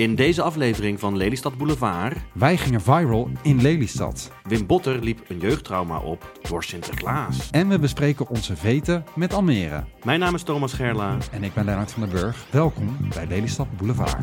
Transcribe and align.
In 0.00 0.14
deze 0.14 0.42
aflevering 0.42 1.00
van 1.00 1.16
Lelystad 1.16 1.56
Boulevard, 1.56 2.16
Wij 2.32 2.56
gingen 2.56 2.80
viral 2.80 3.30
in 3.42 3.62
Lelystad. 3.62 4.30
Wim 4.42 4.66
Botter 4.66 4.98
liep 4.98 5.20
een 5.28 5.38
jeugdtrauma 5.38 5.98
op 5.98 6.40
door 6.48 6.64
Sinterklaas. 6.64 7.48
En 7.50 7.68
we 7.68 7.78
bespreken 7.78 8.28
onze 8.28 8.56
veten 8.56 9.04
met 9.14 9.32
Almere. 9.32 9.84
Mijn 10.02 10.20
naam 10.20 10.34
is 10.34 10.42
Thomas 10.42 10.72
Gerla. 10.72 11.16
En 11.30 11.44
ik 11.44 11.54
ben 11.54 11.64
Lennart 11.64 11.92
van 11.92 12.02
den 12.02 12.10
Burg. 12.10 12.46
Welkom 12.50 12.96
bij 13.14 13.26
Lelystad 13.26 13.76
Boulevard. 13.76 14.16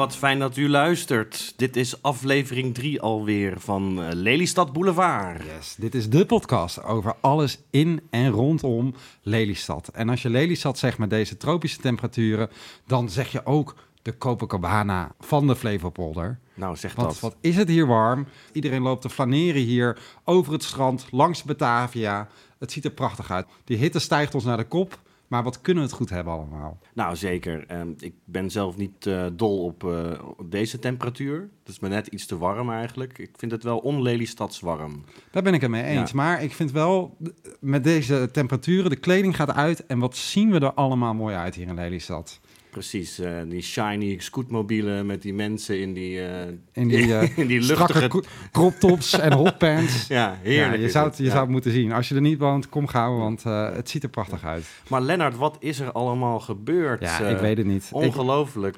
Wat 0.00 0.16
fijn 0.16 0.38
dat 0.38 0.56
u 0.56 0.68
luistert. 0.68 1.52
Dit 1.56 1.76
is 1.76 2.02
aflevering 2.02 2.74
3 2.74 3.00
alweer 3.00 3.60
van 3.60 4.02
eh, 4.02 4.08
Lelystad 4.12 4.72
Boulevard. 4.72 5.44
Yes, 5.44 5.74
dit 5.78 5.94
is 5.94 6.08
de 6.08 6.26
podcast 6.26 6.82
over 6.82 7.14
alles 7.20 7.58
in 7.70 8.00
en 8.10 8.30
rondom 8.30 8.94
Lelystad. 9.22 9.88
En 9.88 10.08
als 10.08 10.22
je 10.22 10.30
Lelystad 10.30 10.78
zegt 10.78 10.98
met 10.98 11.10
deze 11.10 11.36
tropische 11.36 11.80
temperaturen, 11.80 12.50
dan 12.86 13.08
zeg 13.08 13.32
je 13.32 13.46
ook 13.46 13.74
de 14.02 14.18
Copacabana 14.18 15.12
van 15.18 15.46
de 15.46 15.56
Flevopolder. 15.56 16.38
Nou, 16.54 16.76
zeg 16.76 16.94
Want 16.94 17.08
dat. 17.08 17.20
wat 17.20 17.36
is 17.40 17.56
het 17.56 17.68
hier 17.68 17.86
warm? 17.86 18.26
Iedereen 18.52 18.82
loopt 18.82 19.02
te 19.02 19.10
flaneren 19.10 19.62
hier 19.62 19.98
over 20.24 20.52
het 20.52 20.62
strand, 20.64 21.06
langs 21.10 21.42
Batavia. 21.42 22.28
Het 22.58 22.72
ziet 22.72 22.84
er 22.84 22.90
prachtig 22.90 23.30
uit. 23.30 23.46
Die 23.64 23.76
hitte 23.76 23.98
stijgt 23.98 24.34
ons 24.34 24.44
naar 24.44 24.56
de 24.56 24.64
kop. 24.64 24.98
Maar 25.30 25.42
wat 25.42 25.60
kunnen 25.60 25.82
we 25.82 25.88
het 25.88 25.98
goed 25.98 26.10
hebben 26.10 26.32
allemaal? 26.32 26.78
Nou, 26.94 27.16
zeker. 27.16 27.66
Ehm, 27.66 27.88
ik 27.98 28.14
ben 28.24 28.50
zelf 28.50 28.76
niet 28.76 29.06
eh, 29.06 29.26
dol 29.32 29.64
op, 29.64 29.84
eh, 29.84 30.22
op 30.36 30.50
deze 30.50 30.78
temperatuur. 30.78 31.50
Het 31.58 31.68
is 31.68 31.78
me 31.78 31.88
net 31.88 32.06
iets 32.06 32.26
te 32.26 32.38
warm 32.38 32.70
eigenlijk. 32.70 33.18
Ik 33.18 33.30
vind 33.36 33.52
het 33.52 33.62
wel 33.62 33.78
on-Lelystads 33.78 34.60
warm. 34.60 35.04
Daar 35.30 35.42
ben 35.42 35.54
ik 35.54 35.60
het 35.60 35.70
mee 35.70 35.82
eens. 35.82 36.10
Ja. 36.10 36.16
Maar 36.16 36.42
ik 36.42 36.52
vind 36.52 36.72
wel, 36.72 37.16
met 37.60 37.84
deze 37.84 38.28
temperaturen, 38.32 38.90
de 38.90 38.96
kleding 38.96 39.36
gaat 39.36 39.52
uit. 39.52 39.86
En 39.86 39.98
wat 39.98 40.16
zien 40.16 40.50
we 40.50 40.60
er 40.60 40.74
allemaal 40.74 41.14
mooi 41.14 41.34
uit 41.34 41.54
hier 41.54 41.68
in 41.68 41.74
Lelystad. 41.74 42.40
Precies, 42.70 43.18
eh, 43.18 43.32
die 43.48 43.62
shiny 43.62 44.18
scootmobielen 44.18 45.06
met 45.06 45.22
die 45.22 45.34
mensen 45.34 45.80
in 45.80 45.92
die, 45.92 46.20
eh, 46.26 46.46
In 46.72 46.88
die, 46.88 47.14
eh, 47.18 47.38
in 47.38 47.46
die 47.46 47.60
luchtige... 47.60 48.08
ko- 48.08 48.22
crop 48.52 48.74
tops 48.78 49.18
en 49.18 49.32
hotpants. 49.32 50.06
Ja, 50.06 50.16
Ja, 50.30 50.38
heerlijk. 50.42 50.82
je 50.82 50.88
zou 50.88 51.06
het. 51.08 51.16
je 51.16 51.22
Ja. 51.24 51.28
zou 51.30 51.42
het 51.42 51.50
moeten 51.50 51.72
zien. 51.72 51.92
Als 51.92 52.08
je 52.08 52.14
er 52.14 52.20
niet 52.20 52.38
woont, 52.38 52.68
kom 52.68 52.86
gauw, 52.86 53.16
want 53.18 53.42
het 53.44 53.88
ziet 53.90 54.02
er 54.02 54.08
prachtig 54.08 54.44
uit. 54.44 54.64
Maar 54.88 55.00
Lennart, 55.00 55.36
wat 55.36 55.56
is 55.60 55.80
er 55.80 55.92
allemaal 55.92 56.40
gebeurd? 56.40 57.00
Ja, 57.00 57.18
ik 57.18 57.38
weet 57.38 57.56
het 57.56 57.66
niet. 57.66 57.88
Ongelooflijk. 57.92 58.76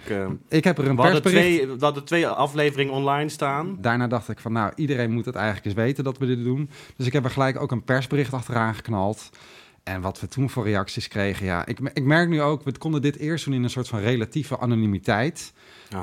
ik 0.49 0.65
heb 0.65 0.79
er 0.79 0.87
een 0.89 0.97
we, 0.97 1.03
persbericht. 1.03 1.43
twee, 1.43 1.67
we 1.67 1.85
hadden 1.85 2.05
twee 2.05 2.27
afleveringen 2.27 2.93
online 2.95 3.29
staan. 3.29 3.77
Daarna 3.81 4.07
dacht 4.07 4.29
ik 4.29 4.39
van, 4.41 4.53
nou, 4.53 4.73
iedereen 4.77 5.11
moet 5.13 5.25
het 5.25 5.35
eigenlijk 5.35 5.67
eens 5.67 5.75
weten 5.75 6.05
dat 6.05 6.19
we 6.19 6.27
dit 6.27 6.45
doen. 6.45 6.71
Dus 6.97 7.07
ik 7.07 7.13
heb 7.13 7.25
er 7.25 7.31
gelijk 7.31 7.61
ook 7.61 7.71
een 7.71 7.85
persbericht 7.85 8.33
achteraan 8.33 8.75
geknald. 8.75 9.31
En 9.83 10.01
wat 10.01 10.21
we 10.21 10.29
toen 10.29 10.51
voor 10.51 10.65
reacties 10.65 11.09
kregen, 11.09 11.47
ja, 11.47 11.67
ik, 11.67 11.79
ik 11.93 12.05
merk 12.05 12.29
nu 12.29 12.43
ook, 12.43 12.63
we 12.63 12.79
konden 12.79 13.03
dit 13.03 13.17
eerst 13.17 13.45
doen 13.45 13.55
in 13.55 13.63
een 13.63 13.71
soort 13.71 13.89
van 13.89 14.01
relatieve 14.01 14.59
anonimiteit. 14.59 15.53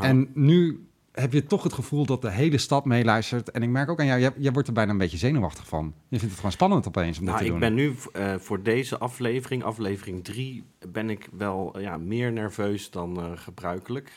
En 0.01 0.29
nu 0.33 0.89
heb 1.11 1.33
je 1.33 1.43
toch 1.43 1.63
het 1.63 1.73
gevoel 1.73 2.05
dat 2.05 2.21
de 2.21 2.31
hele 2.31 2.57
stad 2.57 2.85
meeluistert. 2.85 3.51
En 3.51 3.63
ik 3.63 3.69
merk 3.69 3.89
ook 3.89 3.99
aan 3.99 4.05
jou, 4.05 4.19
jij, 4.19 4.31
jij 4.37 4.51
wordt 4.51 4.67
er 4.67 4.73
bijna 4.73 4.91
een 4.91 4.97
beetje 4.97 5.17
zenuwachtig 5.17 5.67
van. 5.67 5.93
Je 6.07 6.17
vindt 6.17 6.23
het 6.23 6.35
gewoon 6.35 6.51
spannend 6.51 6.87
opeens 6.87 7.19
om 7.19 7.25
dit 7.25 7.33
nou, 7.33 7.37
te 7.37 7.43
ik 7.45 7.51
doen. 7.51 7.59
ben 7.59 7.73
nu 7.73 7.95
eh, 8.13 8.35
voor 8.35 8.63
deze 8.63 8.97
aflevering, 8.97 9.63
aflevering 9.63 10.23
3, 10.23 10.63
ben 10.87 11.09
ik 11.09 11.29
wel 11.31 11.79
ja, 11.79 11.97
meer 11.97 12.31
nerveus 12.31 12.91
dan 12.91 13.19
eh, 13.19 13.31
gebruikelijk. 13.35 14.11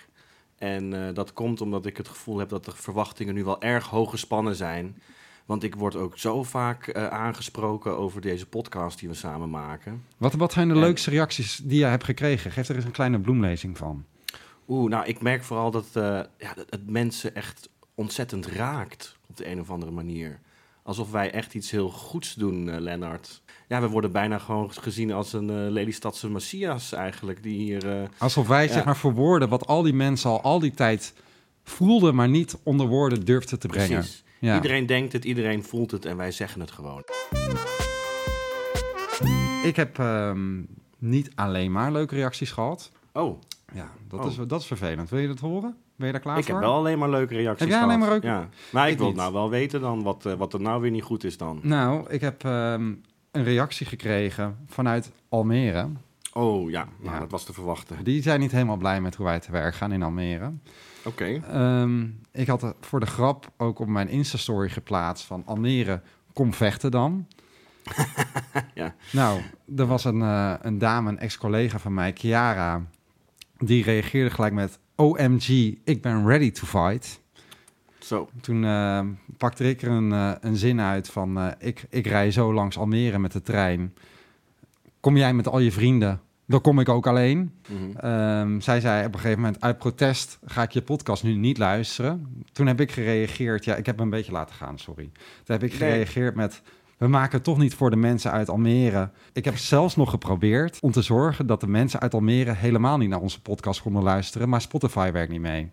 En 0.57 1.07
eh, 1.07 1.15
dat 1.15 1.33
komt 1.33 1.61
omdat 1.61 1.87
ik 1.87 1.97
het 1.97 2.09
gevoel 2.09 2.39
heb 2.39 2.49
dat 2.49 2.65
de 2.65 2.73
verwachtingen 2.75 3.35
nu 3.35 3.45
wel 3.45 3.63
erg 3.63 3.87
hoog 3.87 4.11
gespannen 4.11 4.57
zijn. 4.57 5.03
Want 5.47 5.63
ik 5.63 5.75
word 5.75 5.97
ook 5.97 6.19
zo 6.19 6.43
vaak 6.43 6.87
eh, 6.87 7.07
aangesproken 7.09 7.99
over 7.99 8.21
deze 8.21 8.47
podcast 8.47 8.99
die 8.99 9.09
we 9.09 9.15
samen 9.15 9.51
maken. 9.51 10.05
Wat, 10.17 10.33
wat 10.35 10.53
zijn 10.53 10.69
de 10.69 10.75
En- 10.75 10.81
leukste 10.81 11.11
reacties 11.11 11.61
die 11.65 11.79
je 11.79 11.85
hebt 11.85 12.05
gekregen? 12.05 12.51
Geef 12.51 12.69
er 12.69 12.77
eens 12.77 12.85
een 12.85 12.91
kleine 12.91 13.19
bloemlezing 13.21 13.79
van. 13.79 14.05
Oeh, 14.69 14.91
nou, 14.91 15.07
ik 15.07 15.21
merk 15.23 15.43
vooral 15.43 15.71
dat 15.71 15.87
eh, 15.93 16.03
ja, 16.39 16.55
dat 16.55 16.67
het 16.71 16.91
mensen 16.91 17.35
echt 17.35 17.69
ontzettend 17.95 18.47
raakt 18.47 19.17
op 19.29 19.37
de 19.37 19.51
een 19.51 19.61
of 19.61 19.71
andere 19.71 19.93
manier. 19.93 20.39
Alsof 20.83 21.11
wij 21.11 21.31
echt 21.33 21.55
iets 21.55 21.71
heel 21.71 21.89
goeds 21.91 22.35
doen, 22.35 22.71
eh, 22.71 22.81
Lennart. 22.81 23.43
Ja, 23.69 23.81
we 23.81 23.89
worden 23.89 24.13
bijna 24.13 24.39
gewoon 24.39 24.73
gezien 24.73 25.13
als 25.13 25.33
een 25.33 25.51
eh 25.51 25.71
Lelystadse 25.71 26.31
Messias 26.31 26.93
eigenlijk, 26.93 27.43
die 27.43 27.57
hier... 27.59 28.09
Alsof 28.19 28.47
wij 28.49 28.67
Ja. 28.67 28.73
zeg 28.73 28.85
maar 28.85 28.97
verwoorden 28.97 29.49
wat 29.49 29.67
al 29.67 29.83
die 29.83 29.93
mensen 29.95 30.31
al 30.31 30.41
al 30.43 30.59
die 30.59 30.75
tijd 30.75 31.15
voelden, 31.65 32.15
maar 32.15 32.29
niet 32.29 32.57
onder 32.63 32.87
woorden 32.87 33.25
durfden 33.25 33.59
te 33.59 33.67
brengen. 33.69 33.99
precies. 33.99 34.23
Ja. 34.43 34.55
Iedereen 34.55 34.87
denkt 34.87 35.13
het, 35.13 35.25
iedereen 35.25 35.65
voelt 35.65 35.91
het 35.91 36.05
en 36.05 36.17
wij 36.17 36.31
zeggen 36.33 36.61
het 36.61 36.71
gewoon. 36.71 37.03
Ik 39.63 39.77
heb 39.77 39.99
ehm, 39.99 40.61
niet 40.99 41.31
alleen 41.35 41.73
maar 41.73 41.93
leuke 41.93 42.15
reacties 42.15 42.51
gehad. 42.51 42.91
Oh, 43.13 43.41
Ja, 43.75 43.91
dat, 44.09 44.21
Oh. 44.21 44.27
is, 44.27 44.37
dat 44.47 44.61
is 44.61 44.67
vervelend. 44.67 45.11
Wil 45.11 45.19
je 45.21 45.27
dat 45.29 45.39
horen? 45.39 45.77
Ben 45.97 46.07
je 46.07 46.13
daar 46.13 46.21
klaar 46.23 46.39
ik 46.39 46.45
voor? 46.45 46.55
heb 46.55 46.63
wel 46.63 46.73
alleen 46.75 46.99
maar 46.99 47.11
leuke 47.11 47.35
reacties 47.35 47.59
Heb 47.61 47.69
jij 47.69 47.79
gehad. 47.79 47.91
alleen 47.95 48.09
maar 48.09 48.17
ook- 48.17 48.23
Ja. 48.23 48.49
Maar 48.71 48.87
ik, 48.87 48.93
Ik 48.93 48.99
wil 48.99 49.07
niet. 49.07 49.17
nou 49.17 49.33
wel 49.33 49.51
weten 49.51 49.81
dan 49.81 50.03
wat, 50.03 50.27
eh, 50.27 50.33
wat 50.35 50.53
er 50.53 50.61
nou 50.61 50.81
weer 50.81 50.91
niet 50.91 51.03
goed 51.03 51.25
is 51.25 51.37
dan. 51.37 51.61
Nou, 51.63 52.11
ik 52.11 52.21
heb 52.21 52.45
ehm, 52.45 52.93
een 53.31 53.45
reactie 53.45 53.87
gekregen 53.87 54.57
vanuit 54.67 55.11
Almere. 55.29 55.89
Oh 56.33 56.71
ja, 56.71 56.89
nou, 57.01 57.15
Ja. 57.15 57.21
dat 57.21 57.31
was 57.31 57.45
te 57.45 57.53
verwachten. 57.53 58.05
Die 58.05 58.23
zijn 58.23 58.41
niet 58.41 58.53
helemaal 58.53 58.77
blij 58.77 59.01
met 59.01 59.15
hoe 59.15 59.27
wij 59.27 59.41
te 59.41 59.53
werk 59.53 59.75
gaan 59.75 59.93
in 59.93 60.03
Almere. 60.03 60.53
Oké. 61.05 61.41
Ehm, 61.51 62.07
ik 62.33 62.47
had 62.47 62.75
voor 62.81 63.01
de 63.01 63.07
grap 63.07 63.53
ook 63.57 63.79
op 63.79 63.89
mijn 63.89 64.09
Insta-story 64.09 64.69
geplaatst 64.69 65.25
van 65.25 65.43
Almere, 65.47 66.03
kom 66.33 66.55
vechten 66.55 66.91
dan. 66.91 67.27
Ja. 68.75 68.95
Nou, 69.13 69.41
er 69.77 69.87
was 69.87 70.05
een, 70.05 70.23
eh, 70.23 70.55
een 70.61 70.79
dame, 70.79 71.09
een 71.11 71.19
ex-collega 71.19 71.79
van 71.79 71.95
mij, 71.95 72.13
Chiara, 72.15 72.87
die 73.59 73.85
reageerde 73.85 74.31
gelijk 74.31 74.53
met 74.53 74.79
OMG, 74.97 75.75
ik 75.85 76.03
ben 76.03 76.27
ready 76.27 76.51
to 76.51 76.67
fight. 76.67 77.21
Zo. 78.05 78.29
Toen 78.41 78.65
eh, 78.65 79.07
pakte 79.37 79.69
ik 79.69 79.83
er 79.83 79.91
een, 79.91 80.13
eh, 80.13 80.33
een 80.41 80.57
zin 80.57 80.81
uit 80.81 81.09
van, 81.09 81.39
eh, 81.39 81.49
ik, 81.59 81.85
ik 81.91 82.07
rij 82.07 82.31
zo 82.31 82.55
langs 82.55 82.79
Almere 82.79 83.19
met 83.19 83.33
de 83.33 83.43
trein. 83.43 83.95
Kom 85.01 85.17
jij 85.17 85.35
met 85.35 85.49
al 85.49 85.59
je 85.59 85.73
vrienden, 85.73 86.21
dan 86.53 86.61
kom 86.61 86.79
ik 86.81 86.89
ook 86.89 87.07
alleen. 87.07 87.53
Mhm. 87.69 87.97
Ehm, 87.97 88.61
zij 88.61 88.81
zei 88.81 89.07
op 89.07 89.15
een 89.15 89.21
gegeven 89.21 89.41
moment, 89.43 89.61
uit 89.61 89.79
protest 89.79 90.39
ga 90.45 90.63
ik 90.63 90.71
je 90.71 90.83
podcast 90.83 91.23
nu 91.23 91.35
niet 91.35 91.59
luisteren. 91.59 92.45
Toen 92.53 92.67
heb 92.67 92.81
ik 92.81 92.93
gereageerd, 92.93 93.65
ja, 93.65 93.75
ik 93.75 93.87
heb 93.87 93.97
me 93.97 94.03
een 94.03 94.11
beetje 94.11 94.33
laten 94.33 94.55
gaan, 94.55 94.79
sorry. 94.79 95.11
Toen 95.45 95.57
heb 95.57 95.63
ik 95.63 95.71
Nee. 95.71 95.79
gereageerd 95.79 96.35
met, 96.35 96.63
we 96.97 97.07
maken 97.09 97.33
het 97.35 97.45
toch 97.45 97.59
niet 97.59 97.75
voor 97.75 97.91
de 97.91 97.97
mensen 97.97 98.31
uit 98.33 98.49
Almere. 98.49 99.11
Ik 99.33 99.45
heb 99.45 99.57
zelfs 99.57 99.97
nog 99.97 100.11
geprobeerd 100.11 100.79
om 100.81 100.93
te 100.93 101.03
zorgen 101.03 101.47
dat 101.47 101.61
de 101.61 101.67
mensen 101.69 102.01
uit 102.01 102.15
Almere 102.15 102.53
helemaal 102.53 102.99
niet 102.99 103.09
naar 103.09 103.21
onze 103.21 103.43
podcast 103.43 103.83
konden 103.83 104.03
luisteren, 104.03 104.49
maar 104.49 104.61
Spotify 104.61 105.11
werkt 105.13 105.33
niet 105.33 105.41
mee. 105.41 105.71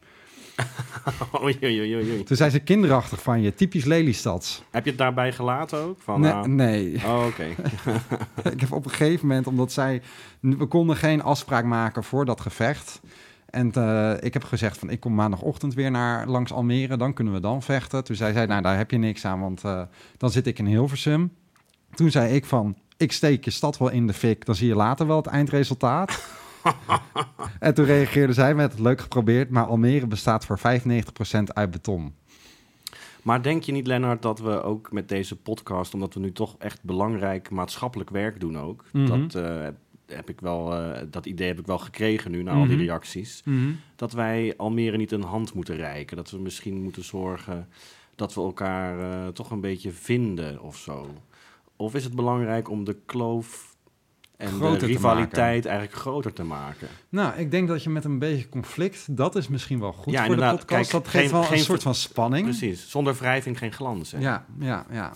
Oei, 1.44 1.58
oei, 1.64 1.80
oei, 1.80 1.96
oei. 1.96 2.24
Toen 2.24 2.38
zei 2.38 2.50
ze 2.50 2.60
kinderachtig 2.60 3.22
van 3.22 3.42
je, 3.42 3.54
typisch 3.54 3.86
Lelystads. 3.86 4.64
Heb 4.72 4.84
je 4.84 4.90
het 4.90 5.00
daarbij 5.00 5.32
gelaten 5.32 5.80
ook? 5.80 5.98
Van, 6.00 6.22
Nee, 6.22 6.32
ah, 6.32 6.46
nee. 6.46 7.02
Oh, 7.06 7.26
oké. 7.26 7.44
ik 8.54 8.60
heb 8.60 8.72
op 8.72 8.86
een 8.86 8.92
gegeven 8.92 9.28
moment, 9.28 9.48
omdat 9.48 9.72
zij... 9.72 10.02
We 10.40 10.66
konden 10.66 10.96
geen 10.96 11.24
afspraak 11.24 11.66
maken 11.66 12.04
voor 12.04 12.26
dat 12.26 12.42
gevecht. 12.42 13.00
En 13.50 13.72
eh, 13.72 14.14
ik 14.20 14.34
heb 14.34 14.44
gezegd 14.44 14.78
van, 14.78 14.90
ik 14.90 15.00
kom 15.00 15.16
maandagochtend 15.16 15.74
weer 15.74 15.92
naar 15.92 16.28
langs 16.28 16.52
Almere. 16.52 16.98
Dan 16.98 17.14
kunnen 17.14 17.34
we 17.34 17.40
dan 17.40 17.62
vechten. 17.62 18.04
Toen 18.04 18.16
zei 18.16 18.34
zij, 18.34 18.46
nou, 18.46 18.62
daar 18.62 18.78
heb 18.78 18.92
je 18.92 18.98
niks 18.98 19.26
aan, 19.26 19.40
want 19.40 19.64
eh, 19.64 19.82
dan 20.18 20.30
zit 20.30 20.48
ik 20.48 20.60
in 20.60 20.66
Hilversum. 20.66 21.32
Toen 21.94 22.12
zei 22.12 22.34
ik 22.36 22.46
van, 22.46 22.78
ik 22.98 23.12
steek 23.12 23.46
je 23.46 23.52
stad 23.52 23.78
wel 23.78 23.90
in 23.90 24.08
de 24.08 24.14
fik. 24.14 24.46
Dan 24.46 24.56
zie 24.56 24.68
je 24.68 24.76
later 24.76 25.08
wel 25.08 25.18
het 25.18 25.26
eindresultaat. 25.26 26.39
en 27.60 27.74
toen 27.74 27.86
reageerde 27.86 28.34
zij 28.34 28.56
met, 28.56 28.80
leuk 28.80 29.02
geprobeerd, 29.02 29.50
maar 29.50 29.66
Almere 29.66 30.08
bestaat 30.08 30.46
voor 30.46 30.60
95% 30.60 31.54
uit 31.54 31.72
beton. 31.72 32.14
Maar 33.24 33.42
denk 33.44 33.64
je 33.64 33.72
niet, 33.72 33.88
Lennart, 33.88 34.22
dat 34.22 34.40
we 34.40 34.62
ook 34.64 34.92
met 34.92 35.10
deze 35.10 35.36
podcast, 35.36 35.94
omdat 35.94 36.14
we 36.14 36.20
nu 36.20 36.32
toch 36.32 36.56
echt 36.58 36.84
belangrijk 36.84 37.50
maatschappelijk 37.50 38.10
werk 38.10 38.40
doen 38.40 38.58
ook, 38.58 38.84
Mhm. 38.92 39.06
dat, 39.06 39.36
eh, 39.44 39.68
heb 40.06 40.30
ik 40.30 40.40
wel, 40.40 40.74
eh, 40.76 41.02
dat 41.12 41.26
idee 41.26 41.48
heb 41.48 41.60
ik 41.60 41.66
wel 41.66 41.78
gekregen 41.78 42.32
nu 42.32 42.44
na 42.44 42.52
al 42.52 42.66
die 42.68 42.76
Mhm. 42.76 42.86
reacties, 42.86 43.44
dat 43.96 44.12
wij 44.12 44.54
Almere 44.58 44.98
niet 44.98 45.12
een 45.12 45.24
hand 45.24 45.54
moeten 45.54 45.76
reiken. 45.76 46.18
Dat 46.18 46.32
we 46.32 46.40
misschien 46.40 46.82
moeten 46.84 47.04
zorgen 47.04 47.68
dat 48.16 48.34
we 48.34 48.42
elkaar 48.42 49.00
eh, 49.00 49.28
toch 49.28 49.52
een 49.52 49.62
beetje 49.62 49.92
vinden 49.92 50.62
of 50.62 50.78
zo. 50.78 51.08
Of 51.76 51.96
is 51.96 52.04
het 52.04 52.16
belangrijk 52.16 52.70
om 52.70 52.84
de 52.84 52.98
kloof 53.06 53.69
en 54.40 54.48
Groter 54.48 54.74
de 54.74 54.80
te 54.80 54.86
rivaliteit 54.86 55.66
eigenlijk 55.66 55.98
groter 55.98 56.34
te 56.34 56.44
maken? 56.44 56.88
Nou, 57.10 57.38
ik 57.38 57.52
denk 57.52 57.68
dat 57.68 57.84
je 57.84 57.90
met 57.90 58.04
een 58.06 58.20
beetje 58.20 58.50
conflict, 58.50 59.18
dat 59.18 59.36
is 59.36 59.48
misschien 59.48 59.80
wel 59.80 59.94
goed 59.94 60.14
Ja, 60.14 60.20
voor 60.20 60.28
de 60.28 60.34
inderdaad. 60.34 60.60
podcast. 60.60 60.92
Kijk, 60.92 61.04
dat 61.04 61.12
geeft 61.12 61.24
geen- 61.24 61.34
wel 61.34 61.44
geen 61.44 61.58
een 61.58 61.64
soort 61.64 61.82
van 61.82 61.96
spanning. 61.96 62.44
Precies, 62.44 62.90
zonder 62.90 63.14
wrijving 63.16 63.58
geen 63.58 63.72
glans. 63.74 64.12
Hè? 64.12 64.20
Ja, 64.20 64.46
ja, 64.60 64.86
ja. 64.92 65.12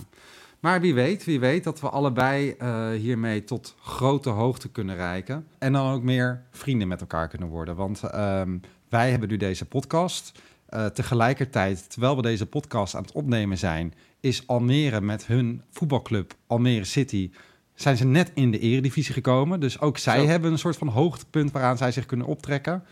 Maar 0.59 0.81
wie 0.81 0.93
weet, 0.93 1.23
wie 1.23 1.39
weet 1.39 1.63
dat 1.63 1.79
we 1.79 1.89
allebei 1.89 2.49
eh, 2.57 2.89
hiermee 2.89 3.43
tot 3.43 3.75
grote 3.81 4.29
hoogte 4.29 4.69
kunnen 4.69 4.95
reiken. 4.95 5.47
En 5.57 5.73
dan 5.73 5.93
ook 5.93 6.03
meer 6.03 6.43
vrienden 6.51 6.87
met 6.87 7.01
elkaar 7.01 7.27
kunnen 7.27 7.47
worden. 7.47 7.75
Want 7.75 8.03
ehm, 8.03 8.57
wij 8.89 9.09
hebben 9.11 9.29
nu 9.29 9.37
deze 9.37 9.65
podcast. 9.65 10.31
Eh, 10.65 10.85
tegelijkertijd, 10.85 11.89
terwijl 11.91 12.15
we 12.15 12.21
deze 12.21 12.45
podcast 12.45 12.95
aan 12.95 13.01
het 13.01 13.11
opnemen 13.11 13.57
zijn, 13.57 13.93
is 14.19 14.47
Almere 14.47 15.01
met 15.01 15.25
hun 15.25 15.61
voetbalclub 15.71 16.33
Almere 16.47 16.83
City... 16.83 17.31
zijn 17.75 17.97
ze 17.97 18.05
net 18.05 18.31
in 18.33 18.51
de 18.51 18.59
eredivisie 18.59 19.13
gekomen. 19.13 19.59
Dus 19.59 19.79
ook 19.79 19.97
zij 19.97 20.19
Zo. 20.19 20.25
hebben 20.25 20.51
een 20.51 20.57
soort 20.57 20.77
van 20.77 20.87
hoogtepunt 20.87 21.51
waaraan 21.51 21.77
zij 21.77 21.91
zich 21.91 22.05
kunnen 22.05 22.27
optrekken. 22.27 22.83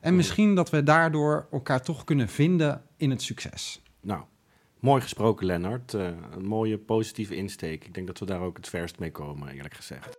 En 0.00 0.16
misschien 0.16 0.54
dat 0.54 0.70
we 0.70 0.82
daardoor 0.82 1.46
elkaar 1.52 1.82
toch 1.82 2.04
kunnen 2.04 2.28
vinden 2.28 2.82
in 2.96 3.10
het 3.10 3.22
succes. 3.22 3.82
Nou, 4.00 4.22
mooi 4.80 5.02
gesproken, 5.02 5.46
Lennart. 5.46 5.94
Eh, 5.94 6.08
een 6.36 6.44
mooie 6.44 6.78
positieve 6.78 7.36
insteek. 7.36 7.84
Ik 7.84 7.94
denk 7.94 8.06
dat 8.06 8.18
we 8.18 8.26
daar 8.26 8.40
ook 8.40 8.56
het 8.56 8.68
verst 8.68 8.98
mee 8.98 9.10
komen, 9.10 9.48
eerlijk 9.48 9.74
gezegd. 9.74 10.14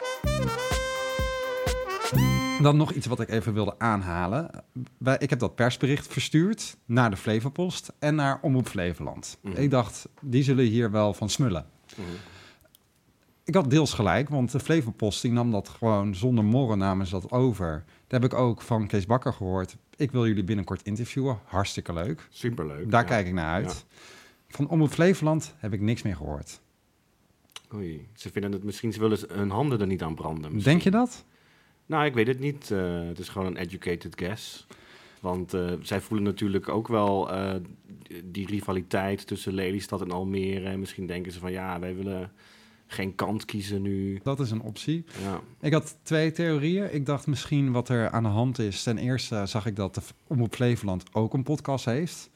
Dan 2.62 2.78
nog 2.78 2.92
iets 2.92 3.06
wat 3.06 3.19
ik 3.19 3.30
even 3.30 3.54
wilde 3.54 3.75
aanhalen. 3.78 4.64
Ik 5.18 5.30
heb 5.30 5.40
dat 5.40 5.56
persbericht 5.56 6.08
verstuurd 6.08 6.78
naar 6.86 7.10
de 7.10 7.18
Flevopost 7.18 7.94
en 8.00 8.16
naar 8.16 8.40
Omroep 8.42 8.68
Flevoland. 8.68 9.38
Mhm. 9.42 9.62
Ik 9.62 9.69
dacht, 9.69 10.10
die 10.22 10.44
zullen 10.44 10.66
hier 10.66 10.92
wel 10.92 11.14
van 11.14 11.30
smullen. 11.30 11.66
Mhm. 11.96 12.08
Ik 13.47 13.55
had 13.55 13.69
deels 13.69 13.94
gelijk, 13.94 14.29
want 14.29 14.51
de 14.51 14.59
Flevopost 14.59 15.21
die 15.21 15.31
nam 15.31 15.51
dat 15.51 15.69
gewoon 15.69 16.15
zonder 16.15 16.44
morren 16.44 16.77
namen 16.77 17.05
ze 17.05 17.11
dat 17.11 17.31
over. 17.31 17.83
Daar 18.07 18.21
heb 18.21 18.31
ik 18.31 18.38
ook 18.38 18.61
van 18.61 18.88
Kees 18.88 19.05
Bakker 19.05 19.33
gehoord. 19.33 19.75
Ik 19.95 20.11
wil 20.11 20.27
jullie 20.27 20.44
binnenkort 20.44 20.81
interviewen. 20.81 21.39
Hartstikke 21.45 21.94
leuk. 21.94 22.27
Superleuk. 22.29 22.91
Daar 22.91 23.01
ja. 23.01 23.07
kijk 23.07 23.27
ik 23.27 23.33
naar 23.33 23.53
uit. 23.53 23.85
Van 24.47 24.67
Omroep 24.67 24.89
Flevoland 24.89 25.55
heb 25.57 25.73
ik 25.73 25.81
niks 25.81 26.01
meer 26.01 26.15
gehoord. 26.15 26.61
Oei, 27.73 28.07
ze 28.13 28.31
vinden 28.31 28.51
het 28.51 28.63
misschien, 28.63 28.94
ze 28.94 28.99
willen 28.99 29.19
hun 29.31 29.49
handen 29.49 29.79
er 29.79 29.88
niet 29.88 30.01
aan 30.03 30.15
branden. 30.15 30.53
misschien. 30.53 30.71
Denk 30.71 30.81
je 30.81 30.91
dat? 30.91 31.25
Nou, 31.85 32.05
ik 32.05 32.13
weet 32.13 32.27
het 32.27 32.39
niet. 32.39 32.71
Eh, 32.71 33.07
het 33.07 33.19
is 33.19 33.29
gewoon 33.29 33.47
een 33.47 33.57
educated 33.57 34.19
guess. 34.19 34.67
Want 35.19 35.53
eh, 35.53 35.71
zij 35.81 36.01
voelen 36.01 36.25
natuurlijk 36.25 36.69
ook 36.69 36.88
wel 36.88 37.31
eh, 37.31 37.55
die 38.23 38.47
rivaliteit 38.47 39.27
tussen 39.27 39.53
Lelystad 39.53 40.01
en 40.01 40.11
Almere. 40.11 40.65
En 40.65 40.79
misschien 40.79 41.07
denken 41.07 41.31
ze 41.31 41.39
van 41.39 41.51
ja, 41.51 41.79
wij 41.79 41.95
willen 41.95 42.31
geen 42.88 43.16
kant 43.16 43.45
kiezen 43.45 43.81
nu. 43.81 44.19
Dat 44.24 44.39
is 44.39 44.51
een 44.51 44.62
optie. 44.62 45.06
Ja, 45.24 45.39
Ik 45.62 45.74
had 45.74 45.98
twee 46.04 46.31
theorieën. 46.31 46.94
Ik 46.94 47.06
dacht 47.06 47.28
misschien 47.28 47.72
wat 47.72 47.89
er 47.89 48.10
aan 48.10 48.24
de 48.24 48.30
hand 48.30 48.60
is. 48.60 48.84
Ten 48.84 48.98
eerste 48.98 49.45
zag 49.45 49.66
ik 49.66 49.75
dat 49.75 49.95
de 49.95 50.01
Omroep 50.28 50.56
Flevoland 50.56 51.04
ook 51.13 51.34
een 51.34 51.44
podcast 51.44 51.86
heeft. 51.86 52.30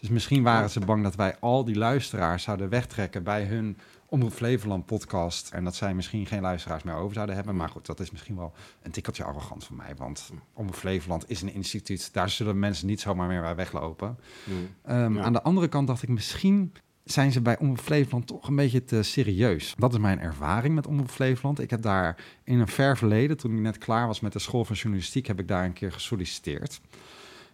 Dus 0.00 0.08
misschien 0.10 0.42
waren 0.42 0.70
ze 0.70 0.80
bang 0.80 1.02
dat 1.02 1.14
wij 1.14 1.36
al 1.38 1.64
die 1.64 1.76
luisteraars 1.76 2.42
zouden 2.42 2.68
wegtrekken 2.68 3.22
bij 3.22 3.44
hun 3.44 3.76
Omroep 4.06 4.32
Flevoland 4.32 4.86
podcast. 4.86 5.50
En 5.50 5.64
dat 5.64 5.74
zij 5.74 5.94
misschien 5.94 6.26
geen 6.26 6.40
luisteraars 6.40 6.82
meer 6.82 6.94
over 6.94 7.14
zouden 7.14 7.34
hebben. 7.34 7.56
Maar 7.56 7.68
goed, 7.68 7.86
dat 7.86 8.00
is 8.00 8.10
misschien 8.10 8.36
wel 8.36 8.52
een 8.82 8.90
tikkeltje 8.90 9.24
arrogant 9.24 9.64
van 9.64 9.76
mij. 9.76 9.94
Want 9.96 10.30
Omroep 10.52 10.74
Flevoland 10.74 11.30
is 11.30 11.42
een 11.42 11.54
instituut. 11.54 12.12
Daar 12.12 12.30
zullen 12.30 12.58
mensen 12.58 12.86
niet 12.86 13.00
zomaar 13.00 13.28
meer 13.28 13.40
bij 13.40 13.54
weglopen. 13.54 14.18
Hm. 14.44 14.50
Ehm, 14.82 15.14
Ja. 15.14 15.22
Aan 15.22 15.32
de 15.32 15.42
andere 15.42 15.68
kant 15.68 15.86
dacht 15.86 16.02
ik 16.02 16.08
misschien 16.08 16.72
zijn 17.04 17.32
ze 17.32 17.40
bij 17.40 17.58
Omroep 17.58 17.78
Flevoland 17.78 18.26
toch 18.26 18.48
een 18.48 18.56
beetje 18.56 18.84
te 18.84 19.02
serieus. 19.02 19.74
Dat 19.78 19.92
is 19.92 19.98
mijn 19.98 20.20
ervaring 20.20 20.74
met 20.74 20.86
Omroep 20.86 21.10
Flevoland. 21.10 21.60
Ik 21.60 21.70
heb 21.70 21.82
daar 21.82 22.24
in 22.44 22.58
een 22.58 22.68
ver 22.68 22.96
verleden, 22.96 23.36
toen 23.36 23.52
ik 23.52 23.60
net 23.60 23.78
klaar 23.78 24.06
was 24.06 24.20
met 24.20 24.32
de 24.32 24.38
school 24.38 24.64
van 24.64 24.76
journalistiek, 24.76 25.26
heb 25.26 25.40
ik 25.40 25.48
daar 25.48 25.64
een 25.64 25.72
keer 25.72 25.92
gesolliciteerd. 25.92 26.80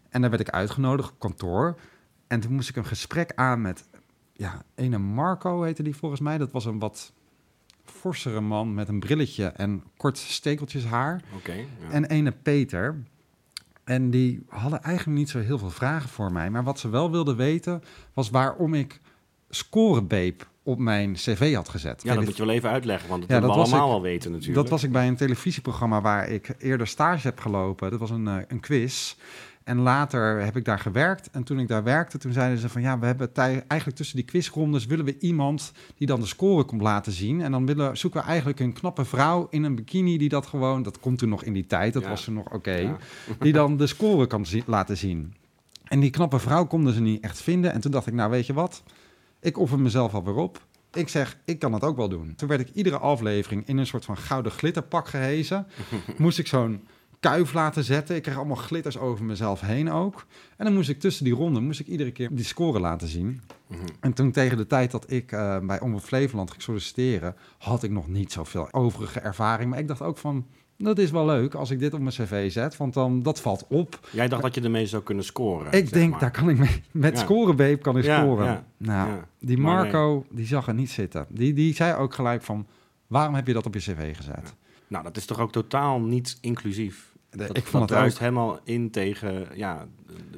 En 0.09 0.21
daar 0.21 0.31
werd 0.31 0.43
ik 0.43 0.51
uitgenodigd 0.51 1.11
op 1.11 1.19
kantoor. 1.19 1.79
En 2.27 2.41
toen 2.41 2.53
moest 2.53 2.69
ik 2.69 2.77
een 2.77 2.85
gesprek 2.85 3.33
aan 3.35 3.61
met, 3.61 3.89
ja, 4.33 4.63
ene 4.75 4.99
Marco 4.99 5.63
heette 5.63 5.83
die 5.83 5.97
volgens 5.97 6.21
mij. 6.21 6.39
Dat 6.39 6.53
was 6.53 6.65
een 6.65 6.79
wat 6.79 7.13
forsere 7.85 8.41
man 8.41 8.75
met 8.75 8.89
een 8.89 9.01
brilletje 9.01 9.47
en 9.47 9.85
kort 9.97 10.19
stekeltjes 10.19 10.85
haar. 10.85 11.23
Ja. 11.81 11.91
En 11.91 12.05
ene 12.05 12.33
Peter. 12.33 13.03
En 13.85 14.11
die 14.11 14.45
hadden 14.49 14.83
eigenlijk 14.83 15.19
niet 15.19 15.29
zo 15.29 15.39
heel 15.39 15.59
veel 15.59 15.71
vragen 15.71 16.09
voor 16.09 16.33
mij. 16.33 16.51
Maar 16.51 16.65
wat 16.65 16.79
ze 16.79 16.89
wel 16.89 17.11
wilden 17.11 17.37
weten, 17.37 17.83
was 18.13 18.31
waarom 18.31 18.75
ik 18.75 19.01
scorebeep 19.51 20.47
op 20.63 20.79
mijn 20.79 21.13
cv 21.13 21.55
had 21.55 21.69
gezet. 21.69 22.03
ja, 22.03 22.15
dat 22.15 22.25
moet 22.25 22.37
je 22.37 22.45
wel 22.45 22.55
even 22.55 22.71
uitleggen, 22.71 23.09
want 23.09 23.21
dat 23.21 23.31
Ja, 23.31 23.41
we 23.41 23.53
allemaal 23.53 23.85
ik- 23.85 23.91
wel 23.91 24.03
weten 24.03 24.31
natuurlijk. 24.31 24.59
dat 24.61 24.69
was 24.69 24.83
ik 24.83 24.93
bij 24.93 25.09
een 25.09 25.17
televisieprogramma 25.17 26.01
waar 26.01 26.29
ik 26.29 26.55
eerder 26.59 26.87
stage 26.87 27.27
heb 27.27 27.41
gelopen. 27.41 27.91
Dat 27.91 28.01
was 28.01 28.11
een, 28.11 28.29
eh, 28.29 28.37
een 28.49 28.61
quiz. 28.61 29.15
En 29.65 29.79
later 29.79 30.41
heb 30.45 30.57
ik 30.57 30.65
daar 30.65 30.79
gewerkt. 30.79 31.31
En 31.31 31.43
toen 31.45 31.59
ik 31.61 31.69
daar 31.69 31.83
werkte, 31.83 32.19
toen 32.19 32.33
zeiden 32.33 32.59
ze 32.59 32.69
van 32.69 32.83
ja, 32.83 32.99
we 32.99 33.07
hebben 33.07 33.33
tij- 33.33 33.65
eigenlijk 33.67 33.97
tussen 33.99 34.17
die 34.17 34.25
quizrondes 34.25 34.87
willen 34.87 35.05
we 35.05 35.17
iemand 35.19 35.73
die 35.97 36.07
dan 36.07 36.21
de 36.21 36.27
score 36.27 36.65
komt 36.65 36.83
laten 36.83 37.13
zien. 37.13 37.41
En 37.43 37.51
dan 37.53 37.67
willen, 37.67 37.97
zoeken 37.97 38.21
we 38.21 38.27
eigenlijk 38.27 38.61
een 38.61 38.73
knappe 38.73 39.05
vrouw 39.05 39.47
in 39.51 39.65
een 39.65 39.75
bikini 39.75 40.19
die 40.19 40.29
dat 40.29 40.47
gewoon, 40.47 40.83
dat 40.83 41.01
komt 41.01 41.19
toen 41.19 41.29
nog 41.29 41.43
in 41.45 41.53
die 41.53 41.67
tijd, 41.67 41.93
dat 41.93 42.03
Ja. 42.03 42.09
was 42.09 42.25
toen 42.25 42.35
nog 42.35 42.53
oké, 42.53 42.75
Ja. 42.77 42.97
die 43.41 43.53
dan 43.53 43.77
de 43.77 43.87
score 43.87 44.27
kan 44.27 44.47
zi- 44.47 44.63
laten 44.67 44.97
zien. 44.97 45.35
En 45.85 46.01
die 46.01 46.11
knappe 46.11 46.39
vrouw 46.39 46.67
konden 46.67 46.93
ze 46.95 47.01
niet 47.01 47.23
echt 47.23 47.43
vinden. 47.43 47.73
En 47.73 47.81
toen 47.81 47.91
dacht 47.91 48.07
ik, 48.07 48.13
nou 48.15 48.31
weet 48.31 48.47
je 48.47 48.53
wat, 48.53 48.83
ik 49.41 49.59
offer 49.59 49.81
mezelf 49.81 50.15
alweer 50.15 50.35
op. 50.35 50.67
Ik 50.93 51.09
zeg, 51.09 51.39
ik 51.45 51.59
kan 51.59 51.73
het 51.73 51.85
ook 51.85 51.97
wel 51.97 52.09
doen. 52.09 52.35
Toen 52.35 52.49
werd 52.49 52.61
ik 52.61 52.71
iedere 52.75 52.99
aflevering 52.99 53.67
in 53.67 53.79
een 53.79 53.87
soort 53.87 54.05
van 54.05 54.17
gouden 54.17 54.53
glitterpak 54.53 55.09
gehezen. 55.09 55.67
moest 56.19 56.39
ik 56.39 56.47
zo'n 56.47 56.87
kuif 57.21 57.53
laten 57.53 57.85
zetten. 57.85 58.17
Ik 58.17 58.23
kreeg 58.23 58.37
allemaal 58.37 58.57
glitters 58.57 58.99
over 58.99 59.25
mezelf 59.25 59.61
heen 59.61 59.91
ook. 59.91 60.27
En 60.57 60.65
dan 60.65 60.75
moest 60.75 60.89
ik 60.89 61.01
tussen 61.01 61.25
die 61.25 61.35
ronden, 61.35 61.65
moest 61.65 61.81
ik 61.81 61.87
iedere 61.87 62.13
keer 62.13 62.29
die 62.35 62.45
score 62.45 62.81
laten 62.81 63.09
zien. 63.09 63.41
Mhm. 63.67 63.81
En 64.01 64.13
toen 64.13 64.33
tegen 64.33 64.57
de 64.57 64.67
tijd 64.67 64.91
dat 64.91 65.11
ik 65.11 65.33
eh, 65.33 65.59
bij 65.59 65.81
Omroep 65.81 66.03
Flevoland 66.03 66.51
ging 66.51 66.63
solliciteren... 66.63 67.37
had 67.59 67.83
ik 67.83 67.91
nog 67.91 68.09
niet 68.09 68.33
zoveel 68.33 68.73
overige 68.73 69.21
ervaring. 69.21 69.71
Maar 69.71 69.79
ik 69.79 69.89
dacht 69.89 70.03
ook 70.03 70.19
van, 70.19 70.47
dat 70.79 70.99
is 70.99 71.11
wel 71.11 71.27
leuk 71.27 71.55
als 71.55 71.71
ik 71.71 71.79
dit 71.79 71.95
op 71.95 72.01
mijn 72.01 72.15
cv 72.15 72.53
zet. 72.53 72.77
Want 72.77 72.95
dan, 72.95 73.23
dat 73.23 73.41
valt 73.41 73.67
op. 73.69 74.09
Jij 74.11 74.29
dacht 74.29 74.43
dat 74.43 74.55
je 74.55 74.61
ermee 74.61 74.87
zou 74.87 75.03
kunnen 75.03 75.25
scoren. 75.25 75.73
Ik 75.73 75.93
denk, 75.93 76.11
maar. 76.11 76.21
daar 76.21 76.31
kan 76.31 76.49
ik 76.49 76.59
mee, 76.59 76.83
met 76.93 77.15
Ja. 77.15 77.19
scorebeep 77.25 77.83
kan 77.83 77.99
ik 77.99 78.05
Ja, 78.05 78.21
scoren. 78.21 78.45
ja, 78.47 78.65
nou, 78.77 79.21
die 79.41 79.59
Marco, 79.59 80.27
die 80.31 80.47
zag 80.47 80.67
er 80.69 80.75
niet 80.75 80.91
zitten. 80.91 81.27
Die, 81.29 81.53
die 81.53 81.75
zei 81.75 81.95
ook 81.97 82.15
gelijk 82.15 82.43
van, 82.43 82.67
waarom 83.07 83.35
heb 83.35 83.47
je 83.47 83.53
dat 83.53 83.67
op 83.67 83.75
je 83.75 83.81
cv 83.81 84.17
gezet? 84.17 84.55
Nou, 84.89 85.05
dat 85.05 85.17
is 85.17 85.25
toch 85.25 85.39
ook 85.41 85.53
totaal 85.53 86.01
niet 86.01 86.39
inclusief. 86.41 87.13
De- 87.31 87.37
Dat, 87.47 87.57
ik 87.57 87.67
vond 87.67 87.89
dat 87.89 88.01
het 88.03 88.13
ook. 88.13 88.19
helemaal 88.19 88.61
in 88.65 88.91
tegen 88.91 89.47
ja, 89.55 89.87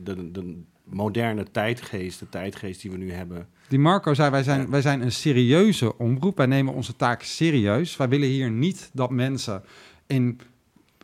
de, 0.03 0.15
de, 0.15 0.31
de 0.31 0.63
moderne 0.85 1.45
tijdgeest, 1.51 2.19
de 2.19 2.29
tijdgeest 2.29 2.83
die 2.83 2.91
we 2.91 2.97
nu 2.97 3.13
hebben. 3.13 3.49
Die 3.69 3.79
Marco 3.79 4.15
zei, 4.15 4.31
wij 4.31 4.43
zijn, 4.43 4.61
Ja. 4.61 4.69
wij 4.69 4.81
zijn 4.81 5.01
een 5.03 5.13
serieuze 5.13 5.99
omroep. 5.99 6.37
Wij 6.37 6.47
nemen 6.47 6.75
onze 6.75 6.97
taak 6.97 7.23
serieus. 7.23 7.97
Wij 7.97 8.09
willen 8.09 8.29
hier 8.29 8.51
niet 8.51 8.91
dat 8.93 9.11
mensen 9.11 9.63
in 10.11 10.41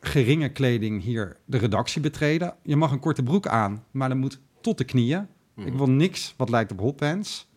geringe 0.00 0.48
kleding 0.48 1.02
hier 1.02 1.36
de 1.44 1.58
redactie 1.58 2.00
betreden. 2.00 2.54
Je 2.62 2.76
mag 2.76 2.90
een 2.90 3.00
korte 3.00 3.22
broek 3.22 3.46
aan, 3.46 3.84
maar 3.90 4.08
dat 4.08 4.18
moet 4.18 4.40
tot 4.60 4.78
de 4.78 4.84
knieën. 4.84 5.26
Mhm. 5.54 5.66
Ik 5.66 5.74
wil 5.74 5.90
niks 5.90 6.34
wat 6.36 6.50
lijkt 6.50 6.72
op 6.72 6.80
hotpants. 6.80 7.48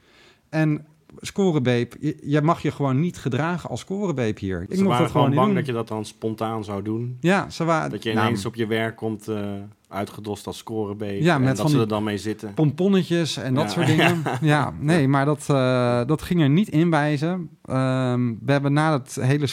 En 0.50 0.86
scorebeep, 1.18 1.96
je, 2.00 2.18
je 2.22 2.42
mag 2.42 2.62
je 2.62 2.72
gewoon 2.72 3.00
niet 3.00 3.18
gedragen 3.18 3.70
als 3.70 3.80
scorebeep 3.80 4.38
hier. 4.38 4.62
Ik 4.62 4.68
Ze 4.70 4.76
mocht 4.76 4.88
waren 4.88 5.04
dat 5.04 5.12
gewoon 5.12 5.34
bang 5.34 5.46
doen. 5.46 5.56
dat 5.56 5.66
je 5.66 5.72
dat 5.72 5.88
dan 5.88 6.06
spontaan 6.06 6.64
zou 6.64 6.82
doen. 6.82 7.18
Ja, 7.20 7.50
ze 7.50 7.64
waren... 7.64 7.90
Dat 7.90 8.04
je 8.04 8.14
nou, 8.14 8.28
ineens 8.28 8.46
op 8.46 8.56
je 8.56 8.68
werk 8.68 8.96
komt 8.96 9.28
eh, 9.28 9.42
uitgedost 9.88 10.48
als 10.48 10.58
scorebeet. 10.58 11.24
Ja, 11.24 11.36
en 11.36 11.42
met 11.42 11.50
dat 11.50 11.60
van 11.60 11.70
ze 11.70 11.80
er 11.80 11.88
dan 11.88 12.04
mee 12.04 12.18
zitten. 12.18 12.54
pomponnetjes 12.54 13.38
en 13.38 13.54
dat 13.54 13.72
soort 13.72 13.88
dingen. 13.88 14.22
Ja, 14.42 14.74
nee, 14.80 15.08
maar 15.08 15.26
dat, 15.26 15.46
eh, 15.50 16.06
dat 16.06 16.22
ging 16.22 16.42
er 16.42 16.50
niet 16.50 16.70
in 16.70 16.90
wijzen. 16.90 17.50
Ehm, 17.64 18.34
we 18.42 18.52
hebben 18.52 18.74
na 18.74 18.94
het 18.94 19.18
hele 19.22 19.48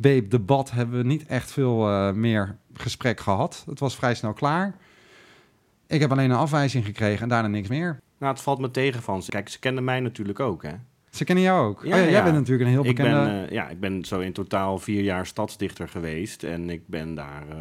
scorebeep-debat 0.00 0.70
hebben 0.70 0.98
we 0.98 1.04
niet 1.04 1.26
echt 1.26 1.50
veel 1.52 1.88
eh, 1.88 2.12
meer 2.12 2.56
gesprek 2.74 3.20
gehad. 3.20 3.64
Het 3.66 3.80
was 3.80 3.96
vrij 3.96 4.14
snel 4.14 4.32
klaar. 4.32 4.76
Ik 5.86 6.00
heb 6.00 6.10
alleen 6.10 6.30
een 6.30 6.36
afwijzing 6.36 6.84
gekregen 6.84 7.22
en 7.22 7.28
daarna 7.28 7.48
niks 7.48 7.68
meer. 7.68 8.00
Nou, 8.18 8.32
het 8.32 8.42
valt 8.42 8.58
me 8.58 8.70
tegen 8.70 9.02
van 9.02 9.22
ze. 9.22 9.30
Kijk, 9.30 9.48
ze 9.48 9.58
kenden 9.58 9.84
mij 9.84 10.00
natuurlijk 10.00 10.40
ook, 10.40 10.62
hè. 10.62 10.72
Ze 11.10 11.24
kennen 11.24 11.44
jou 11.44 11.68
ook. 11.68 11.84
Ja, 11.84 11.96
oh, 11.96 12.04
ja, 12.04 12.10
jij 12.10 12.22
bent 12.22 12.34
natuurlijk 12.34 12.64
een 12.64 12.70
heel 12.70 12.84
Ik 12.84 12.96
bekende... 12.96 13.24
ben, 13.24 13.46
eh, 13.46 13.52
ja, 13.52 13.68
ik 13.68 13.80
ben 13.80 14.04
zo 14.04 14.20
in 14.20 14.32
totaal 14.32 14.78
vier 14.78 15.02
jaar 15.02 15.26
stadsdichter 15.26 15.88
geweest. 15.88 16.42
En 16.42 16.70
ik 16.70 16.82
ben 16.86 17.14
daar 17.14 17.48
eh, 17.48 17.56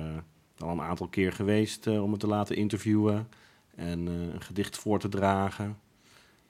al 0.58 0.72
een 0.72 0.82
aantal 0.82 1.08
keer 1.08 1.34
geweest 1.34 1.88
om 1.88 2.10
me 2.10 2.18
te 2.18 2.28
laten 2.28 2.56
interviewen. 2.56 3.28
En 3.76 4.06
een 4.08 4.42
gedicht 4.42 4.78
voor 4.78 5.00
te 5.00 5.10
dragen. 5.10 5.78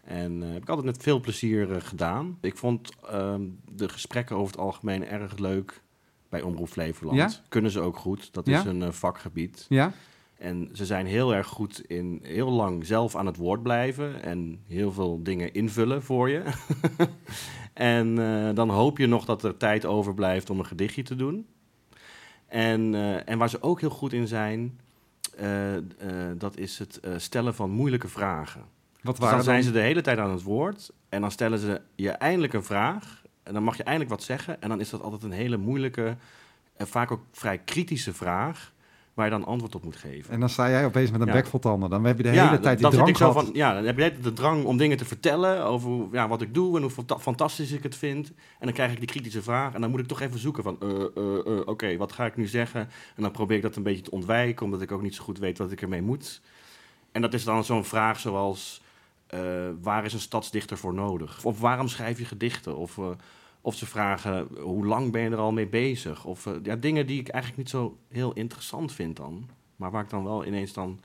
En 0.10 0.44
eh, 0.44 0.52
heb 0.52 0.62
ik 0.62 0.70
altijd 0.70 0.86
met 0.88 1.04
veel 1.04 1.20
plezier 1.20 1.72
eh, 1.72 1.82
gedaan. 1.82 2.38
Ik 2.42 2.58
vond 2.58 2.92
ehm, 3.10 3.42
de 3.72 3.90
gesprekken 3.90 4.36
over 4.36 4.52
het 4.52 4.60
algemeen 4.60 5.06
erg 5.06 5.38
leuk 5.38 5.82
bij 6.30 6.42
Omroep 6.42 6.70
Flevoland. 6.70 7.18
Ja? 7.18 7.30
Kunnen 7.50 7.72
ze 7.72 7.80
ook 7.80 7.98
goed. 7.98 8.34
Dat 8.34 8.46
Ja? 8.46 8.60
is 8.60 8.66
een 8.66 8.84
eh, 8.84 8.92
vakgebied. 8.92 9.66
Ja? 9.70 9.94
En 10.38 10.70
ze 10.74 10.86
zijn 10.86 11.06
heel 11.06 11.36
erg 11.36 11.48
goed 11.48 11.82
in 11.88 12.20
heel 12.24 12.50
lang 12.50 12.86
zelf 12.86 13.16
aan 13.16 13.26
het 13.26 13.38
woord 13.38 13.64
blijven 13.64 14.22
en 14.22 14.60
heel 14.68 14.92
veel 14.92 15.24
dingen 15.24 15.54
invullen 15.54 16.04
voor 16.04 16.30
je. 16.30 16.44
en 17.74 18.16
dan 18.56 18.70
hoop 18.70 18.98
je 18.98 19.08
nog 19.08 19.26
dat 19.26 19.44
er 19.44 19.58
tijd 19.58 19.86
overblijft 19.86 20.50
om 20.50 20.60
een 20.60 20.66
gedichtje 20.66 21.04
te 21.04 21.16
doen. 21.16 21.48
En, 22.48 22.96
en 23.26 23.38
waar 23.38 23.50
ze 23.50 23.62
ook 23.62 23.80
heel 23.80 23.90
goed 23.90 24.14
in 24.14 24.28
zijn, 24.28 24.80
dat 26.38 26.58
is 26.58 26.80
het 26.80 27.00
stellen 27.18 27.56
van 27.56 27.70
moeilijke 27.70 28.08
vragen. 28.08 28.64
Wat 29.02 29.16
Dus 29.16 29.20
waren 29.24 29.36
dan 29.36 29.46
zijn 29.46 29.64
ze 29.64 29.72
de 29.72 29.80
hele 29.80 30.02
tijd 30.02 30.18
aan 30.18 30.32
het 30.32 30.44
woord 30.44 30.90
en 31.10 31.22
dan 31.22 31.32
stellen 31.32 31.60
ze 31.60 31.82
je 31.96 32.10
eindelijk 32.12 32.54
een 32.54 32.64
vraag 32.64 33.22
en 33.44 33.54
dan 33.54 33.64
mag 33.64 33.78
je 33.78 33.84
eindelijk 33.84 34.12
wat 34.12 34.24
zeggen 34.24 34.62
en 34.62 34.70
dan 34.70 34.80
is 34.80 34.90
dat 34.90 35.02
altijd 35.02 35.24
een 35.24 35.32
hele 35.32 35.58
moeilijke 35.58 36.16
en 36.78 36.88
vaak 36.88 37.12
ook 37.12 37.22
vrij 37.32 37.58
kritische 37.58 38.14
vraag 38.14 38.72
waar 39.14 39.26
je 39.28 39.34
dan 39.34 39.46
antwoord 39.46 39.76
op 39.76 39.84
moet 39.84 39.96
geven. 39.96 40.34
En 40.34 40.40
dan 40.40 40.50
sta 40.50 40.70
jij 40.70 40.86
opeens 40.86 41.12
met 41.12 41.22
een 41.22 41.28
Ja. 41.28 41.34
bek 41.34 41.46
vol 41.48 41.60
tanden. 41.60 41.90
Dan 41.90 42.04
heb 42.04 42.18
je 42.18 42.24
de 42.24 42.32
ja, 42.32 42.46
hele 42.46 42.60
tijd 42.60 42.74
die 42.78 42.82
dan 42.82 42.92
drang 42.92 43.08
ik 43.10 43.18
zo 43.18 43.32
gehad. 43.32 43.46
van, 43.46 43.54
ja, 43.56 43.74
dan 43.74 43.84
heb 43.86 43.98
je 43.98 44.20
de 44.22 44.34
drang 44.34 44.66
om 44.66 44.78
dingen 44.78 44.98
te 44.98 45.06
vertellen 45.06 45.64
over 45.66 46.08
ja, 46.12 46.28
wat 46.28 46.42
ik 46.42 46.54
doe 46.54 46.76
en 46.76 46.82
hoe 46.82 46.92
fanta- 46.92 47.20
fantastisch 47.20 47.72
ik 47.72 47.84
het 47.84 47.96
vind. 47.96 48.28
En 48.28 48.66
dan 48.66 48.74
krijg 48.74 48.92
ik 48.92 48.98
die 49.00 49.08
kritische 49.08 49.42
vraag 49.42 49.74
en 49.74 49.82
dan 49.82 49.90
moet 49.90 50.00
ik 50.00 50.06
toch 50.08 50.22
even 50.22 50.40
zoeken 50.40 50.64
van, 50.64 50.78
eh, 50.82 50.90
eh, 50.90 51.06
eh, 51.46 51.62
oké, 51.68 51.98
wat 51.98 52.12
ga 52.12 52.26
ik 52.26 52.36
nu 52.36 52.48
zeggen? 52.48 52.82
En 53.16 53.22
dan 53.24 53.32
probeer 53.32 53.58
ik 53.58 53.64
dat 53.64 53.76
een 53.76 53.84
beetje 53.84 54.02
te 54.04 54.12
ontwijken, 54.12 54.66
omdat 54.66 54.82
ik 54.82 54.92
ook 54.92 55.02
niet 55.02 55.16
zo 55.16 55.24
goed 55.24 55.40
weet 55.40 55.58
wat 55.58 55.72
ik 55.72 55.82
ermee 55.82 56.02
moet. 56.02 56.42
En 57.12 57.22
dat 57.22 57.34
is 57.34 57.44
dan 57.44 57.64
zo'n 57.64 57.86
vraag 57.86 58.20
zoals, 58.20 58.82
eh, 59.30 59.70
waar 59.82 60.06
is 60.06 60.14
een 60.14 60.20
stadsdichter 60.20 60.78
voor 60.78 60.94
nodig? 60.94 61.46
Of 61.46 61.60
waarom 61.60 61.88
schrijf 61.88 62.18
je 62.18 62.26
gedichten? 62.26 62.78
Of, 62.78 62.98
eh, 62.98 63.10
of 63.62 63.76
ze 63.76 63.86
vragen, 63.86 64.48
hoe 64.60 64.86
lang 64.86 65.12
ben 65.12 65.22
je 65.22 65.30
er 65.30 65.38
al 65.38 65.52
mee 65.52 65.68
bezig? 65.68 66.26
Of 66.26 66.46
eh, 66.46 66.54
ja, 66.64 66.76
dingen 66.76 67.08
die 67.08 67.20
ik 67.20 67.28
eigenlijk 67.28 67.64
niet 67.64 67.70
zo 67.70 67.98
heel 68.08 68.34
interessant 68.34 68.92
vind 68.92 69.16
dan. 69.16 69.50
Maar 69.76 69.92
waar 69.92 70.04
ik 70.04 70.10
dan 70.10 70.24
wel 70.24 70.46
ineens 70.46 70.74
dan 70.74 71.00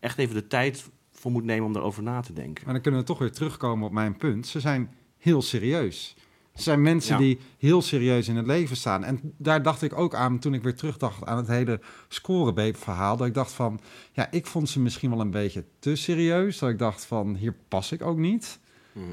echt 0.00 0.18
even 0.18 0.34
de 0.34 0.46
tijd 0.46 0.90
voor 1.12 1.30
moet 1.30 1.44
nemen 1.44 1.66
om 1.66 1.76
erover 1.76 2.02
na 2.02 2.20
te 2.20 2.32
denken. 2.32 2.64
Maar 2.64 2.72
dan 2.72 2.82
kunnen 2.82 3.00
we 3.00 3.06
toch 3.06 3.18
weer 3.18 3.32
terugkomen 3.32 3.86
op 3.86 3.92
mijn 3.92 4.16
punt. 4.16 4.46
Ze 4.46 4.60
zijn 4.60 4.90
heel 5.18 5.42
serieus. 5.42 6.16
Ze 6.56 6.62
zijn 6.62 6.82
mensen 6.82 7.14
Ja. 7.14 7.20
die 7.20 7.38
heel 7.58 7.82
serieus 7.82 8.28
in 8.28 8.36
het 8.36 8.46
leven 8.46 8.76
staan. 8.76 9.04
En 9.04 9.20
daar 9.36 9.62
dacht 9.62 9.82
ik 9.82 9.98
ook 9.98 10.14
aan 10.14 10.38
toen 10.38 10.54
ik 10.54 10.62
weer 10.62 10.74
terugdacht 10.74 11.24
aan 11.26 11.36
het 11.36 11.46
hele 11.46 11.80
scorebeep-verhaal. 12.08 13.16
Dat 13.16 13.26
ik 13.26 13.34
dacht 13.34 13.52
van, 13.52 13.80
ja, 14.12 14.30
ik 14.30 14.46
vond 14.46 14.68
ze 14.68 14.80
misschien 14.80 15.10
wel 15.10 15.20
een 15.20 15.30
beetje 15.30 15.64
te 15.78 15.96
serieus. 15.96 16.58
Dat 16.58 16.70
ik 16.70 16.78
dacht 16.78 17.04
van, 17.04 17.34
hier 17.36 17.54
pas 17.68 17.92
ik 17.92 18.02
ook 18.02 18.18
niet. 18.18 18.58
Mhm. 18.92 19.06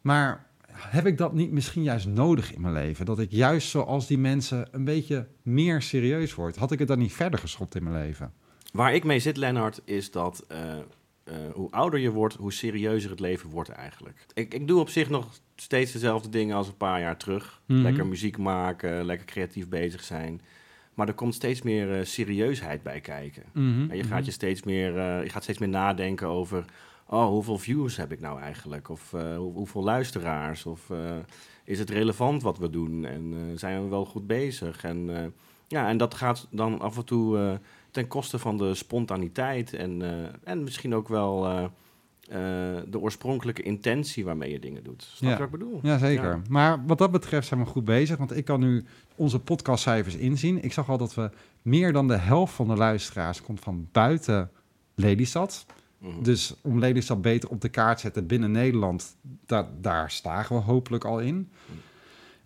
Maar 0.00 0.46
heb 0.72 1.06
ik 1.06 1.18
dat 1.18 1.32
niet 1.32 1.50
misschien 1.52 1.82
juist 1.82 2.06
nodig 2.06 2.54
in 2.54 2.60
mijn 2.60 2.74
leven? 2.74 3.06
Dat 3.06 3.18
ik 3.18 3.30
juist 3.30 3.68
zoals 3.68 4.06
die 4.06 4.18
mensen 4.18 4.68
een 4.70 4.84
beetje 4.84 5.26
meer 5.42 5.82
serieus 5.82 6.34
word? 6.34 6.56
Had 6.56 6.72
ik 6.72 6.78
het 6.78 6.88
dan 6.88 6.98
niet 6.98 7.12
verder 7.12 7.38
geschopt 7.38 7.74
in 7.74 7.82
mijn 7.82 7.96
leven? 7.96 8.32
Waar 8.72 8.94
ik 8.94 9.04
mee 9.04 9.18
zit, 9.18 9.36
Lennart, 9.36 9.80
is 9.84 10.10
dat 10.10 10.44
eh, 10.48 10.78
eh, 11.24 11.34
hoe 11.52 11.70
ouder 11.70 12.00
je 12.00 12.10
wordt, 12.10 12.34
hoe 12.34 12.52
serieuzer 12.52 13.10
het 13.10 13.20
leven 13.20 13.50
wordt 13.50 13.68
eigenlijk. 13.70 14.26
Ik, 14.34 14.54
ik 14.54 14.68
doe 14.68 14.80
op 14.80 14.88
zich 14.88 15.08
nog 15.08 15.28
steeds 15.60 15.92
dezelfde 15.92 16.28
dingen 16.28 16.56
als 16.56 16.66
een 16.66 16.76
paar 16.76 17.00
jaar 17.00 17.16
terug. 17.16 17.60
Mhm. 17.66 17.80
Lekker 17.82 18.06
muziek 18.06 18.38
maken, 18.38 19.04
lekker 19.04 19.26
creatief 19.26 19.68
bezig 19.68 20.02
zijn. 20.04 20.40
Maar 20.94 21.08
er 21.08 21.14
komt 21.14 21.34
steeds 21.34 21.62
meer 21.62 21.98
eh, 21.98 22.04
serieusheid 22.04 22.82
bij 22.82 23.00
kijken. 23.00 23.42
En 23.90 23.96
je 23.96 24.04
gaat, 24.04 24.24
je, 24.24 24.30
steeds 24.30 24.62
meer, 24.62 24.98
eh, 24.98 25.22
je 25.22 25.28
gaat 25.28 25.42
steeds 25.42 25.58
meer 25.58 25.68
nadenken 25.68 26.28
over... 26.28 26.64
Oh, 27.06 27.26
hoeveel 27.26 27.58
views 27.58 27.96
heb 27.96 28.12
ik 28.12 28.20
nou 28.20 28.40
eigenlijk? 28.40 28.88
Of 28.88 29.12
eh, 29.12 29.36
hoe- 29.36 29.52
hoeveel 29.52 29.82
luisteraars? 29.82 30.66
Of 30.66 30.90
is 31.64 31.78
het 31.78 31.90
relevant 31.90 32.42
wat 32.42 32.58
we 32.58 32.70
doen? 32.70 33.04
En 33.04 33.52
zijn 33.54 33.82
we 33.82 33.88
wel 33.88 34.04
goed 34.04 34.26
bezig? 34.26 34.84
En, 34.84 35.32
ja, 35.68 35.88
en 35.88 35.96
dat 35.96 36.14
gaat 36.14 36.46
dan 36.50 36.80
af 36.80 36.96
en 36.96 37.04
toe 37.04 37.60
ten 37.90 38.06
koste 38.06 38.38
van 38.38 38.56
de 38.56 38.74
spontaniteit... 38.74 39.74
en, 39.74 40.02
en 40.44 40.62
misschien 40.62 40.94
ook 40.94 41.08
wel 41.08 41.70
eh, 42.30 42.36
de 42.88 42.98
oorspronkelijke 42.98 43.62
intentie 43.62 44.24
waarmee 44.24 44.50
je 44.50 44.58
dingen 44.58 44.84
doet. 44.84 45.02
Snap 45.02 45.20
Ja. 45.30 45.36
je 45.36 45.42
wat 45.44 45.52
ik 45.52 45.58
bedoel? 45.58 45.80
Jazeker. 45.82 46.24
Ja. 46.30 46.40
Maar 46.48 46.84
wat 46.86 46.98
dat 46.98 47.10
betreft 47.10 47.46
zijn 47.48 47.60
we 47.60 47.66
goed 47.66 47.84
bezig. 47.84 48.16
Want 48.16 48.36
ik 48.36 48.44
kan 48.44 48.60
nu 48.60 48.84
onze 49.14 49.38
podcastcijfers 49.40 50.16
inzien. 50.16 50.62
Ik 50.64 50.72
zag 50.72 50.88
al 50.88 50.98
dat 50.98 51.14
we 51.14 51.30
meer 51.62 51.92
dan 51.92 52.08
de 52.08 52.16
helft 52.16 52.54
van 52.54 52.68
de 52.68 52.76
luisteraars 52.76 53.42
komt 53.42 53.60
van 53.60 53.88
buiten 53.92 54.50
Lelystad. 54.94 55.66
Mhm. 55.98 56.22
Dus 56.22 56.54
om 56.60 56.78
Lelystad 56.78 57.22
beter 57.22 57.48
op 57.48 57.60
de 57.60 57.68
kaart 57.68 58.00
zetten 58.00 58.26
binnen 58.26 58.50
Nederland, 58.50 59.16
da- 59.46 59.70
daar 59.80 60.10
slagen 60.10 60.56
we 60.56 60.62
hopelijk 60.62 61.04
al 61.04 61.18
in. 61.20 61.50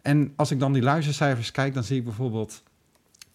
En 0.03 0.33
als 0.37 0.50
ik 0.50 0.59
dan 0.59 0.73
die 0.73 0.83
luistercijfers 0.83 1.50
kijk, 1.50 1.75
dan 1.75 1.85
zie 1.85 1.99
ik 1.99 2.05
bijvoorbeeld 2.05 2.62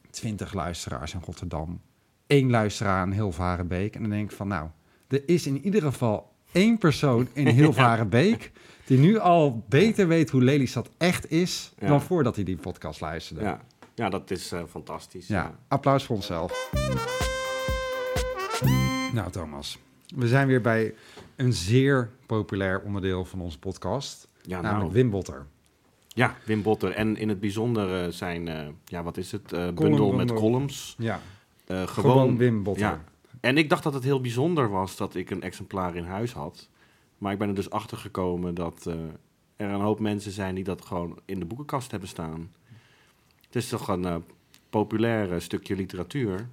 20 0.09 0.53
luisteraars 0.53 1.13
in 1.13 1.21
Rotterdam, 1.25 1.81
één 2.27 2.49
luisteraar 2.49 3.05
in 3.07 3.13
Hilvarenbeek. 3.13 3.95
En 3.95 4.01
dan 4.01 4.09
denk 4.09 4.29
ik 4.31 4.35
van, 4.37 4.47
nou, 4.47 4.69
er 5.07 5.23
is 5.25 5.47
in 5.47 5.57
ieder 5.65 5.81
geval 5.81 6.31
één 6.51 6.77
persoon 6.77 7.27
in 7.33 7.47
Hilvarenbeek 7.59 8.51
die 8.85 8.97
nu 8.97 9.17
al 9.19 9.63
beter 9.69 10.07
weet 10.07 10.29
hoe 10.29 10.41
Lelystad 10.43 10.89
echt 10.97 11.31
is 11.31 11.73
Ja. 11.79 11.87
dan 11.87 12.01
voordat 12.01 12.35
hij 12.35 12.43
die 12.43 12.57
podcast 12.57 13.01
luisterde. 13.01 13.43
ja. 13.43 13.61
ja, 13.95 14.09
dat 14.09 14.31
is 14.31 14.51
eh, 14.51 14.61
fantastisch. 14.69 15.27
Ja, 15.27 15.55
applaus 15.67 16.03
voor 16.03 16.15
onszelf. 16.15 16.69
Nou, 19.13 19.31
Thomas, 19.31 19.79
we 20.15 20.27
zijn 20.27 20.47
weer 20.47 20.61
bij 20.61 20.93
een 21.35 21.53
zeer 21.53 22.09
populair 22.25 22.81
onderdeel 22.81 23.25
van 23.25 23.41
onze 23.41 23.59
podcast, 23.59 24.27
Ja, 24.41 24.61
namelijk 24.61 24.79
nou. 24.91 24.93
Wim 24.93 25.09
Botter. 25.09 25.45
Ja, 26.07 26.35
Wim 26.45 26.61
Botter. 26.61 26.91
En 26.91 27.17
in 27.17 27.29
het 27.29 27.39
bijzonder 27.39 28.03
eh, 28.03 28.11
zijn, 28.11 28.47
eh, 28.47 28.67
ja, 28.85 29.03
wat 29.03 29.17
is 29.17 29.31
het? 29.31 29.47
Bundel 29.75 30.11
met 30.11 30.33
columns. 30.33 30.95
Ja, 30.97 31.19
gewoon, 31.67 31.87
gewoon, 31.87 32.37
Wim 32.37 32.63
Botter. 32.63 32.85
ja. 32.85 33.03
En 33.39 33.57
ik 33.57 33.69
dacht 33.69 33.83
dat 33.83 33.93
het 33.93 34.03
heel 34.03 34.21
bijzonder 34.21 34.69
was 34.69 34.97
dat 34.97 35.15
ik 35.15 35.29
een 35.29 35.41
exemplaar 35.41 35.95
in 35.95 36.03
huis 36.05 36.31
had. 36.33 36.69
Maar 37.17 37.31
ik 37.33 37.39
ben 37.39 37.47
er 37.49 37.55
dus 37.55 37.69
achter 37.69 37.97
gekomen 37.97 38.55
dat 38.55 38.85
eh, 38.87 38.93
er 39.55 39.69
een 39.69 39.81
hoop 39.81 39.99
mensen 39.99 40.31
zijn 40.31 40.55
die 40.55 40.63
dat 40.63 40.85
gewoon 40.85 41.19
in 41.25 41.39
de 41.39 41.45
boekenkast 41.45 41.91
hebben 41.91 42.09
staan. 42.09 42.51
Het 43.45 43.55
is 43.55 43.69
toch 43.69 43.87
een 43.87 44.05
eh, 44.05 44.15
populair 44.69 45.41
stukje 45.41 45.75
literatuur. 45.75 46.47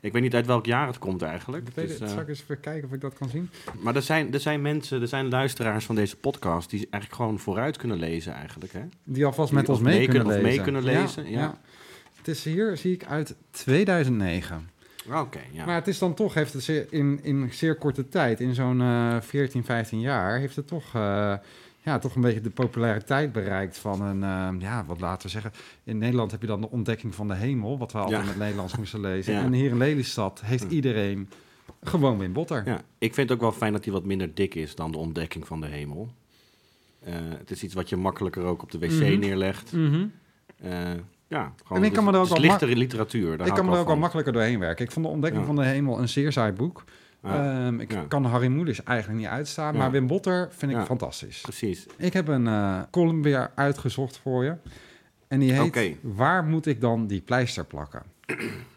Ik 0.00 0.12
weet 0.12 0.22
niet 0.22 0.34
uit 0.34 0.46
welk 0.46 0.66
jaar 0.66 0.86
het 0.86 0.98
komt 0.98 1.22
eigenlijk. 1.22 1.68
Ik 1.68 1.74
weet 1.74 1.88
Dus, 1.88 2.00
eh, 2.00 2.08
zal 2.08 2.20
ik 2.20 2.28
eens 2.28 2.40
even 2.42 2.60
kijken 2.60 2.88
of 2.88 2.94
ik 2.94 3.00
dat 3.00 3.14
kan 3.14 3.28
zien? 3.28 3.50
maar 3.80 3.96
er 3.96 4.02
zijn, 4.02 4.32
er 4.32 4.40
zijn 4.40 4.62
mensen, 4.62 5.00
er 5.00 5.08
zijn 5.08 5.28
luisteraars 5.28 5.84
van 5.84 5.94
deze 5.94 6.16
podcast 6.16 6.70
die 6.70 6.78
eigenlijk 6.78 7.14
gewoon 7.14 7.38
vooruit 7.38 7.76
kunnen 7.76 7.98
lezen 7.98 8.32
eigenlijk. 8.32 8.72
Hè? 8.72 8.82
Die 9.04 9.24
alvast 9.24 9.52
met 9.52 9.68
ons 9.68 9.80
mee, 9.80 9.98
mee 9.98 10.06
kunnen, 10.08 10.22
kunnen- 10.22 10.40
of 10.40 10.48
lezen. 10.48 10.64
mee 10.64 10.82
kunnen 10.82 11.02
lezen, 11.02 11.30
ja. 11.30 11.60
Het 12.16 12.28
is 12.28 12.44
hier, 12.44 12.76
zie 12.76 12.92
ik, 12.92 13.04
uit 13.04 13.36
2009. 13.50 14.70
Oké, 15.10 15.40
ja. 15.52 15.64
Maar 15.64 15.74
het 15.74 15.88
is 15.88 15.98
dan 15.98 16.14
toch, 16.14 16.34
heeft 16.34 16.52
het 16.52 16.68
in, 16.90 17.20
in 17.22 17.48
zeer 17.52 17.74
korte 17.76 18.08
tijd, 18.08 18.40
in 18.40 18.54
zo'n 18.54 18.80
eh 18.80 19.20
14, 19.20 19.64
15 19.64 20.00
jaar, 20.00 20.38
heeft 20.38 20.56
het 20.56 20.66
toch, 20.66 20.94
eh, 20.94 21.34
ja, 21.84 21.98
toch 21.98 22.14
een 22.14 22.20
beetje 22.22 22.40
de 22.40 22.50
populariteit 22.50 23.32
bereikt 23.32 23.78
van 23.78 24.02
een, 24.02 24.22
eh, 24.22 24.60
ja, 24.60 24.84
wat 24.84 25.00
laten 25.00 25.22
we 25.26 25.28
zeggen. 25.32 25.52
In 25.84 25.98
Nederland 25.98 26.30
heb 26.30 26.40
je 26.40 26.46
dan 26.46 26.60
de 26.60 26.70
ontdekking 26.70 27.14
van 27.14 27.28
de 27.28 27.34
hemel, 27.34 27.78
wat 27.78 27.92
we 27.92 27.98
altijd 27.98 28.16
Ja. 28.16 28.22
in 28.22 28.28
het 28.28 28.38
Nederlands 28.38 28.76
moesten 28.76 29.00
lezen. 29.00 29.32
Ja. 29.34 29.42
En 29.42 29.52
hier 29.52 29.70
in 29.70 29.76
Lelystad 29.78 30.40
heeft 30.44 30.70
iedereen 30.70 31.28
gewoon 31.82 32.18
Wim 32.18 32.32
Botter. 32.32 32.62
Ja, 32.66 32.80
ik 32.98 33.14
vind 33.14 33.28
het 33.28 33.38
ook 33.38 33.42
wel 33.44 33.52
fijn 33.58 33.72
dat 33.72 33.84
hij 33.84 33.92
wat 33.92 34.04
minder 34.04 34.34
dik 34.34 34.54
is 34.54 34.74
dan 34.74 34.90
de 34.92 34.98
ontdekking 34.98 35.46
van 35.46 35.60
de 35.60 35.66
hemel. 35.66 36.12
Eh, 37.04 37.14
het 37.38 37.50
is 37.50 37.62
iets 37.62 37.74
wat 37.74 37.88
je 37.88 37.96
makkelijker 37.96 38.42
ook 38.42 38.62
op 38.62 38.70
de 38.70 38.78
wc 38.78 38.90
Mhm. 38.90 39.18
neerlegt. 39.18 39.72
Eh, 40.62 40.90
ja, 41.32 41.52
gewoon, 41.64 41.78
En 41.82 41.84
ik 41.88 41.92
kan 41.92 42.04
dus 42.04 42.12
me 42.12 42.18
er 42.18 42.24
ook 42.24 42.24
is 42.36 42.40
wel 42.40 42.50
lichtere 42.50 42.76
literatuur. 42.76 43.36
Daar 43.36 43.46
Ik 43.46 43.54
kan 43.54 43.64
me 43.64 43.70
er 43.72 43.76
ook 43.78 43.82
wel 43.84 43.92
van. 43.92 43.98
makkelijker 43.98 44.32
doorheen 44.32 44.58
werken. 44.58 44.84
Ik 44.84 44.90
vond 44.92 45.06
de 45.06 45.12
ontdekking 45.12 45.40
Ja. 45.40 45.46
van 45.46 45.56
de 45.56 45.64
hemel 45.64 45.98
een 45.98 46.08
zeer 46.08 46.32
saai 46.32 46.52
boek. 46.52 46.84
Ja, 47.22 47.64
Ehm, 47.66 47.80
ik 47.80 47.92
ja. 47.92 48.04
kan 48.08 48.24
Harry 48.24 48.48
Moelis 48.48 48.82
eigenlijk 48.82 49.18
niet 49.20 49.28
uitstaan, 49.28 49.76
maar 49.76 49.90
Wim 49.90 50.06
Botter 50.06 50.48
vind 50.52 50.72
ik 50.72 50.78
fantastisch. 50.78 51.40
precies. 51.40 51.86
Ik 51.96 52.12
heb 52.12 52.28
een 52.28 52.46
eh, 52.46 52.80
column 52.90 53.22
weer 53.22 53.50
uitgezocht 53.54 54.18
voor 54.22 54.44
je. 54.44 54.54
En 55.28 55.38
die 55.40 55.52
heet. 55.52 55.96
Waar 56.00 56.44
moet 56.44 56.66
ik 56.66 56.80
dan 56.80 57.06
die 57.06 57.20
pleister 57.20 57.64
plakken? 57.64 58.02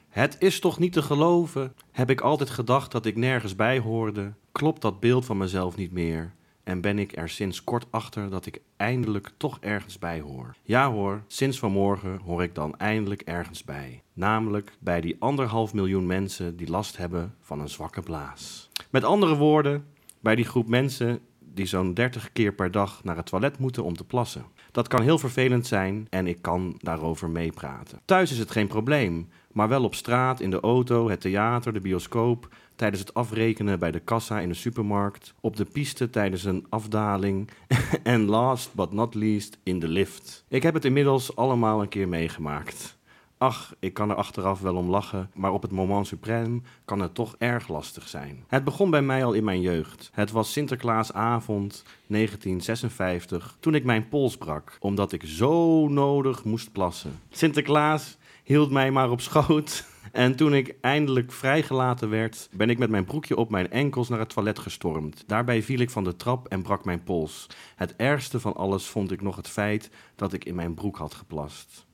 Het 0.09 0.35
is 0.39 0.59
toch 0.59 0.79
niet 0.79 0.93
te 0.93 1.01
geloven? 1.01 1.74
Heb 1.91 2.09
ik 2.09 2.21
altijd 2.21 2.50
gedacht 2.50 2.91
dat 2.91 3.05
ik 3.05 3.15
nergens 3.15 3.55
bij 3.55 3.79
hoorde? 3.79 4.33
Klopt 4.51 4.81
dat 4.81 5.00
beeld 5.00 5.25
van 5.25 5.38
mezelf 5.38 5.75
niet 5.77 5.91
meer? 5.91 6.31
En 6.65 6.81
ben 6.81 7.00
ik 7.00 7.17
er 7.17 7.29
sinds 7.29 7.63
kort 7.63 7.86
achter 7.89 8.29
dat 8.29 8.45
ik 8.45 8.62
eindelijk 8.77 9.31
toch 9.38 9.57
ergens 9.62 10.00
bij 10.00 10.19
hoor? 10.19 10.55
Ja 10.63 10.91
hoor, 10.91 11.24
sinds 11.27 11.60
vanmorgen 11.60 12.19
hoor 12.24 12.43
ik 12.43 12.55
dan 12.55 12.77
eindelijk 12.77 13.22
ergens 13.22 13.63
bij. 13.63 14.01
Namelijk 14.13 14.77
bij 14.79 15.01
die 15.01 15.15
anderhalf 15.19 15.74
miljoen 15.74 16.05
mensen 16.05 16.57
die 16.57 16.69
last 16.69 16.98
hebben 16.98 17.36
van 17.41 17.60
een 17.60 17.69
zwakke 17.69 18.01
blaas. 18.01 18.69
Met 18.89 19.03
andere 19.03 19.36
woorden, 19.36 19.86
bij 20.19 20.36
die 20.36 20.45
groep 20.45 20.67
mensen 20.67 21.19
die 21.39 21.65
zo'n 21.65 21.93
30 21.93 22.31
keer 22.31 22.53
per 22.53 22.72
dag 22.72 23.03
naar 23.03 23.15
het 23.15 23.25
toilet 23.25 23.60
moeten 23.60 23.84
om 23.84 23.95
te 23.95 24.03
plassen. 24.03 24.45
Dat 24.72 24.88
kan 24.88 25.01
heel 25.01 25.17
vervelend 25.17 25.67
zijn 25.67 26.07
en 26.10 26.27
ik 26.27 26.41
kan 26.41 26.75
daarover 26.77 27.29
meepraten. 27.29 28.00
Thuis 28.05 28.31
is 28.31 28.38
het 28.38 28.51
geen 28.51 28.67
probleem, 28.67 29.29
maar 29.51 29.67
wel 29.67 29.84
op 29.84 29.95
straat, 29.95 30.39
in 30.39 30.50
de 30.50 30.60
auto, 30.60 31.10
het 31.10 31.22
theater, 31.22 31.74
de 31.74 31.79
bioscoop, 31.79 32.48
tijdens 32.75 33.01
het 33.01 33.13
afrekenen 33.13 33.79
bij 33.79 33.91
de 33.91 34.00
kassa 34.00 34.39
in 34.39 34.50
de 34.50 34.55
supermarkt, 34.55 35.34
op 35.39 35.55
de 35.55 35.65
piste 35.65 36.10
tijdens 36.10 36.44
een 36.44 36.65
afdaling 36.70 37.50
en 38.03 38.25
last 38.25 38.74
but 38.74 38.91
not 38.91 39.13
least 39.15 39.58
in 39.63 39.79
de 39.79 39.88
lift. 39.88 40.46
Ik 40.48 40.63
heb 40.63 40.74
het 40.74 40.86
inmiddels 40.86 41.36
allemaal 41.36 41.82
een 41.82 41.89
keer 41.89 42.08
meegemaakt. 42.08 42.98
Ach, 43.38 43.75
ik 43.79 43.94
kan 43.94 44.10
er 44.10 44.15
achteraf 44.15 44.62
wel 44.62 44.75
om 44.75 44.89
lachen, 44.89 45.29
maar 45.34 45.51
op 45.51 45.62
het 45.62 45.72
moment 45.72 46.15
suprême 46.15 46.62
kan 46.86 47.00
het 47.00 47.13
toch 47.13 47.36
erg 47.38 47.67
lastig 47.67 48.08
zijn. 48.08 48.44
Het 48.48 48.63
begon 48.63 48.89
bij 48.89 49.01
mij 49.01 49.25
al 49.25 49.34
in 49.34 49.44
mijn 49.44 49.62
jeugd. 49.62 50.10
Het 50.13 50.32
was 50.32 50.51
Sinterklaasavond 50.51 51.84
1956 52.08 53.58
toen 53.60 53.75
ik 53.75 53.84
mijn 53.84 54.10
pols 54.10 54.38
brak, 54.38 54.77
omdat 54.79 55.12
ik 55.12 55.24
zo 55.25 55.88
nodig 55.88 56.44
moest 56.44 56.72
plassen. 56.72 57.20
Sinterklaas 57.29 58.17
hield 58.44 58.72
mij 58.72 58.91
maar 58.91 59.12
op 59.12 59.22
schoot. 59.22 59.86
En 60.15 60.36
toen 60.36 60.53
ik 60.53 60.75
eindelijk 60.81 61.31
vrijgelaten 61.31 62.10
werd, 62.10 62.50
ben 62.51 62.69
ik 62.69 62.77
met 62.77 62.89
mijn 62.89 63.05
broekje 63.05 63.36
op 63.38 63.50
mijn 63.50 63.72
enkels 63.72 64.10
naar 64.10 64.19
het 64.19 64.29
toilet 64.29 64.60
gestormd. 64.60 65.24
Daarbij 65.27 65.63
viel 65.63 65.79
ik 65.79 65.89
van 65.89 66.03
de 66.03 66.15
trap 66.15 66.48
en 66.48 66.62
brak 66.62 66.86
mijn 66.86 67.03
pols. 67.03 67.48
Het 67.75 67.95
ergste 67.95 68.39
van 68.39 68.53
alles 68.55 68.86
vond 68.86 69.12
ik 69.12 69.22
nog 69.22 69.36
het 69.36 69.48
feit 69.48 69.89
dat 70.15 70.34
ik 70.34 70.45
in 70.45 70.55
mijn 70.55 70.74
broek 70.74 70.98
had 70.98 71.13
geplast. 71.13 71.86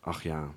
Ach 0.00 0.22
ja. 0.22 0.48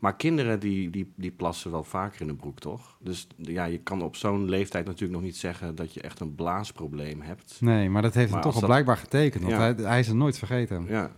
Maar 0.00 0.16
kinderen 0.16 0.60
die, 0.60 0.90
die, 0.90 1.12
die 1.16 1.30
plassen 1.30 1.70
wel 1.70 1.84
vaker 1.84 2.20
in 2.20 2.26
de 2.26 2.34
broek, 2.34 2.58
toch? 2.58 2.96
Dus 3.00 3.26
ja, 3.36 3.64
je 3.64 3.78
kan 3.78 4.02
op 4.02 4.16
zo'n 4.16 4.48
leeftijd 4.48 4.84
natuurlijk 4.86 5.12
nog 5.12 5.22
niet 5.22 5.36
zeggen 5.36 5.74
dat 5.74 5.94
je 5.94 6.00
echt 6.00 6.20
een 6.20 6.34
blaasprobleem 6.34 7.20
hebt. 7.20 7.56
Nee, 7.60 7.90
maar 7.90 8.02
dat 8.02 8.14
heeft 8.14 8.30
Maar 8.30 8.40
hem 8.40 8.46
toch 8.46 8.54
al 8.54 8.60
dat- 8.60 8.70
blijkbaar 8.70 8.96
getekend. 8.96 9.42
Want 9.44 9.54
Ja. 9.56 9.60
hij, 9.60 9.74
hij 9.90 9.98
is 10.00 10.06
het 10.06 10.16
nooit 10.16 10.38
vergeten. 10.38 10.84
Ja, 10.88 11.10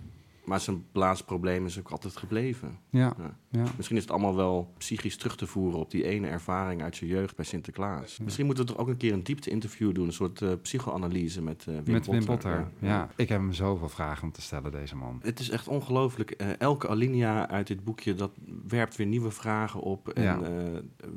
maar 0.45 0.61
zijn 0.61 0.85
blaasprobleem 0.93 1.67
is 1.67 1.79
ook 1.79 1.91
altijd 1.91 2.17
gebleven. 2.17 2.79
Ja, 2.91 3.15
Ja. 3.19 3.37
ja. 3.49 3.65
Misschien 3.77 3.97
is 3.97 4.03
het 4.03 4.11
allemaal 4.13 4.37
wel 4.37 4.73
psychisch 4.79 5.17
terug 5.17 5.37
te 5.37 5.47
voeren 5.47 5.79
op 5.79 5.91
die 5.91 6.05
ene 6.05 6.29
ervaring 6.29 6.83
uit 6.83 6.97
zijn 6.97 7.11
jeugd 7.11 7.37
bij 7.37 7.45
Sinterklaas. 7.45 8.19
Misschien 8.19 8.47
moeten 8.47 8.65
we 8.67 8.71
toch 8.73 8.81
ook 8.81 8.89
een 8.89 8.97
keer 8.97 9.13
een 9.13 9.23
diepte-interview 9.23 9.95
doen, 9.95 10.07
een 10.07 10.13
soort 10.13 10.43
eh, 10.43 10.51
psychoanalyse 10.63 11.43
met 11.43 11.65
eh 11.69 11.75
Wim 11.85 11.93
Met 11.95 12.07
Wim 12.07 12.25
Botter. 12.25 12.69
Ja, 12.79 13.09
ik 13.17 13.29
heb 13.29 13.39
hem 13.41 13.53
zoveel 13.53 13.89
vragen 13.89 14.23
om 14.23 14.33
te 14.33 14.43
stellen, 14.43 14.73
deze 14.73 14.97
man. 14.97 15.21
Het 15.23 15.39
is 15.41 15.51
echt 15.51 15.69
ongelooflijk. 15.69 16.31
Eh, 16.31 16.49
elke 16.61 16.89
alinea 16.89 17.49
uit 17.49 17.67
dit 17.67 17.85
boekje, 17.85 18.15
dat 18.15 18.31
werpt 18.69 18.97
weer 18.97 19.07
nieuwe 19.07 19.31
vragen 19.31 19.81
op 19.81 20.09
en 20.09 20.43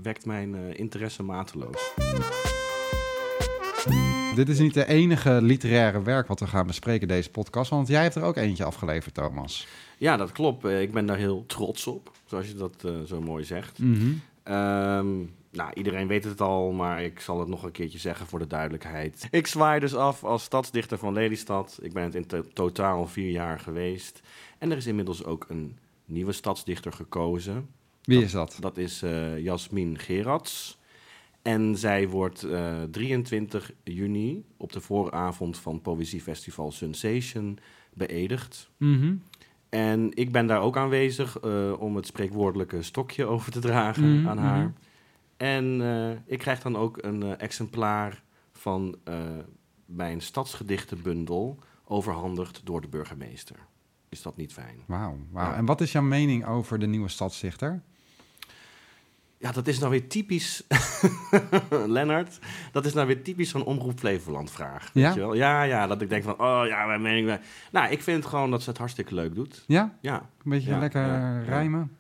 wekt 0.02 0.26
mijn 0.26 0.76
interesse 0.78 1.24
mateloos. 1.24 1.94
Dit 4.38 4.50
is 4.50 4.60
niet 4.60 4.74
de 4.74 4.88
enige 4.88 5.42
literaire 5.42 6.02
werk 6.02 6.28
wat 6.28 6.40
we 6.40 6.48
gaan 6.48 6.68
bespreken 6.68 7.08
deze 7.08 7.30
podcast, 7.30 7.70
want 7.70 7.88
jij 7.88 8.02
hebt 8.02 8.16
er 8.16 8.24
ook 8.24 8.36
eentje 8.36 8.64
afgeleverd, 8.64 9.14
Thomas. 9.14 9.68
Ja, 9.98 10.18
dat 10.18 10.32
klopt. 10.32 10.66
Eh, 10.66 10.82
ik 10.82 10.92
ben 10.92 11.06
daar 11.06 11.18
heel 11.18 11.46
trots 11.46 11.88
op, 11.88 12.12
zoals 12.26 12.48
je 12.48 12.54
dat 12.54 12.84
eh, 12.86 12.92
zo 13.06 13.22
mooi 13.22 13.44
zegt. 13.44 13.80
Mhm. 13.80 14.12
Ehm, 14.44 15.16
nou, 15.52 15.74
iedereen 15.74 16.08
weet 16.08 16.24
het 16.24 16.42
al, 16.42 16.72
maar 16.72 17.04
ik 17.04 17.20
zal 17.20 17.40
het 17.40 17.48
nog 17.48 17.64
een 17.64 17.72
keertje 17.72 18.00
zeggen 18.00 18.28
voor 18.28 18.40
de 18.40 18.48
duidelijkheid. 18.48 19.28
Ik 19.32 19.48
zwaai 19.48 19.80
dus 19.80 19.96
af 19.96 20.24
als 20.24 20.44
stadsdichter 20.44 20.98
van 20.98 21.14
Lelystad. 21.14 21.80
Ik 21.82 21.94
ben 21.94 22.04
het 22.04 22.16
in 22.16 22.26
to- 22.28 22.46
totaal 22.54 23.08
vier 23.08 23.32
jaar 23.32 23.60
geweest. 23.60 24.22
En 24.58 24.72
er 24.72 24.78
is 24.78 24.88
inmiddels 24.88 25.24
ook 25.24 25.46
een 25.50 25.78
nieuwe 26.06 26.32
stadsdichter 26.32 26.92
gekozen. 26.92 27.68
Wie 28.04 28.24
is 28.24 28.32
dat? 28.32 28.58
Dat 28.60 28.78
is 28.78 29.02
eh 29.02 29.40
Jasmin 29.40 30.00
Gerards. 30.00 30.77
En 31.48 31.78
zij 31.78 32.08
wordt 32.10 32.44
eh, 32.44 32.84
23 32.92 33.72
juni 33.84 34.46
op 34.58 34.72
de 34.72 34.82
vooravond 34.82 35.58
van 35.58 35.82
Poëziefestival 35.82 36.72
Sensation 36.72 37.58
beëdigd. 37.94 38.70
Mhm. 38.78 39.16
En 39.70 40.10
ik 40.14 40.32
ben 40.32 40.48
daar 40.48 40.62
ook 40.62 40.78
aanwezig 40.78 41.40
eh, 41.40 41.74
om 41.80 41.96
het 41.96 42.06
spreekwoordelijke 42.06 42.82
stokje 42.82 43.26
over 43.34 43.52
te 43.52 43.60
dragen 43.60 44.18
Mhm, 44.20 44.28
aan 44.28 44.38
haar. 44.38 44.60
mhm. 44.64 44.72
En 45.38 45.82
eh, 45.82 46.18
ik 46.26 46.40
krijg 46.40 46.62
dan 46.62 46.76
ook 46.76 47.04
een 47.04 47.24
eh, 47.24 47.32
exemplaar 47.38 48.24
van 48.52 48.96
eh, 49.04 49.16
mijn 49.86 50.22
stadsgedichtenbundel 50.22 51.60
overhandigd 51.86 52.62
door 52.64 52.82
de 52.82 52.88
burgemeester. 52.88 53.56
Is 54.10 54.22
dat 54.22 54.38
niet 54.38 54.54
fijn? 54.54 54.78
Wauw, 54.86 55.18
wauw. 55.32 55.50
Ja. 55.50 55.56
En 55.56 55.66
wat 55.66 55.82
is 55.82 55.92
jouw 55.92 56.02
mening 56.02 56.46
over 56.46 56.80
de 56.80 56.88
nieuwe 56.88 57.08
stadsdichter? 57.10 57.82
Ja, 59.40 59.52
dat 59.52 59.68
is 59.68 59.80
nou 59.80 59.92
weer 59.92 60.08
typisch, 60.08 60.64
Lennart, 61.88 62.40
dat 62.72 62.86
is 62.86 62.94
nou 62.94 63.08
weer 63.08 63.24
typisch 63.24 63.50
zo'n 63.50 63.64
Omroep 63.64 64.00
Flevoland 64.00 64.52
vraag. 64.52 64.90
Weet 64.94 65.04
Ja? 65.04 65.14
je 65.14 65.20
wel? 65.20 65.34
Ja, 65.34 65.64
ja, 65.64 65.88
dat 65.88 66.02
ik 66.02 66.10
denk 66.10 66.24
van, 66.24 66.34
oh 66.40 66.62
ja, 66.68 66.86
mijn 66.86 67.02
mening. 67.02 67.40
Nou, 67.72 67.92
ik 67.92 68.02
vind 68.02 68.26
gewoon 68.26 68.52
dat 68.52 68.64
ze 68.64 68.70
het 68.70 68.78
hartstikke 68.78 69.14
leuk 69.16 69.36
doet. 69.36 69.64
Ja? 69.68 69.98
Ja. 70.02 70.16
Een 70.16 70.52
beetje 70.52 70.70
Ja, 70.70 70.80
lekker 70.80 71.02
ja, 71.02 71.18
ja. 71.40 71.44
rijmen? 71.44 71.92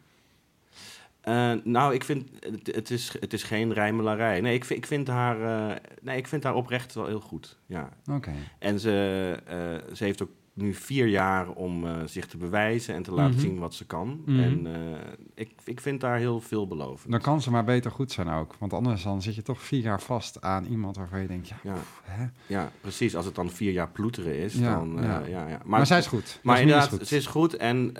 Eh, 1.21 1.51
nou, 1.63 1.93
ik 1.93 2.03
vind, 2.03 2.29
het, 2.39 2.75
het, 2.75 2.89
is, 2.91 3.15
het 3.19 3.33
is 3.33 3.43
geen 3.43 3.73
rijmelarij. 3.73 4.41
Nee, 4.41 4.53
ik 4.53 4.65
vind, 4.65 4.79
ik 4.79 4.85
vind 4.85 5.07
haar, 5.07 5.41
eh, 5.69 5.75
nee, 6.01 6.17
ik 6.17 6.27
vind 6.27 6.43
haar 6.43 6.55
oprecht 6.55 6.93
wel 6.93 7.05
heel 7.07 7.19
goed. 7.19 7.57
Ja. 7.65 7.89
Oké. 8.11 8.31
En 8.59 8.79
ze, 8.79 9.37
eh, 9.45 9.93
ze 9.95 10.03
heeft 10.03 10.21
ook 10.21 10.31
nu 10.57 10.73
vier 10.73 11.07
jaar 11.07 11.49
om 11.49 11.85
eh, 11.85 11.95
zich 12.05 12.25
te 12.27 12.37
bewijzen 12.37 12.95
en 12.95 13.03
te 13.03 13.11
laten 13.11 13.31
Mhm. 13.33 13.41
zien 13.41 13.59
wat 13.59 13.73
ze 13.73 13.85
kan. 13.85 14.21
Mhm. 14.25 14.39
En 14.39 14.75
eh, 14.75 14.99
ik, 15.35 15.51
ik 15.63 15.81
vind 15.81 16.01
daar 16.01 16.17
heel 16.17 16.39
veelbelovend. 16.41 17.11
Dan 17.11 17.21
kan 17.21 17.41
ze 17.41 17.51
maar 17.51 17.63
beter 17.63 17.91
goed 17.91 18.11
zijn 18.11 18.29
ook. 18.29 18.55
Want 18.59 18.73
anders 18.73 19.03
dan 19.03 19.21
zit 19.21 19.35
je 19.35 19.41
toch 19.41 19.61
vier 19.61 19.81
jaar 19.81 20.01
vast 20.01 20.41
aan 20.41 20.65
iemand 20.65 20.95
waarvan 20.97 21.21
je 21.21 21.27
denkt, 21.27 21.47
ja, 21.47 21.55
Ja, 21.63 21.75
hè? 22.03 22.25
ja, 22.47 22.71
precies. 22.81 23.15
Als 23.15 23.25
het 23.25 23.35
dan 23.35 23.49
vier 23.49 23.71
jaar 23.71 23.89
ploeteren 23.89 24.37
is, 24.37 24.53
Ja, 24.53 24.75
dan... 24.75 24.99
eh, 24.99 25.05
ja. 25.05 25.21
ja. 25.27 25.47
Ja, 25.47 25.59
Maar, 25.65 25.85
zij 25.85 25.97
is 25.97 26.07
goed. 26.07 26.39
Maar 26.43 26.61
inderdaad, 26.61 26.89
goed. 26.89 27.07
ze 27.07 27.15
is 27.15 27.25
goed 27.27 27.55
en, 27.55 27.91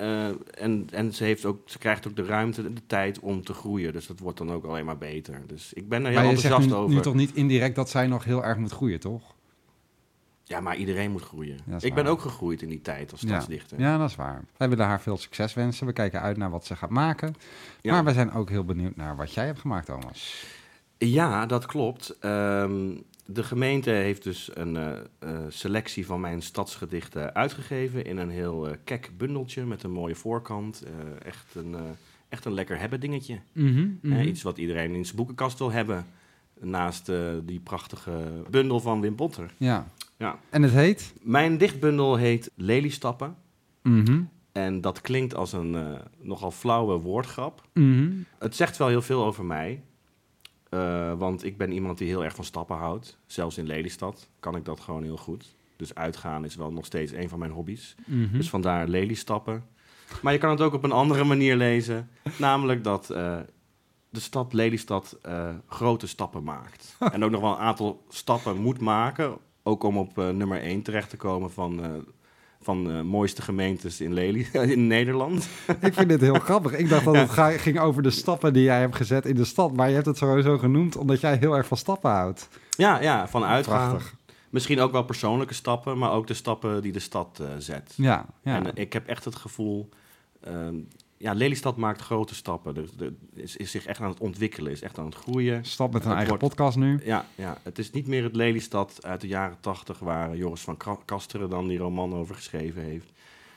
en, 0.57 0.87
en 0.91 1.13
ze, 1.13 1.23
heeft 1.23 1.45
ook, 1.45 1.59
ze 1.65 1.77
krijgt 1.77 2.07
ook 2.07 2.15
de 2.15 2.23
ruimte 2.25 2.63
en 2.63 2.73
de 2.73 2.85
tijd 2.87 3.19
om 3.19 3.43
te 3.43 3.53
groeien. 3.53 3.93
Dus 3.93 4.07
dat 4.07 4.19
wordt 4.19 4.37
dan 4.37 4.51
ook 4.51 4.65
alleen 4.65 4.86
maar 4.86 4.97
beter. 4.97 5.41
Dus 5.47 5.73
ik 5.73 5.89
ben 5.89 5.99
er 6.05 6.12
heel 6.12 6.15
Maar 6.21 6.25
je 6.29 6.29
zegt 6.32 6.43
enthousiast 6.43 6.75
nu, 6.77 6.84
over. 6.84 6.95
nu 6.95 7.01
toch 7.01 7.13
niet 7.13 7.34
indirect 7.36 7.75
dat 7.75 7.89
zij 7.89 8.08
nog 8.08 8.23
heel 8.23 8.43
erg 8.43 8.58
moet 8.58 8.71
groeien, 8.71 8.99
toch? 8.99 9.36
Ja, 10.47 10.60
maar 10.60 10.75
iedereen 10.75 11.12
moet 11.12 11.21
groeien. 11.21 11.57
ik 11.79 11.93
ben 11.93 12.05
ook 12.05 12.21
gegroeid 12.21 12.62
in 12.62 12.69
die 12.69 12.81
tijd 12.81 13.12
als 13.12 13.21
stadsdichter. 13.21 13.79
Ja, 13.79 13.97
dat 13.97 14.10
is 14.10 14.15
waar. 14.15 14.43
Wij 14.57 14.69
willen 14.69 14.86
haar 14.86 15.01
veel 15.01 15.17
succes 15.17 15.53
wensen. 15.53 15.86
We 15.88 15.93
kijken 15.93 16.21
uit 16.21 16.38
naar 16.38 16.49
wat 16.49 16.65
ze 16.65 16.75
gaat 16.75 16.89
maken. 16.89 17.36
Ja. 17.81 17.91
Maar 17.91 18.03
we 18.05 18.13
zijn 18.13 18.31
ook 18.31 18.49
heel 18.49 18.63
benieuwd 18.65 18.95
naar 18.95 19.15
wat 19.15 19.33
jij 19.33 19.45
hebt 19.45 19.60
gemaakt, 19.60 19.86
Thomas. 19.86 20.45
Ja, 20.97 21.45
dat 21.45 21.65
klopt. 21.65 22.17
Ehm, 22.19 22.95
de 23.25 23.43
gemeente 23.43 23.89
heeft 23.89 24.23
dus 24.23 24.49
een 24.53 24.75
eh, 24.75 24.97
eh, 25.19 25.29
selectie 25.49 26.05
van 26.05 26.19
mijn 26.21 26.41
stadsgedichten 26.41 27.33
uitgegeven 27.36 28.05
in 28.05 28.17
een 28.17 28.29
heel 28.29 28.67
eh, 28.67 28.75
kek 28.83 29.12
bundeltje 29.17 29.65
met 29.65 29.83
een 29.83 29.91
mooie 29.91 30.15
voorkant. 30.15 30.83
Echt, 31.25 31.55
een, 31.55 31.75
echt 32.29 32.45
een 32.45 32.53
lekker 32.53 32.79
hebben 32.79 32.99
dingetje. 32.99 33.39
Mhm, 33.51 33.88
Eh, 34.01 34.25
iets 34.25 34.41
wat 34.41 34.57
iedereen 34.57 34.95
in 34.95 35.05
zijn 35.05 35.17
boekenkast 35.17 35.57
wil 35.60 35.71
hebben. 35.71 36.05
Naast 36.60 37.12
die 37.45 37.60
prachtige 37.60 38.43
bundel 38.49 38.79
van 38.79 39.01
Wim 39.01 39.15
Potter. 39.15 39.53
Ja. 39.57 39.88
Ja. 40.17 40.39
En 40.49 40.63
het 40.63 40.71
heet? 40.71 41.13
Mijn 41.21 41.58
dichtbundel 41.58 42.15
heet 42.15 42.51
Leliestappen. 42.56 43.36
Mhm, 43.84 44.21
En 44.51 44.82
dat 44.82 45.01
klinkt 45.01 45.36
als 45.36 45.53
een 45.53 45.75
eh, 45.75 45.99
nogal 46.21 46.51
flauwe 46.51 46.97
woordgrap. 46.97 47.62
mhm. 47.73 48.12
Het 48.39 48.56
zegt 48.56 48.77
wel 48.77 48.88
heel 48.88 49.01
veel 49.01 49.25
over 49.25 49.45
mij. 49.45 49.84
Eh, 50.69 51.13
want 51.17 51.43
ik 51.45 51.58
ben 51.58 51.71
iemand 51.71 51.97
die 51.97 52.08
heel 52.08 52.23
erg 52.23 52.36
van 52.36 52.43
stappen 52.43 52.75
houdt. 52.77 53.17
Zelfs 53.25 53.58
in 53.58 53.67
Lelystad 53.67 54.30
kan 54.39 54.56
ik 54.56 54.65
dat 54.65 54.80
gewoon 54.80 55.03
heel 55.03 55.17
goed. 55.17 55.56
Dus 55.75 55.95
uitgaan 55.95 56.45
is 56.45 56.56
wel 56.56 56.71
nog 56.71 56.86
steeds 56.86 57.12
een 57.12 57.30
van 57.30 57.39
mijn 57.39 57.51
hobby's. 57.51 57.95
mhm. 58.06 58.38
Dus 58.38 58.49
vandaar 58.49 58.88
Lelystappen. 58.88 59.65
Maar 60.21 60.34
je 60.34 60.39
kan 60.39 60.49
het 60.49 60.62
ook 60.62 60.73
op 60.73 60.84
een 60.84 60.91
andere 60.91 61.23
manier 61.23 61.56
lezen. 61.56 62.10
Namelijk 62.38 62.84
dat 62.84 63.10
eh, 63.10 63.39
de 64.10 64.19
stad 64.19 64.53
Lelystad 64.53 65.17
grote 65.67 66.08
stappen 66.08 66.43
maakt. 66.43 66.97
en 67.13 67.23
ook 67.23 67.32
nog 67.32 67.41
wel 67.41 67.51
een 67.51 67.58
aantal 67.58 68.06
stappen 68.10 68.58
moet 68.62 68.80
maken. 68.80 69.38
Ook 69.67 69.84
om 69.84 69.97
op 69.97 70.17
eh, 70.17 70.30
nummer 70.30 70.62
1 70.62 70.82
terecht 70.82 71.10
te 71.10 71.17
komen 71.17 71.51
van, 71.51 71.84
eh, 71.84 71.89
van 72.62 72.84
de 72.84 73.03
mooiste 73.03 73.41
gemeentes 73.41 74.01
in, 74.01 74.13
Lely 74.13 74.47
in 74.75 74.88
Nederland. 74.88 75.47
Ik 75.82 75.93
vind 75.93 76.10
dit 76.10 76.21
heel 76.21 76.39
grappig. 76.39 76.71
Ik 76.71 76.89
dacht 76.89 77.06
dat 77.06 77.15
het 77.15 77.62
ging 77.62 77.80
over 77.80 78.03
de 78.03 78.10
stappen 78.10 78.53
die 78.53 78.63
jij 78.63 78.80
hebt 78.80 78.95
gezet 78.95 79.25
in 79.25 79.36
de 79.36 79.45
stad. 79.45 79.73
Maar 79.73 79.88
je 79.88 79.93
hebt 79.93 80.06
het 80.06 80.17
sowieso 80.17 80.58
genoemd 80.58 80.97
omdat 80.97 81.21
jij 81.21 81.36
heel 81.36 81.58
erg 81.58 81.67
van 81.67 81.77
stappen 81.77 82.12
houdt. 82.12 82.49
Ja, 82.69 83.01
ja, 83.01 83.27
van 83.27 83.43
uitgaan. 83.43 83.89
Prachtig. 83.89 84.15
Misschien 84.49 84.80
ook 84.80 84.91
wel 84.91 85.03
persoonlijke 85.03 85.53
stappen, 85.53 85.97
maar 85.97 86.12
ook 86.12 86.27
de 86.27 86.34
stappen 86.34 86.82
die 86.82 86.91
de 86.91 86.99
stad 86.99 87.39
eh, 87.41 87.47
zet. 87.58 87.93
Ja, 87.95 88.25
ja. 88.41 88.56
En 88.56 88.65
eh, 88.65 88.82
ik 88.84 88.93
heb 88.93 89.08
echt 89.08 89.25
het 89.25 89.36
gevoel, 89.36 89.89
ehm, 90.43 90.75
ja, 91.17 91.34
Lelystad 91.34 91.77
maakt 91.77 92.01
grote 92.01 92.36
stappen. 92.36 92.75
Er, 92.75 92.89
er 92.99 93.13
is, 93.34 93.56
is 93.58 93.71
zich 93.71 93.86
echt 93.86 94.01
aan 94.01 94.10
het 94.10 94.19
ontwikkelen, 94.19 94.71
is 94.71 94.82
echt 94.82 94.97
aan 94.99 95.06
het 95.06 95.15
groeien. 95.15 95.65
Stap 95.65 95.93
met 95.93 96.01
een 96.01 96.08
het 96.10 96.17
eigen 96.17 96.38
wordt- 96.39 96.53
podcast 96.53 96.77
nu. 96.77 96.99
Ja, 97.03 97.25
ja, 97.36 97.58
het 97.63 97.80
is 97.80 97.91
niet 97.91 98.08
meer 98.08 98.23
het 98.23 98.36
Lelystad 98.36 98.99
uit 99.06 99.21
de 99.21 99.27
jaren 99.27 99.58
tachtig 99.60 99.99
waar 99.99 100.36
Joris 100.36 100.62
van 100.62 100.77
Kasteren 101.06 101.49
dan 101.49 101.67
die 101.67 101.77
roman 101.77 102.13
over 102.13 102.36
geschreven 102.36 102.82
heeft. 102.82 103.12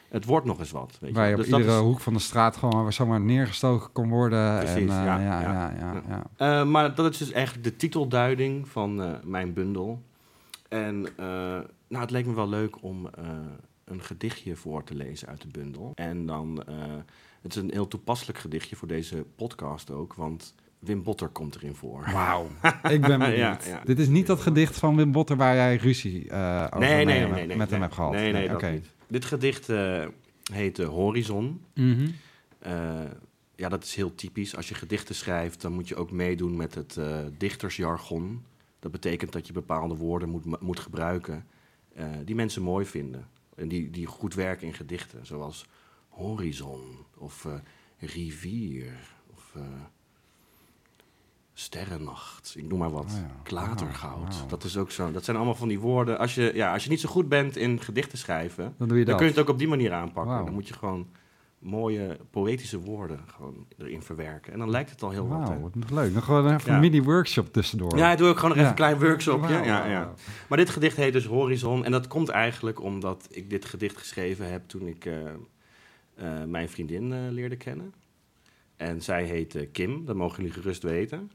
Het 0.09 0.25
wordt 0.25 0.47
nog 0.47 0.59
eens 0.59 0.71
wat. 0.71 0.97
Weet 1.01 1.11
je. 1.11 1.17
Waar 1.17 1.27
je 1.29 1.35
op 1.35 1.39
Dus 1.41 1.47
iedere 1.49 1.73
is- 1.73 1.79
hoek 1.79 2.01
van 2.01 2.13
de 2.13 2.19
straat 2.19 2.57
gewoon 2.57 2.93
zomaar 2.93 3.21
neergestoken 3.21 3.93
kon 3.93 4.09
worden. 4.09 4.59
Precies, 4.59 4.77
en, 4.77 4.89
eh, 4.89 5.05
ja, 5.05 5.19
ja, 5.21 5.41
ja, 5.41 5.53
ja, 5.53 5.73
ja, 5.79 5.93
ja, 6.09 6.25
ja. 6.37 6.61
Eh, 6.61 6.67
maar 6.67 6.95
dat 6.95 7.13
is 7.13 7.19
dus 7.19 7.33
eigenlijk 7.33 7.65
de 7.65 7.77
titelduiding 7.77 8.69
van 8.69 9.03
eh, 9.03 9.13
mijn 9.25 9.53
bundel. 9.53 10.03
En 10.69 11.01
nou, 11.89 12.03
het 12.03 12.11
leek 12.11 12.27
me 12.27 12.35
wel 12.35 12.49
leuk 12.49 12.83
om 12.83 13.09
een 13.85 14.03
gedichtje 14.03 14.57
voor 14.57 14.85
te 14.85 14.95
lezen 14.95 15.29
uit 15.29 15.41
de 15.43 15.49
bundel. 15.49 15.93
En 15.95 16.27
dan, 16.27 16.65
het 17.43 17.57
is 17.57 17.63
een 17.63 17.71
heel 17.73 17.89
toepasselijk 17.89 18.39
gedichtje 18.39 18.77
voor 18.77 18.89
deze 18.89 19.25
podcast 19.37 19.91
ook, 19.91 20.15
want 20.15 20.55
Wim 20.81 21.03
Botter 21.03 21.29
komt 21.29 21.55
erin 21.55 21.75
voor. 21.75 22.11
Wauw. 22.13 22.49
Ik 22.97 23.01
ben 23.01 23.19
benieuwd. 23.19 23.37
Ja, 23.37 23.59
ja. 23.67 23.83
Dit 23.85 23.99
is 23.99 24.09
niet 24.09 24.27
dat 24.27 24.41
gedicht 24.41 24.79
van 24.79 24.97
Wim 24.97 25.13
Botter 25.13 25.37
waar 25.37 25.55
jij 25.55 25.77
ruzie 25.77 26.29
eh, 26.29 26.67
over 26.67 26.79
Nee, 26.79 27.05
nee, 27.05 27.27
nee, 27.27 27.57
met 27.57 27.71
hem 27.71 27.79
nee. 27.79 27.81
hebt 27.81 27.95
gehad. 27.95 28.13
Nee, 28.13 28.33
nee, 28.33 28.55
oké. 28.55 28.81
Dit 29.07 29.25
gedicht 29.25 29.69
eh, 29.69 30.07
heet 30.53 30.79
eh, 30.79 30.89
Horizon. 30.89 31.65
Mhm. 31.75 32.09
Ja, 33.57 33.69
dat 33.69 33.85
is 33.85 33.95
heel 33.95 34.15
typisch. 34.15 34.57
Als 34.57 34.69
je 34.69 34.75
gedichten 34.75 35.15
schrijft, 35.15 35.61
dan 35.61 35.73
moet 35.73 35.89
je 35.89 35.97
ook 35.97 36.11
meedoen 36.11 36.57
met 36.57 36.75
het 36.75 36.99
dichtersjargon. 37.39 38.45
Dat 38.79 38.93
betekent 38.93 39.33
dat 39.33 39.47
je 39.47 39.53
bepaalde 39.53 39.95
woorden 39.95 40.29
moet, 40.29 40.61
moet 40.61 40.81
gebruiken 40.81 41.47
die 42.25 42.35
mensen 42.35 42.63
mooi 42.63 42.87
vinden. 42.87 43.27
En 43.57 43.69
die, 43.69 43.91
die 43.91 44.07
goed 44.07 44.35
werken 44.35 44.67
in 44.67 44.75
gedichten. 44.75 45.27
Zoals 45.27 45.67
horizon 46.21 46.81
of 47.19 47.45
eh, 47.45 47.53
rivier 47.99 48.93
of 49.35 49.53
eh, 49.57 49.63
sterrennacht. 51.55 52.55
Ik 52.57 52.69
noem 52.69 52.79
maar 52.79 52.91
wat. 52.91 53.05
Oh 53.05 53.11
ja. 53.21 53.31
Klatergoud. 53.43 54.35
Wauw. 54.37 54.47
Dat, 54.49 54.65
is 54.65 54.77
ook 54.77 54.91
zo, 54.91 55.13
dat 55.13 55.25
zijn 55.25 55.37
allemaal 55.37 55.55
van 55.55 55.69
die 55.69 55.81
woorden. 55.81 56.19
Als 56.19 56.35
je, 56.35 56.51
ja, 56.55 56.73
als 56.73 56.85
je 56.85 56.91
niet 56.91 57.01
zo 57.01 57.09
goed 57.09 57.29
bent 57.29 57.57
in 57.57 57.81
gedichten 57.81 58.19
schrijven, 58.19 58.75
Dan 58.79 58.89
doe 58.89 58.99
je 58.99 59.05
dan 59.05 59.13
dat. 59.13 59.23
kun 59.23 59.27
je 59.27 59.33
het 59.33 59.43
ook 59.43 59.49
op 59.49 59.59
die 59.59 59.69
manier 59.69 59.93
aanpakken. 59.93 60.45
Dan 60.45 60.55
moet 60.55 60.69
je 60.69 60.75
gewoon 60.75 61.07
mooie 61.59 62.19
poëtische 62.31 62.79
woorden 62.81 63.21
gewoon 63.27 63.67
erin 63.79 64.03
verwerken. 64.03 64.53
En 64.53 64.59
dan 64.59 64.71
lijkt 64.71 64.91
het 64.91 65.03
al 65.03 65.11
heel 65.11 65.29
wat. 65.29 65.49
hè. 65.49 65.61
Wat 65.61 65.73
leuk. 65.91 66.15
Nog 66.15 66.25
gewoon 66.25 66.55
even 66.55 66.71
Ja. 66.71 66.75
een 66.75 66.81
mini-workshop 66.81 67.53
tussendoor. 67.53 67.97
Ja, 67.97 68.13
ik 68.13 68.19
doe 68.19 68.29
ook 68.29 68.35
gewoon 68.35 68.49
nog 68.49 68.59
even 68.59 68.69
een 68.71 68.77
klein 68.77 68.99
workshopje. 68.99 69.55
Ja, 69.55 69.87
ja. 69.87 70.15
Maar 70.49 70.59
dit 70.59 70.71
gedicht 70.71 70.97
heet 70.97 71.13
dus 71.13 71.25
Horizon. 71.27 71.85
En 71.85 71.91
dat 71.91 72.07
komt 72.07 72.29
eigenlijk 72.29 72.81
omdat 72.83 73.27
ik 73.31 73.51
dit 73.51 73.65
gedicht 73.65 73.97
geschreven 73.97 74.51
heb 74.51 74.69
toen 74.69 74.87
ik 74.87 75.05
eh, 75.05 75.15
eh, 76.21 76.45
mijn 76.45 76.69
vriendin 76.69 77.13
eh, 77.13 77.19
leerde 77.31 77.57
kennen. 77.57 77.95
En 78.77 79.03
zij 79.03 79.25
heet 79.25 79.69
Kim, 79.73 80.05
dat 80.05 80.17
mogen 80.17 80.37
jullie 80.37 80.53
gerust 80.53 80.83
weten. 80.83 81.31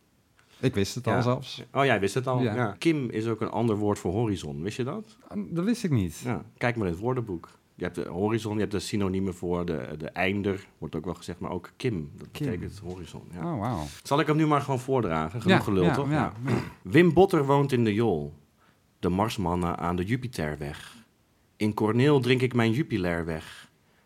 Ik 0.59 0.73
wist 0.73 0.95
het 0.95 1.05
Ja. 1.05 1.15
al 1.15 1.21
zelfs. 1.21 1.63
Oh, 1.73 1.85
jij 1.85 1.99
wist 1.99 2.13
het 2.13 2.27
al. 2.27 2.41
Ja. 2.41 2.55
Ja. 2.55 2.75
Kim 2.79 3.09
is 3.09 3.27
ook 3.27 3.41
een 3.41 3.49
ander 3.49 3.75
woord 3.75 3.99
voor 3.99 4.11
horizon. 4.11 4.61
Wist 4.61 4.77
je 4.77 4.83
dat? 4.83 5.17
Dat 5.49 5.65
wist 5.65 5.83
ik 5.83 5.91
niet. 5.91 6.17
Ja, 6.19 6.43
kijk 6.57 6.75
maar 6.75 6.87
in 6.87 6.93
het 6.93 7.01
woordenboek. 7.01 7.49
Je 7.75 7.83
hebt 7.83 7.95
de 7.95 8.07
horizon, 8.07 8.53
je 8.53 8.59
hebt 8.59 8.71
de 8.71 8.79
synoniemen 8.79 9.33
voor 9.33 9.65
de, 9.65 9.87
de 9.97 10.09
einder, 10.09 10.67
wordt 10.77 10.95
ook 10.95 11.05
wel 11.05 11.13
gezegd, 11.13 11.39
maar 11.39 11.51
ook 11.51 11.71
Kim. 11.75 12.11
Dat 12.17 12.27
Kim. 12.31 12.45
betekent 12.45 12.79
horizon. 12.83 13.21
Ja. 13.33 13.53
Oh, 13.53 13.59
wauw. 13.59 13.83
Zal 14.03 14.19
ik 14.19 14.27
hem 14.27 14.35
nu 14.37 14.47
maar 14.47 14.61
gewoon 14.61 14.79
voordragen? 14.79 15.41
Genoeg 15.41 15.57
Ja, 15.57 15.63
gelul, 15.63 15.91
toch? 15.93 16.09
ja, 16.09 16.33
ja. 16.45 16.53
Wim 16.81 17.13
Botter 17.13 17.45
woont 17.45 17.71
in 17.71 17.83
de 17.83 17.93
Jol. 17.93 18.33
De 18.99 19.09
Marsmannen 19.09 19.77
aan 19.77 19.95
de 19.95 20.03
Jupiterweg. 20.03 20.95
In 21.55 21.73
Corneel 21.73 22.19
drink 22.19 22.41
ik 22.41 22.53
mijn 22.53 22.71
Jupiler 22.71 23.25
weg. 23.25 23.64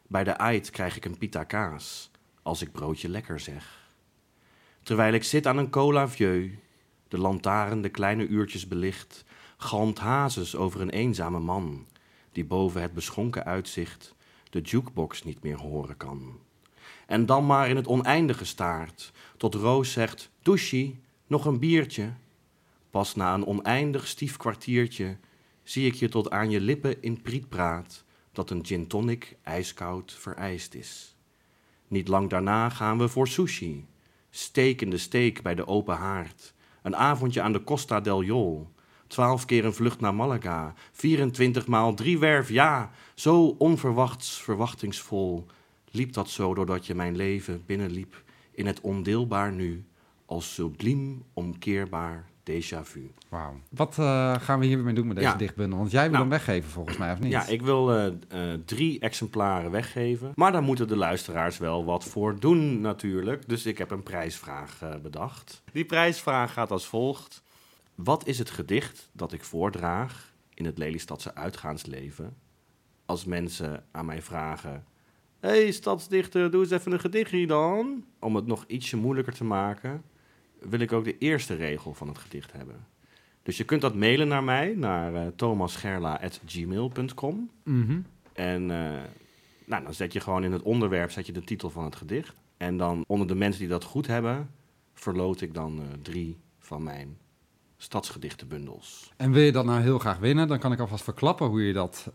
Bij 0.09 0.23
de 0.23 0.37
Ait 0.37 0.69
krijg 0.69 0.95
ik 0.95 1.05
een 1.05 1.17
pita 1.17 1.43
kaas. 1.43 2.11
Als 2.41 2.61
ik 2.61 2.71
broodje 2.71 3.09
lekker 3.09 3.39
zeg. 3.39 3.93
Terwijl 4.83 5.13
ik 5.13 5.23
zit 5.23 5.47
aan 5.47 5.57
een 5.57 5.69
cola 5.69 6.07
vieux. 6.07 6.53
De 7.07 7.17
lantaarn 7.17 7.81
de 7.81 7.89
kleine 7.89 8.27
uurtjes 8.27 8.67
belicht. 8.67 9.25
Galmt 9.57 9.99
hazes 9.99 10.55
over 10.55 10.81
een 10.81 10.89
eenzame 10.89 11.39
man. 11.39 11.87
Die 12.31 12.45
boven 12.45 12.81
het 12.81 12.93
beschonken 12.93 13.45
uitzicht 13.45 14.15
de 14.49 14.61
jukebox 14.61 15.23
niet 15.23 15.43
meer 15.43 15.57
horen 15.57 15.97
kan. 15.97 16.39
En 17.05 17.25
dan 17.25 17.45
maar 17.45 17.69
in 17.69 17.75
het 17.75 17.87
oneindige 17.87 18.45
staart. 18.45 19.11
Tot 19.37 19.55
Roos 19.55 19.91
zegt: 19.91 20.31
Douchie, 20.41 20.99
nog 21.27 21.45
een 21.45 21.59
biertje. 21.59 22.13
Pas 22.89 23.15
na 23.15 23.33
een 23.33 23.45
oneindig 23.45 24.07
stief 24.07 24.37
kwartiertje 24.37 25.17
zie 25.63 25.85
ik 25.85 25.93
je 25.93 26.09
tot 26.09 26.29
aan 26.29 26.49
je 26.49 26.61
lippen 26.61 27.01
in 27.01 27.21
priet 27.21 27.49
praat 27.49 28.07
dat 28.31 28.49
een 28.49 28.65
gin 28.65 28.87
tonic 28.87 29.37
ijskoud 29.43 30.13
vereist 30.13 30.73
is. 30.73 31.15
Niet 31.87 32.07
lang 32.07 32.29
daarna 32.29 32.69
gaan 32.69 32.97
we 32.97 33.07
voor 33.07 33.27
sushi. 33.27 33.87
Steek 34.29 34.81
in 34.81 34.89
de 34.89 34.97
steek 34.97 35.41
bij 35.41 35.55
de 35.55 35.67
open 35.67 35.95
haard. 35.95 36.53
Een 36.81 36.95
avondje 36.95 37.41
aan 37.41 37.53
de 37.53 37.63
Costa 37.63 38.01
del 38.01 38.23
Jol. 38.23 38.67
Twaalf 39.07 39.45
keer 39.45 39.65
een 39.65 39.73
vlucht 39.73 39.99
naar 39.99 40.15
Malaga. 40.15 40.73
24 40.91 41.67
maal 41.67 41.93
drie 41.93 42.19
werf, 42.19 42.49
ja. 42.49 42.91
Zo 43.13 43.55
onverwachts, 43.57 44.41
verwachtingsvol 44.41 45.45
liep 45.91 46.13
dat 46.13 46.29
zo 46.29 46.53
doordat 46.53 46.85
je 46.85 46.95
mijn 46.95 47.15
leven 47.15 47.63
binnenliep 47.65 48.23
in 48.51 48.65
het 48.65 48.81
ondeelbaar 48.81 49.51
nu, 49.51 49.85
als 50.25 50.53
subliem 50.53 51.23
omkeerbaar 51.33 52.29
déjà 52.49 52.83
vu. 52.83 53.11
Wauw. 53.29 53.59
Wat 53.69 53.97
eh, 53.99 54.35
gaan 54.39 54.59
we 54.59 54.65
hiermee 54.65 54.93
doen 54.93 55.07
met 55.07 55.15
deze 55.15 55.27
Ja. 55.29 55.35
dichtbundel? 55.35 55.77
Want 55.77 55.91
jij 55.91 56.01
wil 56.01 56.11
Nou. 56.11 56.21
hem 56.21 56.29
weggeven 56.29 56.69
volgens 56.69 56.97
mij, 56.97 57.11
of 57.11 57.19
niet? 57.19 57.31
Ja, 57.31 57.47
ik 57.47 57.61
wil 57.61 57.91
eh, 57.93 58.05
eh, 58.07 58.59
drie 58.65 58.99
exemplaren 58.99 59.71
weggeven. 59.71 60.31
Maar 60.35 60.51
daar 60.51 60.63
moeten 60.63 60.87
de 60.87 60.95
luisteraars 60.97 61.57
wel 61.57 61.85
wat 61.85 62.03
voor 62.03 62.39
doen 62.39 62.81
natuurlijk. 62.81 63.49
Dus 63.49 63.65
ik 63.65 63.77
heb 63.77 63.91
een 63.91 64.03
prijsvraag 64.03 64.79
bedacht. 65.01 65.63
Die 65.71 65.85
prijsvraag 65.85 66.53
gaat 66.53 66.71
als 66.71 66.87
volgt. 66.87 67.43
Wat 67.95 68.27
is 68.27 68.39
het 68.39 68.49
gedicht 68.49 69.09
dat 69.11 69.33
ik 69.33 69.43
voordraag 69.43 70.33
in 70.53 70.65
het 70.65 70.77
Lelystadse 70.77 71.35
uitgaansleven... 71.35 72.35
als 73.05 73.25
mensen 73.25 73.83
aan 73.91 74.05
mij 74.05 74.21
vragen... 74.21 74.83
Hé, 75.39 75.49
hey, 75.49 75.71
stadsdichter, 75.71 76.51
doe 76.51 76.61
eens 76.61 76.71
even 76.71 76.91
een 76.91 76.99
gedichtje 76.99 77.47
dan. 77.47 78.05
Om 78.19 78.35
het 78.35 78.45
nog 78.45 78.63
ietsje 78.67 78.97
moeilijker 78.97 79.33
te 79.33 79.43
maken... 79.43 80.03
wil 80.61 80.79
ik 80.79 80.91
ook 80.91 81.03
de 81.03 81.17
eerste 81.17 81.55
regel 81.55 81.93
van 81.93 82.07
het 82.07 82.17
gedicht 82.17 82.51
hebben. 82.51 82.85
Dus 83.43 83.57
je 83.57 83.63
kunt 83.63 83.81
dat 83.81 83.95
mailen 83.95 84.27
naar 84.27 84.43
mij, 84.43 84.73
naar 84.77 85.15
eh 85.15 85.27
thomasgerla.gmail.com. 85.35 87.49
Mhm. 87.63 87.99
En 88.33 88.71
eh, 88.71 88.91
nou, 89.65 89.83
dan 89.83 89.93
zet 89.93 90.13
je 90.13 90.19
gewoon 90.19 90.43
in 90.43 90.51
het 90.51 90.61
onderwerp 90.61 91.11
zet 91.11 91.25
je 91.25 91.31
de 91.31 91.43
titel 91.43 91.69
van 91.69 91.83
het 91.83 91.95
gedicht. 91.95 92.35
En 92.57 92.77
dan 92.77 93.03
onder 93.07 93.27
de 93.27 93.35
mensen 93.35 93.59
die 93.59 93.69
dat 93.69 93.83
goed 93.83 94.07
hebben, 94.07 94.49
verloot 94.93 95.41
ik 95.41 95.53
dan 95.53 95.79
eh, 95.79 95.85
drie 96.01 96.37
van 96.59 96.83
mijn 96.83 97.17
stadsgedichtenbundels. 97.77 99.13
En 99.17 99.31
wil 99.31 99.43
je 99.43 99.51
dat 99.51 99.65
nou 99.65 99.81
heel 99.81 99.99
graag 99.99 100.17
winnen, 100.17 100.47
dan 100.47 100.59
kan 100.59 100.71
ik 100.71 100.79
alvast 100.79 101.03
verklappen 101.03 101.47
hoe 101.47 101.63
je 101.63 101.73
dat 101.73 102.11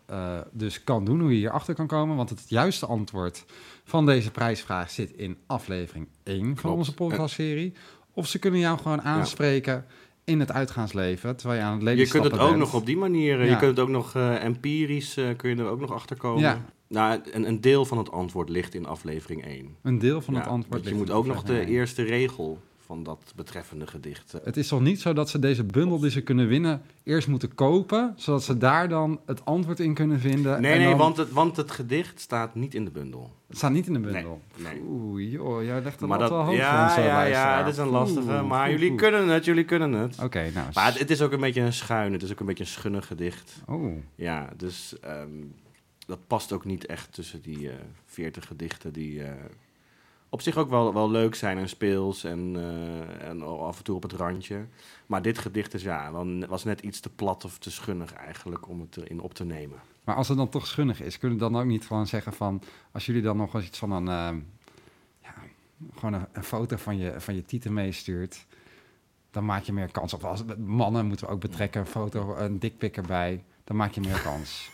dus 0.52 0.84
kan 0.84 1.04
doen, 1.04 1.20
hoe 1.20 1.30
je 1.30 1.36
hierachter 1.36 1.74
kan 1.74 1.86
komen. 1.86 2.16
Want 2.16 2.30
het 2.30 2.44
juiste 2.48 2.86
antwoord 2.86 3.44
van 3.84 4.06
deze 4.06 4.30
prijsvraag 4.30 4.90
zit 4.90 5.12
in 5.12 5.38
aflevering 5.46 6.08
1 6.22 6.56
van 6.56 6.70
onze 6.70 6.94
podcastserie. 6.94 7.74
Of 8.14 8.28
ze 8.28 8.38
kunnen 8.38 8.60
jou 8.60 8.78
gewoon 8.78 9.02
aanspreken 9.02 9.84
in 10.24 10.40
het 10.40 10.52
uitgaansleven, 10.52 11.36
terwijl 11.36 11.60
je 11.60 11.66
aan 11.66 11.74
het 11.74 11.82
leven 11.82 12.04
Je 12.04 12.08
kunt 12.08 12.24
het 12.24 12.38
ook 12.38 12.56
nog 12.56 12.74
op 12.74 12.86
die 12.86 12.96
manier, 12.96 13.40
eh, 13.40 13.44
Ja. 13.44 13.50
je 13.50 13.56
kunt 13.56 13.70
het 13.70 13.78
ook 13.78 13.88
nog 13.88 14.14
eh, 14.14 14.44
empirisch, 14.44 15.16
eh, 15.16 15.24
kun 15.36 15.50
je 15.50 15.56
er 15.56 15.68
ook 15.68 15.80
nog 15.80 15.92
achter 15.92 16.16
komen. 16.16 16.42
Ja. 16.42 16.64
Nou, 16.88 17.20
een, 17.32 17.48
een 17.48 17.60
deel 17.60 17.84
van 17.84 17.98
het 17.98 18.10
antwoord 18.10 18.48
ligt 18.48 18.74
in 18.74 18.86
aflevering 18.86 19.44
1. 19.44 19.76
Een 19.82 19.98
deel 19.98 20.20
van 20.20 20.34
het 20.34 20.46
antwoord 20.46 20.68
want 20.68 20.84
je 20.84 20.90
ligt 20.90 21.06
moet 21.06 21.16
ook 21.16 21.26
nog 21.26 21.42
de 21.42 21.66
eerste 21.66 22.02
regel 22.02 22.60
van 22.86 23.02
dat 23.02 23.32
betreffende 23.36 23.86
gedicht. 23.86 24.34
eh, 24.34 24.40
Het 24.44 24.56
is 24.56 24.68
toch 24.68 24.80
niet 24.80 25.00
zo 25.00 25.12
dat 25.12 25.28
ze 25.30 25.38
deze 25.38 25.64
bundel 25.64 25.98
die 25.98 26.10
ze 26.10 26.20
kunnen 26.22 26.46
winnen 26.48 26.82
eerst 27.02 27.28
moeten 27.28 27.54
kopen, 27.54 28.12
zodat 28.16 28.42
ze 28.44 28.58
daar 28.58 28.88
dan 28.88 29.20
het 29.26 29.44
antwoord 29.44 29.80
in 29.80 29.94
kunnen 29.94 30.20
vinden? 30.20 30.60
Nee, 30.60 30.72
en 30.72 30.78
nee, 30.78 30.88
dan- 30.88 30.98
want 30.98 31.16
het, 31.16 31.30
want 31.30 31.56
het 31.56 31.70
gedicht 31.70 32.20
staat 32.20 32.54
niet 32.54 32.74
in 32.74 32.84
de 32.84 32.90
bundel. 32.90 33.32
Het 33.46 33.56
staat 33.56 33.70
niet 33.72 33.86
in 33.86 33.92
de 33.92 33.98
bundel. 34.00 34.40
Nee, 34.56 34.72
nee. 34.72 34.82
Oeh, 34.88 35.32
joh, 35.32 35.62
jij 35.62 35.82
legt 35.82 36.00
het 36.00 36.08
Maar 36.08 36.18
dat, 36.18 36.28
wel 36.28 36.38
hoog 36.38 36.46
voor 36.46 36.54
ja, 36.56 36.88
onze 36.88 37.00
ja, 37.00 37.22
ja, 37.24 37.58
het 37.64 37.72
is 37.72 37.78
een 37.78 37.88
lastige. 37.88 38.20
Oeh, 38.28 38.46
maar 38.48 38.62
oeh, 38.68 38.70
jullie 38.70 38.90
oeh. 38.90 38.98
kunnen 39.00 39.28
het, 39.28 39.44
jullie 39.44 39.64
kunnen 39.64 39.92
het. 39.92 40.18
Oké, 40.22 40.50
nou. 40.54 40.66
Maar 40.74 40.86
het, 40.86 40.98
het 40.98 41.10
is 41.10 41.22
ook 41.22 41.32
een 41.32 41.40
beetje 41.40 41.60
een 41.60 41.72
schuin, 41.72 42.12
het 42.12 42.22
is 42.22 42.30
ook 42.32 42.40
een 42.40 42.46
beetje 42.46 42.64
een 42.64 42.70
schunnig 42.70 43.06
gedicht. 43.06 43.62
Oh, 43.66 43.96
Ja, 44.14 44.48
dus 44.56 44.94
ehm, 45.00 45.28
dat 46.06 46.18
past 46.26 46.52
ook 46.52 46.64
niet 46.64 46.86
echt 46.86 47.12
tussen 47.12 47.42
die 47.42 47.68
eh, 47.68 47.74
veertig 48.06 48.46
gedichten 48.46 48.92
die 48.92 49.22
eh, 49.22 49.32
op 50.34 50.40
zich 50.40 50.56
ook 50.56 50.70
wel, 50.70 50.94
wel 50.94 51.10
leuk 51.10 51.34
zijn 51.34 51.58
en 51.58 51.68
speels 51.68 52.24
en, 52.24 52.56
eh, 52.56 53.28
en 53.28 53.42
af 53.42 53.78
en 53.78 53.84
toe 53.84 53.96
op 53.96 54.02
het 54.02 54.12
randje. 54.12 54.66
Maar 55.06 55.22
dit 55.22 55.38
gedicht 55.38 55.74
is, 55.74 55.82
ja, 55.82 56.12
wel- 56.12 56.46
was 56.46 56.64
net 56.64 56.80
iets 56.80 57.00
te 57.00 57.10
plat 57.10 57.44
of 57.44 57.58
te 57.58 57.70
schunnig 57.70 58.12
eigenlijk 58.12 58.68
om 58.68 58.80
het 58.80 58.96
erin 58.96 59.20
op 59.20 59.34
te 59.34 59.44
nemen. 59.44 59.78
maar 60.04 60.14
als 60.14 60.28
het 60.28 60.36
dan 60.36 60.48
toch 60.48 60.66
schunnig 60.66 61.00
is, 61.02 61.18
kunnen 61.18 61.38
we 61.38 61.44
dan 61.44 61.60
ook 61.60 61.66
niet 61.66 61.86
gewoon 61.86 62.06
zeggen 62.06 62.32
van... 62.32 62.62
Als 62.92 63.06
jullie 63.06 63.22
dan 63.22 63.36
nog 63.36 63.54
eens 63.54 63.66
iets 63.66 63.78
van 63.78 63.90
een... 63.90 64.08
ehm, 64.08 64.40
ja, 65.22 65.34
gewoon 65.94 66.12
een, 66.12 66.26
een 66.32 66.44
foto 66.44 66.76
van 66.76 66.98
je, 66.98 67.20
van 67.20 67.34
je 67.34 67.44
titel 67.44 67.72
meestuurt... 67.72 68.46
Dan 69.30 69.44
maak 69.44 69.62
je 69.62 69.72
meer 69.72 69.90
kans. 69.90 70.14
Of 70.14 70.24
als 70.24 70.44
mannen 70.58 71.06
moeten 71.06 71.26
we 71.26 71.32
ook 71.32 71.40
betrekken, 71.40 71.80
een 71.80 71.86
foto, 71.86 72.36
een 72.36 72.58
dikpik 72.58 72.96
erbij. 72.96 73.44
Dan 73.64 73.76
maak 73.76 73.92
je 73.92 74.00
meer 74.00 74.20
kans. 74.20 74.73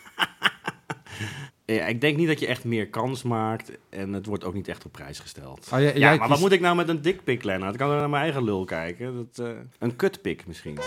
Ja, 1.65 1.85
ik 1.85 2.01
denk 2.01 2.17
niet 2.17 2.27
dat 2.27 2.39
je 2.39 2.47
echt 2.47 2.63
meer 2.63 2.87
kans 2.87 3.23
maakt 3.23 3.71
en 3.89 4.13
het 4.13 4.25
wordt 4.25 4.43
ook 4.43 4.53
niet 4.53 4.67
echt 4.67 4.85
op 4.85 4.91
prijs 4.91 5.19
gesteld. 5.19 5.69
Oh, 5.73 5.79
jij- 5.79 5.97
ja, 5.97 6.15
maar 6.15 6.27
wat 6.29 6.39
moet 6.39 6.51
ik 6.51 6.59
nou 6.61 6.75
met 6.75 6.89
een 6.89 7.01
dikpik, 7.01 7.43
Lennart? 7.43 7.73
Ik 7.73 7.79
kan 7.79 7.89
naar 7.89 8.09
mijn 8.09 8.23
eigen 8.23 8.43
lul 8.43 8.65
kijken. 8.65 9.15
Dat, 9.15 9.47
eh, 9.47 9.53
een 9.79 9.95
kutpik 9.95 10.47
misschien. 10.47 10.77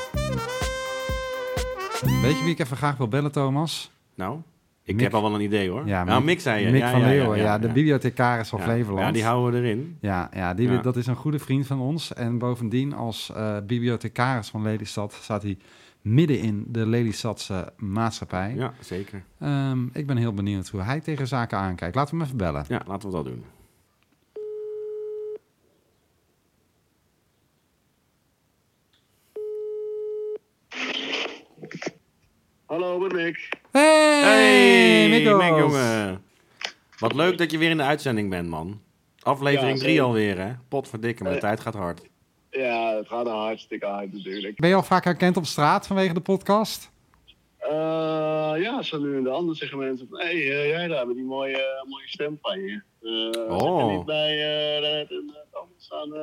Weet 2.22 2.36
je 2.38 2.42
wie 2.44 2.52
ik 2.52 2.58
even 2.58 2.76
graag 2.76 2.96
wil 2.96 3.08
bellen, 3.08 3.32
Thomas? 3.32 3.90
Nou, 4.14 4.38
ik 4.82 4.94
Mick. 4.94 5.04
heb 5.04 5.14
al 5.14 5.22
wel 5.22 5.34
een 5.34 5.40
idee 5.40 5.68
hoor. 5.70 5.86
Ja, 5.86 6.04
nou, 6.04 6.24
Mick- 6.24 6.40
zei 6.40 6.64
je. 6.64 6.70
Mick 6.70 6.80
ja, 6.80 6.90
van 6.90 7.00
ja, 7.00 7.06
Leeuwen, 7.06 7.38
ja, 7.38 7.58
de 7.58 7.68
bibliothecaris 7.68 8.48
van. 8.48 8.60
Flevoland. 8.60 9.06
Ja, 9.06 9.12
die 9.12 9.24
houden 9.24 9.60
we 9.62 9.66
erin. 9.68 9.96
Ja, 10.00 10.30
ja, 10.34 10.54
die, 10.54 10.80
dat 10.80 10.96
is 10.96 11.06
een 11.06 11.16
goede 11.16 11.38
vriend 11.38 11.66
van 11.66 11.80
ons. 11.80 12.12
En 12.14 12.38
bovendien, 12.38 12.94
als 12.94 13.32
eh, 13.34 13.56
bibliothecaris 13.66 14.48
van 14.48 14.62
Lelystad, 14.62 15.18
staat 15.22 15.42
hij 15.42 15.56
midden 16.04 16.38
in 16.38 16.64
de 16.68 16.86
Lelystadse 16.86 17.72
maatschappij. 17.76 18.54
Ja, 18.56 18.74
zeker. 18.80 19.24
Ehm, 19.38 19.86
ik 19.92 20.06
ben 20.06 20.16
heel 20.16 20.32
benieuwd 20.34 20.68
hoe 20.68 20.80
hij 20.82 21.00
tegen 21.00 21.26
zaken 21.26 21.58
aankijkt. 21.58 21.94
Laten 21.94 22.10
we 22.10 22.16
hem 22.16 22.26
even 22.26 22.38
bellen. 22.38 22.64
Ja, 22.68 22.82
laten 22.86 23.08
we 23.08 23.14
dat 23.14 23.24
doen. 23.24 23.44
Hallo, 32.66 32.98
met 32.98 33.12
Mick. 33.12 33.48
Hey, 33.70 34.20
Hey. 34.22 35.08
Mick, 35.08 35.56
jongen. 35.58 36.22
Wat 36.98 37.14
leuk 37.14 37.38
dat 37.38 37.50
je 37.50 37.58
weer 37.58 37.70
in 37.70 37.76
de 37.76 37.82
uitzending 37.82 38.30
bent, 38.30 38.48
man. 38.48 38.80
Aflevering 39.20 39.72
Ja, 39.72 39.78
3 39.78 39.88
zeker. 39.90 40.02
alweer, 40.04 40.38
hè? 40.38 40.52
Potverdikke, 40.68 41.22
maar 41.22 41.32
de 41.32 41.38
Eh. 41.38 41.42
tijd 41.44 41.60
gaat 41.60 41.74
hard. 41.74 42.02
Ja, 42.62 42.96
het 42.96 43.08
gaat 43.08 43.26
er 43.26 43.32
hartstikke 43.32 43.86
hard 43.86 44.12
natuurlijk. 44.12 44.56
Ben 44.60 44.68
je 44.68 44.74
al 44.74 44.82
vaak 44.82 45.04
herkend 45.04 45.36
op 45.36 45.46
straat 45.46 45.86
vanwege 45.86 46.14
de 46.14 46.20
podcast? 46.20 46.92
Eh, 47.58 47.70
ja, 48.56 48.82
zo 48.82 48.98
nu 48.98 49.16
en 49.16 49.22
dan 49.24 49.54
zeggen 49.54 49.78
mensen 49.78 50.06
van... 50.10 50.18
Hé, 50.18 50.24
hey, 50.24 50.62
eh, 50.62 50.68
jij 50.68 50.88
daar 50.88 51.06
met 51.06 51.16
die 51.16 51.24
mooie, 51.24 51.82
mooie 51.88 52.08
stem 52.08 52.38
van 52.42 52.60
je. 52.60 52.82
Eh 53.02 53.42
Oh. 53.50 53.78
Zit 53.80 53.90
je 53.90 53.96
niet 53.96 54.04
bij 54.06 54.38
eh 54.76 54.82
daarnet 54.82 55.10
in 55.10 55.30
uh, 55.32 55.98
aan, 56.00 56.14
eh, 56.14 56.20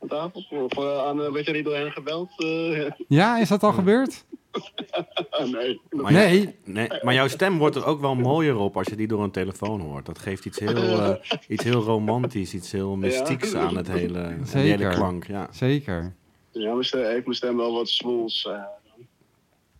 aan 0.00 0.08
tafel? 0.08 0.44
Of 0.50 0.78
eh, 0.78 0.98
aan, 1.06 1.22
eh, 1.22 1.32
werd 1.32 1.46
je 1.46 1.52
niet 1.52 1.64
door 1.64 1.74
hen 1.76 1.92
gebeld? 1.92 2.30
Eh, 2.36 2.90
Ja, 3.08 3.38
is 3.38 3.48
dat 3.48 3.62
al 3.62 3.72
gebeurd? 3.72 4.24
nee. 5.52 5.80
Maar 5.90 6.12
Nee. 6.12 6.54
Nee, 6.64 6.88
maar 7.02 7.14
jouw 7.14 7.28
stem 7.28 7.58
wordt 7.58 7.76
er 7.76 7.84
ook 7.84 8.00
wel 8.00 8.14
mooier 8.14 8.56
op 8.56 8.76
als 8.76 8.86
je 8.86 8.96
die 8.96 9.06
door 9.06 9.22
een 9.22 9.30
telefoon 9.30 9.80
hoort. 9.80 10.06
Dat 10.06 10.18
geeft 10.18 10.44
iets 10.44 10.58
heel, 10.58 10.76
eh, 10.76 11.14
iets 11.48 11.64
heel 11.64 11.82
romantisch, 11.82 12.54
iets 12.54 12.72
heel 12.72 12.96
mystieks 12.96 13.54
aan 13.54 13.76
het 13.76 13.88
hele, 13.88 14.22
aan 14.22 14.42
die 14.52 14.58
hele 14.60 14.88
klank. 14.88 15.26
Ja, 15.26 15.48
Zeker. 15.50 16.14
Ja, 16.50 16.72
mijn 16.72 16.84
stem, 16.84 17.04
heeft 17.04 17.24
mijn 17.24 17.36
stem 17.36 17.56
wel 17.56 17.72
wat 17.72 17.88
zwoels. 17.88 18.46
eh. 18.46 18.52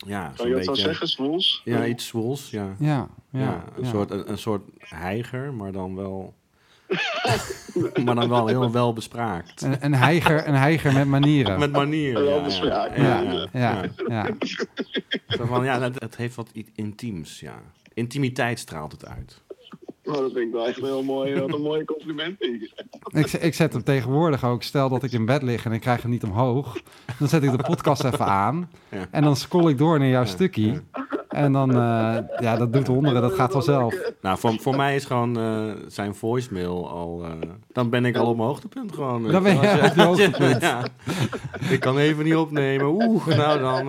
ja 0.07 0.27
kan 0.27 0.37
zo'n 0.37 0.49
je 0.49 0.55
dat 0.55 0.65
zo 0.65 0.71
beetje. 0.71 0.87
zeggen, 0.87 1.09
zwoels? 1.09 1.63
Ja, 1.65 1.87
iets 1.87 2.07
zwoels, 2.07 2.51
ja. 2.51 2.77
Ja, 2.79 3.09
Ja, 3.31 3.41
ja. 3.41 3.65
een, 3.77 3.85
ja. 3.85 3.91
Soort, 3.91 4.11
een, 4.11 4.31
een 4.31 4.39
soort 4.39 4.63
heiger, 4.79 5.53
maar 5.55 5.73
dan 5.73 5.95
wel... 5.97 6.35
maar 8.05 8.15
dan 8.15 8.29
wel 8.29 8.47
heel 8.47 8.73
wel 8.73 8.93
bespraakt. 8.93 9.63
Een, 9.63 9.77
een, 9.81 9.95
heiger, 9.95 10.49
een 10.49 10.55
heiger 10.55 10.93
met 10.93 11.07
manieren. 11.07 11.59
Met 11.59 11.73
manieren. 11.73 12.23
Wel 12.23 12.31
Ja, 12.31 12.39
ja, 12.39 12.45
bespraakt, 12.45 12.97
ja, 12.97 13.21
ja, 13.21 13.49
ja, 13.53 13.83
ja, 13.83 13.91
ja. 14.09 14.27
Zo 15.29 15.45
van, 15.45 15.65
ja, 15.65 15.81
het, 15.81 16.01
het 16.01 16.17
heeft 16.17 16.35
wat 16.35 16.51
intiems, 16.75 17.41
ja. 17.41 17.63
Intimiteit 17.95 18.59
straalt 18.59 18.93
het 18.93 19.07
uit. 19.07 19.43
Oh, 20.09 20.15
dat 20.15 20.33
vind 20.33 20.47
ik 20.47 20.53
wel 20.53 20.67
echt 20.67 20.81
heel 20.81 21.03
mooi. 21.03 21.41
Wat 21.41 21.55
een 21.55 21.63
mooie 21.63 21.85
compliment. 21.85 22.43
Ik, 23.09 23.33
ik 23.33 23.55
zet 23.55 23.73
hem 23.73 23.83
tegenwoordig 23.85 24.45
ook. 24.45 24.63
Stel 24.63 24.89
dat 24.89 25.03
ik 25.03 25.13
in 25.13 25.25
bed 25.25 25.43
lig 25.43 25.65
en 25.65 25.73
ik 25.73 25.81
krijg 25.81 26.03
hem 26.03 26.11
niet 26.11 26.25
omhoog. 26.25 26.81
Dan 27.19 27.29
zet 27.29 27.43
ik 27.43 27.51
de 27.51 27.63
podcast 27.63 28.05
even 28.05 28.27
aan. 28.27 28.71
Ja. 28.89 29.07
En 29.11 29.23
dan 29.23 29.37
scroll 29.37 29.71
ik 29.71 29.79
door 29.79 29.99
naar 29.99 30.09
jouw 30.09 30.25
stukje. 30.25 30.83
En 31.39 31.53
dan, 31.53 31.71
eh, 31.71 32.17
ja, 32.39 32.57
dat 32.57 32.73
doet 32.73 32.87
wonderen. 32.87 33.23
Dat 33.23 33.33
gaat 33.33 33.53
vanzelf. 33.53 33.95
Nou, 34.21 34.39
voor, 34.39 34.55
voor 34.61 34.77
mij 34.77 34.95
is 34.95 35.05
gewoon 35.05 35.39
eh, 35.39 35.63
zijn 35.87 36.15
voicemail 36.15 36.91
al... 36.91 37.25
eh, 37.25 37.31
dan 37.73 37.91
ben 37.91 38.05
ik 38.05 38.17
al 38.17 38.27
op 38.27 38.37
mijn 38.37 38.49
hoogtepunt 38.49 38.95
gewoon. 38.95 39.23
Dan 39.33 39.43
ben 39.43 39.53
je 39.53 39.59
op 39.59 39.95
je 39.95 40.03
hoogtepunt. 40.09 40.63
Ja. 40.63 40.85
Ik 41.71 41.81
kan 41.81 41.99
even 41.99 42.25
niet 42.25 42.37
opnemen. 42.37 42.87
Oeh, 42.87 43.27
nou 43.27 43.59
dan 43.59 43.87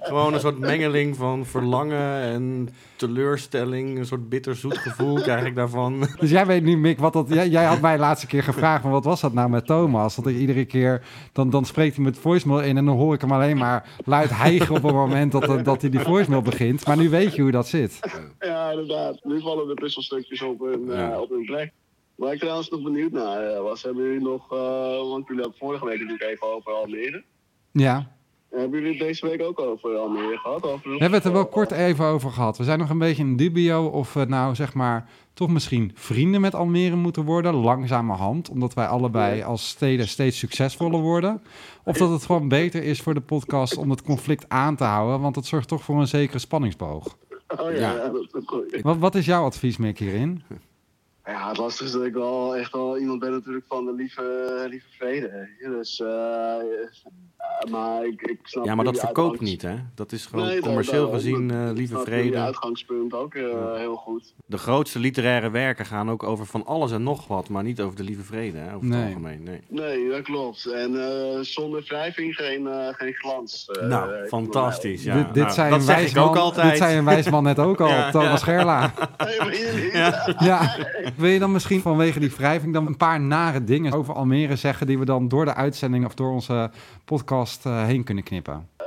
gewoon 0.00 0.34
een 0.34 0.40
soort 0.40 0.58
mengeling 0.58 1.16
van 1.16 1.46
verlangen 1.46 2.22
en 2.22 2.68
teleurstelling. 2.96 3.98
Een 3.98 4.06
soort 4.06 4.28
bitterzoet 4.28 4.78
gevoel 4.78 5.14
krijg 5.20 5.44
ik 5.44 5.54
daarvan. 5.54 6.08
Dus 6.18 6.30
jij 6.30 6.46
weet 6.46 6.62
nu, 6.62 6.76
Mick, 6.76 6.98
wat 6.98 7.12
dat... 7.12 7.26
Jij, 7.28 7.48
jij 7.48 7.64
had 7.64 7.80
mij 7.80 7.94
de 7.94 8.00
laatste 8.00 8.26
keer 8.26 8.42
gevraagd, 8.42 8.82
van 8.82 8.90
wat 8.90 9.04
was 9.04 9.20
dat 9.20 9.32
nou 9.32 9.48
met 9.48 9.66
Thomas? 9.66 10.16
Dat 10.16 10.26
ik 10.26 10.36
iedere 10.36 10.64
keer... 10.64 11.02
Dan, 11.32 11.50
dan 11.50 11.64
spreekt 11.64 11.96
hij 11.96 12.04
met 12.04 12.18
voicemail 12.18 12.60
in 12.60 12.76
en 12.76 12.84
dan 12.84 12.96
hoor 12.96 13.14
ik 13.14 13.20
hem 13.20 13.32
alleen 13.32 13.56
maar 13.56 13.88
luid 14.04 14.30
hijgen 14.30 14.74
op 14.74 14.82
het 14.82 14.94
moment 14.94 15.32
dat, 15.32 15.64
dat 15.64 15.80
hij 15.80 15.90
die 15.90 16.00
voicemail 16.00 16.42
begint. 16.42 16.67
Maar 16.86 16.96
nu 16.96 17.08
weet 17.08 17.34
je 17.34 17.42
hoe 17.42 17.50
dat 17.50 17.66
zit. 17.66 18.00
Ja, 18.38 18.70
inderdaad. 18.70 19.24
Nu 19.24 19.40
vallen 19.40 19.68
de 19.68 19.74
puzzelstukjes 19.74 20.42
op 20.42 20.60
hun, 20.60 20.92
eh, 20.92 21.20
op 21.20 21.30
hun 21.30 21.44
plek. 21.44 21.72
Waar 22.14 22.32
ik 22.32 22.38
trouwens 22.38 22.68
nog 22.68 22.82
benieuwd 22.82 23.12
naar 23.12 23.42
eh, 23.42 23.62
was, 23.62 23.82
hebben 23.82 24.04
jullie 24.04 24.20
nog, 24.20 24.52
eh, 24.52 24.58
want 24.98 25.26
jullie 25.26 25.42
hadden 25.42 25.58
vorige 25.58 25.84
week 25.84 25.98
natuurlijk 26.00 26.30
even 26.30 26.46
over 26.46 26.72
Almere. 26.72 27.24
Ja, 27.72 28.16
Hebben 28.50 28.78
jullie 28.78 28.98
het 28.98 29.06
deze 29.06 29.26
week 29.26 29.42
ook 29.42 29.60
over 29.60 29.96
Almere 29.96 30.36
gehad? 30.36 30.62
Over 30.62 30.90
we 30.90 30.96
hebben 30.96 31.18
het 31.18 31.24
er 31.24 31.32
wel 31.32 31.46
kort 31.46 31.70
even 31.70 32.04
over 32.04 32.30
gehad. 32.30 32.58
We 32.58 32.64
zijn 32.64 32.78
nog 32.78 32.90
een 32.90 32.98
beetje 32.98 33.22
in 33.22 33.36
dubio 33.36 33.86
of 33.86 34.12
we 34.12 34.24
nou 34.24 34.54
zeg 34.54 34.74
maar 34.74 35.10
toch 35.38 35.48
misschien 35.48 35.90
vrienden 35.94 36.40
met 36.40 36.54
Almere 36.54 36.96
moeten 36.96 37.24
worden, 37.24 37.54
langzamerhand, 37.54 38.48
omdat 38.48 38.74
wij 38.74 38.86
allebei 38.86 39.42
als 39.42 39.68
steden 39.68 40.08
steeds 40.08 40.38
succesvoller 40.38 41.00
worden. 41.00 41.42
Of 41.84 41.96
dat 41.96 42.10
het 42.10 42.24
gewoon 42.24 42.48
beter 42.48 42.82
is 42.82 43.00
voor 43.00 43.14
de 43.14 43.20
podcast 43.20 43.76
om 43.76 43.90
het 43.90 44.02
conflict 44.02 44.44
aan 44.48 44.76
te 44.76 44.84
houden, 44.84 45.20
want 45.20 45.36
het 45.36 45.46
zorgt 45.46 45.68
toch 45.68 45.82
voor 45.82 46.00
een 46.00 46.06
zekere 46.06 46.38
spanningsboog. 46.38 47.16
Oh 47.48 47.70
ja, 47.72 47.76
Ja. 47.78 47.92
ja, 47.92 48.08
dat 48.08 48.22
is 48.22 48.34
ook 48.34 48.50
goed. 48.50 48.80
Wat, 48.82 48.96
wat 48.96 49.14
is 49.14 49.26
jouw 49.26 49.44
advies, 49.44 49.76
Mick, 49.76 49.98
hierin? 49.98 50.42
Ja, 51.24 51.48
het 51.48 51.56
lastige 51.58 51.84
is 51.84 51.92
dat 51.92 52.04
ik 52.04 52.12
wel 52.12 52.56
echt 52.56 52.72
wel 52.72 52.98
iemand 52.98 53.20
ben 53.20 53.30
natuurlijk 53.30 53.66
van 53.68 53.84
de 53.84 53.92
lieve, 53.92 54.66
lieve 54.68 54.86
vrede. 54.90 55.48
Dus, 55.58 56.00
eh, 56.00 56.56
maar 57.70 58.04
ik, 58.06 58.22
ik 58.22 58.38
snap 58.42 58.64
Ja, 58.64 58.74
maar 58.74 58.84
dat 58.84 58.98
verkoopt 58.98 59.28
uitgangs- 59.30 59.50
niet, 59.50 59.62
hè? 59.62 59.74
Dat 59.94 60.12
is 60.12 60.26
gewoon 60.26 60.44
Nee, 60.46 60.54
dat- 60.54 60.64
commercieel 60.64 61.10
gezien, 61.10 61.50
eh, 61.50 61.70
lieve 61.74 61.98
vrede. 61.98 62.38
uitgangspunt 62.38 63.12
ook 63.14 63.34
eh, 63.34 63.42
heel 63.76 63.94
goed. 63.96 64.34
De 64.46 64.58
grootste 64.58 64.98
literaire 64.98 65.50
werken 65.50 65.86
gaan 65.86 66.10
ook 66.10 66.22
over 66.22 66.46
van 66.46 66.66
alles 66.66 66.92
en 66.92 67.02
nog 67.02 67.26
wat, 67.26 67.48
maar 67.48 67.62
niet 67.62 67.80
over 67.80 67.96
de 67.96 68.02
lieve 68.02 68.22
vrede, 68.22 68.58
hè? 68.58 68.74
Over 68.74 68.86
Nee. 68.88 68.98
het 68.98 69.08
algemeen, 69.08 69.42
nee. 69.42 69.60
Nee, 69.68 70.08
dat 70.10 70.22
klopt. 70.22 70.66
En 70.66 71.00
eh, 71.02 71.38
zonder 71.40 71.82
wrijving 71.88 72.34
geen, 72.34 72.66
eh, 72.66 72.88
geen 72.94 73.12
glans. 73.14 73.66
eh, 73.72 73.86
nou, 73.88 74.26
fantastisch, 74.26 75.02
ja. 75.02 75.14
dit, 75.14 75.34
dit 75.34 75.42
Nou, 75.42 75.54
zei 75.54 75.70
dat 75.70 75.82
zeg 75.82 76.10
ik 76.10 76.16
ook 76.16 76.36
altijd. 76.36 76.68
Dit 76.70 76.78
zei 76.78 76.96
een 76.98 77.04
wijsman 77.04 77.42
net 77.42 77.58
ook 77.58 77.80
al, 77.80 77.88
Ja, 77.88 78.10
Thomas 78.10 78.40
ja. 78.44 78.46
Gerla. 78.46 78.92
Ja, 80.38 80.76
wil 81.16 81.30
je 81.30 81.38
dan 81.38 81.52
misschien 81.52 81.80
vanwege 81.80 82.20
die 82.20 82.32
wrijving 82.36 82.72
dan 82.72 82.86
een 82.86 82.96
paar 82.96 83.20
nare 83.20 83.64
dingen 83.64 83.92
over 83.92 84.14
Almere 84.14 84.56
zeggen 84.56 84.86
die 84.86 84.98
we 84.98 85.04
dan 85.04 85.28
door 85.28 85.44
de 85.44 85.54
uitzending 85.54 86.04
of 86.04 86.14
door 86.14 86.30
onze 86.32 86.70
podcast 87.04 87.47
eh, 87.64 87.84
heen 87.84 88.04
kunnen 88.04 88.24
knippen? 88.24 88.68
Eh, 88.76 88.86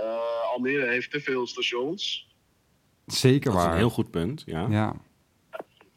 Almere 0.54 0.88
heeft 0.90 1.12
te 1.12 1.20
veel 1.20 1.48
stations. 1.48 2.30
Zeker 3.06 3.52
Dat 3.52 3.60
is 3.60 3.64
een 3.66 3.70
waar. 3.70 3.78
heel 3.78 3.90
goed 3.90 4.12
punt, 4.12 4.44
ja. 4.46 4.68
Ja. 4.70 4.94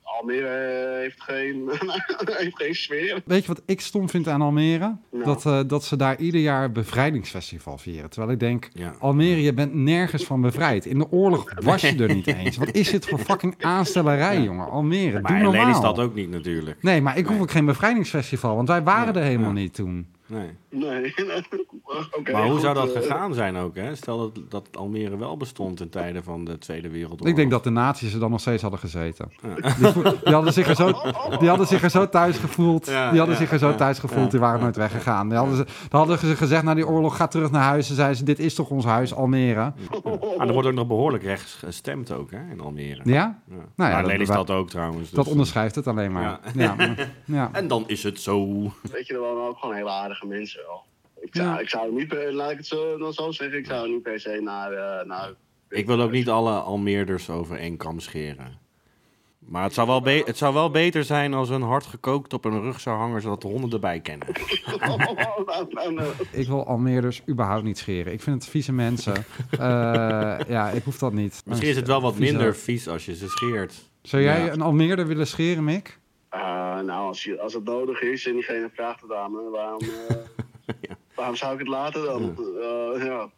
Almere 0.02 0.46
eh, 0.48 0.98
heeft 0.98 1.22
geen, 1.22 1.70
heeft 2.42 2.56
geen 2.56 2.74
sfeer. 2.74 3.22
Weet 3.24 3.42
je 3.42 3.48
wat 3.48 3.62
ik 3.66 3.80
stom 3.80 4.08
vind 4.08 4.28
aan 4.28 4.42
Almere? 4.42 4.96
Nou. 5.10 5.24
Dat, 5.24 5.46
eh, 5.46 5.60
dat 5.66 5.84
ze 5.84 5.96
daar 5.96 6.18
ieder 6.18 6.40
jaar 6.40 6.72
bevrijdingsfestival 6.72 7.78
vieren. 7.78 8.10
Terwijl 8.10 8.32
ik 8.32 8.40
denk, 8.40 8.68
Ja. 8.72 8.94
Almere, 9.00 9.42
je 9.42 9.52
bent 9.52 9.74
nergens 9.74 10.24
van 10.24 10.40
bevrijd. 10.40 10.86
In 10.86 10.98
de 10.98 11.10
oorlog 11.10 11.52
was 11.62 11.80
je 11.80 11.96
er 11.96 12.14
niet 12.14 12.26
eens. 12.26 12.56
Wat 12.56 12.72
is 12.74 12.90
dit 12.90 13.06
voor 13.06 13.18
fucking 13.18 13.54
aanstellerij, 13.62 14.42
jongen? 14.42 14.70
Almere, 14.70 15.10
doe 15.12 15.20
Maar 15.20 15.36
in 15.36 15.42
normaal. 15.42 15.62
Lelystad 15.62 15.98
ook 15.98 16.14
niet 16.14 16.30
natuurlijk. 16.30 16.82
Nee, 16.82 17.00
maar 17.02 17.16
ik 17.16 17.24
hoef 17.24 17.32
Nee. 17.34 17.42
ook 17.42 17.50
geen 17.50 17.64
bevrijdingsfestival, 17.66 18.56
want 18.56 18.68
wij 18.68 18.82
waren 18.82 19.14
er 19.16 19.22
helemaal 19.22 19.48
ja. 19.48 19.54
niet 19.54 19.74
toen. 19.74 20.06
Nee. 20.26 20.50
Maar 22.32 22.42
hoe 22.42 22.50
goed, 22.52 22.60
zou 22.60 22.74
dat 22.74 22.92
eh, 22.92 23.02
gegaan 23.02 23.34
zijn 23.34 23.56
ook, 23.56 23.74
hè? 23.76 23.94
Stel 23.94 24.18
dat, 24.18 24.50
dat 24.50 24.76
Almere 24.76 25.16
wel 25.16 25.36
bestond 25.36 25.80
in 25.80 25.88
tijden 25.88 26.24
van 26.24 26.44
de 26.44 26.58
Tweede 26.58 26.88
Wereldoorlog. 26.88 27.28
Ik 27.28 27.36
denk 27.36 27.50
dat 27.50 27.64
de 27.64 27.70
nazi's 27.70 28.14
er 28.14 28.20
dan 28.20 28.30
nog 28.30 28.40
steeds 28.40 28.62
hadden 28.62 28.80
gezeten. 28.80 29.32
Ja. 29.42 29.74
Die, 30.24 30.34
hadden 30.34 30.52
zich 30.52 30.68
er 30.68 30.74
zo, 30.74 30.92
die 31.38 31.48
hadden 31.48 31.66
zich 31.66 31.82
er 31.82 31.90
zo 31.90 32.08
thuis 32.08 32.38
gevoeld. 32.38 32.86
Ja, 32.86 33.10
die 33.10 33.18
hadden 33.18 33.36
ja, 33.36 33.40
zich 33.40 33.52
er 33.52 33.58
zo 33.58 33.74
thuis 33.74 33.98
gevoeld. 33.98 34.30
Die 34.30 34.40
waren 34.40 34.60
nooit 34.60 34.76
weggegaan. 34.76 35.28
Die 35.28 35.38
hadden 35.38 35.56
ze, 35.56 35.64
dan 35.88 36.00
hadden 36.00 36.18
ze 36.18 36.36
gezegd 36.36 36.62
na 36.62 36.74
die 36.74 36.86
oorlog, 36.86 37.16
ga 37.16 37.26
terug 37.26 37.50
naar 37.50 37.62
huis. 37.62 37.88
En 37.88 37.94
zeiden 37.94 38.16
ze, 38.16 38.24
dit 38.24 38.38
is 38.38 38.54
toch 38.54 38.70
ons 38.70 38.84
huis, 38.84 39.14
Almere. 39.14 39.72
Ah, 40.38 40.46
er 40.46 40.52
wordt 40.52 40.68
ook 40.68 40.74
nog 40.74 40.86
behoorlijk 40.86 41.22
rechts 41.22 41.52
gestemd 41.54 42.12
ook, 42.12 42.30
hè, 42.30 42.38
in 42.50 42.60
Almere. 42.60 43.00
Ja? 43.04 43.12
Ja. 43.48 43.54
Nou 43.54 43.62
ja, 43.74 43.74
maar 43.76 44.02
dat- 44.02 44.10
Lelystad 44.10 44.50
ook 44.50 44.70
trouwens. 44.70 45.10
Dat 45.10 45.24
dus- 45.24 45.32
onderschrijft 45.32 45.74
het 45.74 45.86
alleen 45.86 46.12
maar. 46.12 46.22
Ja. 46.22 46.40
Ja. 46.54 46.74
maar- 46.74 47.08
ja. 47.24 47.50
En 47.60 47.68
dan 47.68 47.84
is 47.86 48.02
het 48.02 48.20
zo. 48.20 48.62
Weet 48.92 49.06
je, 49.06 49.14
er 49.14 49.20
wonen 49.20 49.48
ook 49.48 49.58
gewoon 49.58 49.74
hele 49.74 49.90
aardige 50.14 50.26
mensen 50.26 50.60
wel. 50.66 50.82
Ik 51.20 51.34
zou, 51.34 51.48
Ja. 51.48 51.58
ik 51.58 51.68
zou 51.68 51.94
niet, 51.94 52.08
per- 52.08 52.32
laat 52.32 52.50
ik 52.50 52.56
het 52.56 52.66
zo, 52.66 52.98
dan 52.98 53.12
zo 53.12 53.30
zeggen, 53.30 53.58
ik 53.58 53.66
zou 53.66 53.88
niet 53.90 54.02
per 54.02 54.20
se 54.20 54.40
naar... 54.42 54.72
eh, 54.72 55.06
naar 55.06 55.32
Ik 55.68 55.86
wil 55.86 56.00
ook 56.00 56.10
niet 56.10 56.28
alle 56.28 56.52
Almeerders 56.52 57.30
over 57.30 57.56
één 57.58 57.76
kam 57.76 58.00
scheren. 58.00 58.62
Maar 59.38 59.62
het 59.62 59.74
zou, 59.74 59.86
wel 59.86 60.00
be- 60.00 60.22
het 60.24 60.36
zou 60.36 60.54
wel 60.54 60.70
beter 60.70 61.04
zijn 61.04 61.34
als 61.34 61.48
hun 61.48 61.62
hart 61.62 61.86
gekookt 61.86 62.32
op 62.32 62.44
een 62.44 62.60
rug 62.60 62.80
zou 62.80 62.96
hangen, 62.98 63.20
zodat 63.22 63.40
de 63.42 63.48
honden 63.48 63.70
erbij 63.70 64.00
kennen. 64.00 64.28
Ik 66.32 66.46
wil 66.46 66.66
Almeerders 66.66 67.22
überhaupt 67.28 67.64
niet 67.64 67.78
scheren. 67.78 68.12
Ik 68.12 68.20
vind 68.20 68.42
het 68.42 68.50
vieze 68.50 68.72
mensen. 68.72 69.14
Eh, 69.50 69.58
ja, 70.48 70.70
ik 70.70 70.82
hoef 70.84 70.98
dat 70.98 71.12
niet. 71.12 71.42
Misschien 71.46 71.68
is 71.70 71.76
het 71.76 71.86
wel 71.86 72.00
wat 72.00 72.18
minder 72.18 72.56
vies 72.56 72.88
als 72.88 73.04
je 73.04 73.14
ze 73.16 73.28
scheert. 73.28 73.74
Zou 74.02 74.22
jij 74.22 74.44
Ja. 74.44 74.52
een 74.52 74.60
Almeerder 74.60 75.06
willen 75.06 75.26
scheren, 75.26 75.64
Mick? 75.64 75.98
Eh, 76.34 76.80
nou, 76.80 77.06
als, 77.06 77.24
je, 77.24 77.40
als 77.40 77.54
het 77.54 77.64
nodig 77.64 78.00
is 78.02 78.26
en 78.26 78.32
diegene 78.32 78.70
vraagt 78.74 79.00
het 79.00 79.12
aan 79.12 79.32
me, 79.32 79.50
waarom, 79.50 79.80
eh, 79.80 80.16
Ja. 80.80 80.96
waarom 81.14 81.36
zou 81.36 81.52
ik 81.52 81.58
het 81.58 81.68
laten 81.68 82.04
dan? 82.04 82.36
Eh, 82.60 83.04
ja. 83.04 83.30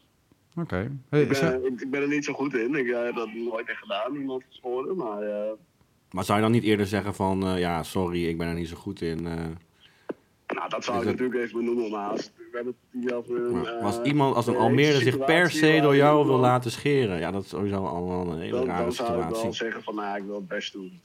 Oké. 0.56 0.90
Hey, 1.08 1.22
ik, 1.22 1.28
ben, 1.28 1.64
ik, 1.66 1.80
ik 1.80 1.90
ben 1.90 2.02
er 2.02 2.08
niet 2.08 2.24
zo 2.24 2.32
goed 2.32 2.54
in. 2.54 2.74
Ik 2.74 2.88
eh, 2.88 3.02
heb 3.04 3.14
dat 3.14 3.28
nooit 3.34 3.68
echt 3.68 3.78
gedaan, 3.78 4.14
iemand 4.16 4.42
geschoren. 4.48 4.96
Maar 4.96 5.22
eh, 5.22 5.50
Maar 6.10 6.24
zou 6.24 6.38
je 6.38 6.44
dan 6.44 6.52
niet 6.52 6.62
eerder 6.64 6.86
zeggen 6.86 7.14
van, 7.14 7.46
eh, 7.46 7.58
ja, 7.58 7.82
sorry, 7.82 8.28
ik 8.28 8.38
ben 8.38 8.48
er 8.48 8.54
niet 8.54 8.68
zo 8.68 8.76
goed 8.76 9.00
in. 9.00 9.26
eh. 9.26 9.34
nou, 10.56 10.68
dat 10.68 10.84
zou 10.84 10.96
Is 10.96 11.02
ik 11.02 11.10
natuurlijk 11.10 11.38
even 11.40 11.58
benoemen. 11.58 11.90
Maar 11.90 12.08
als, 12.08 12.30
een... 12.52 13.50
Maar 13.52 13.64
eh, 13.78 13.84
als 13.84 14.00
iemand, 14.02 14.34
als 14.36 14.46
een 14.46 14.56
Almeerder 14.56 15.00
zich 15.02 15.18
per 15.24 15.50
situatie 15.50 15.76
se 15.76 15.80
door 15.80 15.96
jou 15.96 16.26
wil 16.26 16.38
laten 16.38 16.70
scheren, 16.70 17.18
ja, 17.18 17.30
dat 17.30 17.42
is 17.42 17.48
sowieso 17.48 17.84
al 17.86 18.30
een 18.32 18.38
hele 18.40 18.56
Dan, 18.56 18.66
rare 18.66 18.82
dan 18.82 18.92
zou 18.92 19.08
ik 19.08 19.14
wel 19.16 19.24
situatie. 19.26 19.52
zeggen 19.52 19.82
van, 19.82 19.94
nou, 19.94 20.16
ik 20.18 20.24
wil 20.24 20.34
het 20.34 20.48
best 20.48 20.72
doen. 20.72 21.00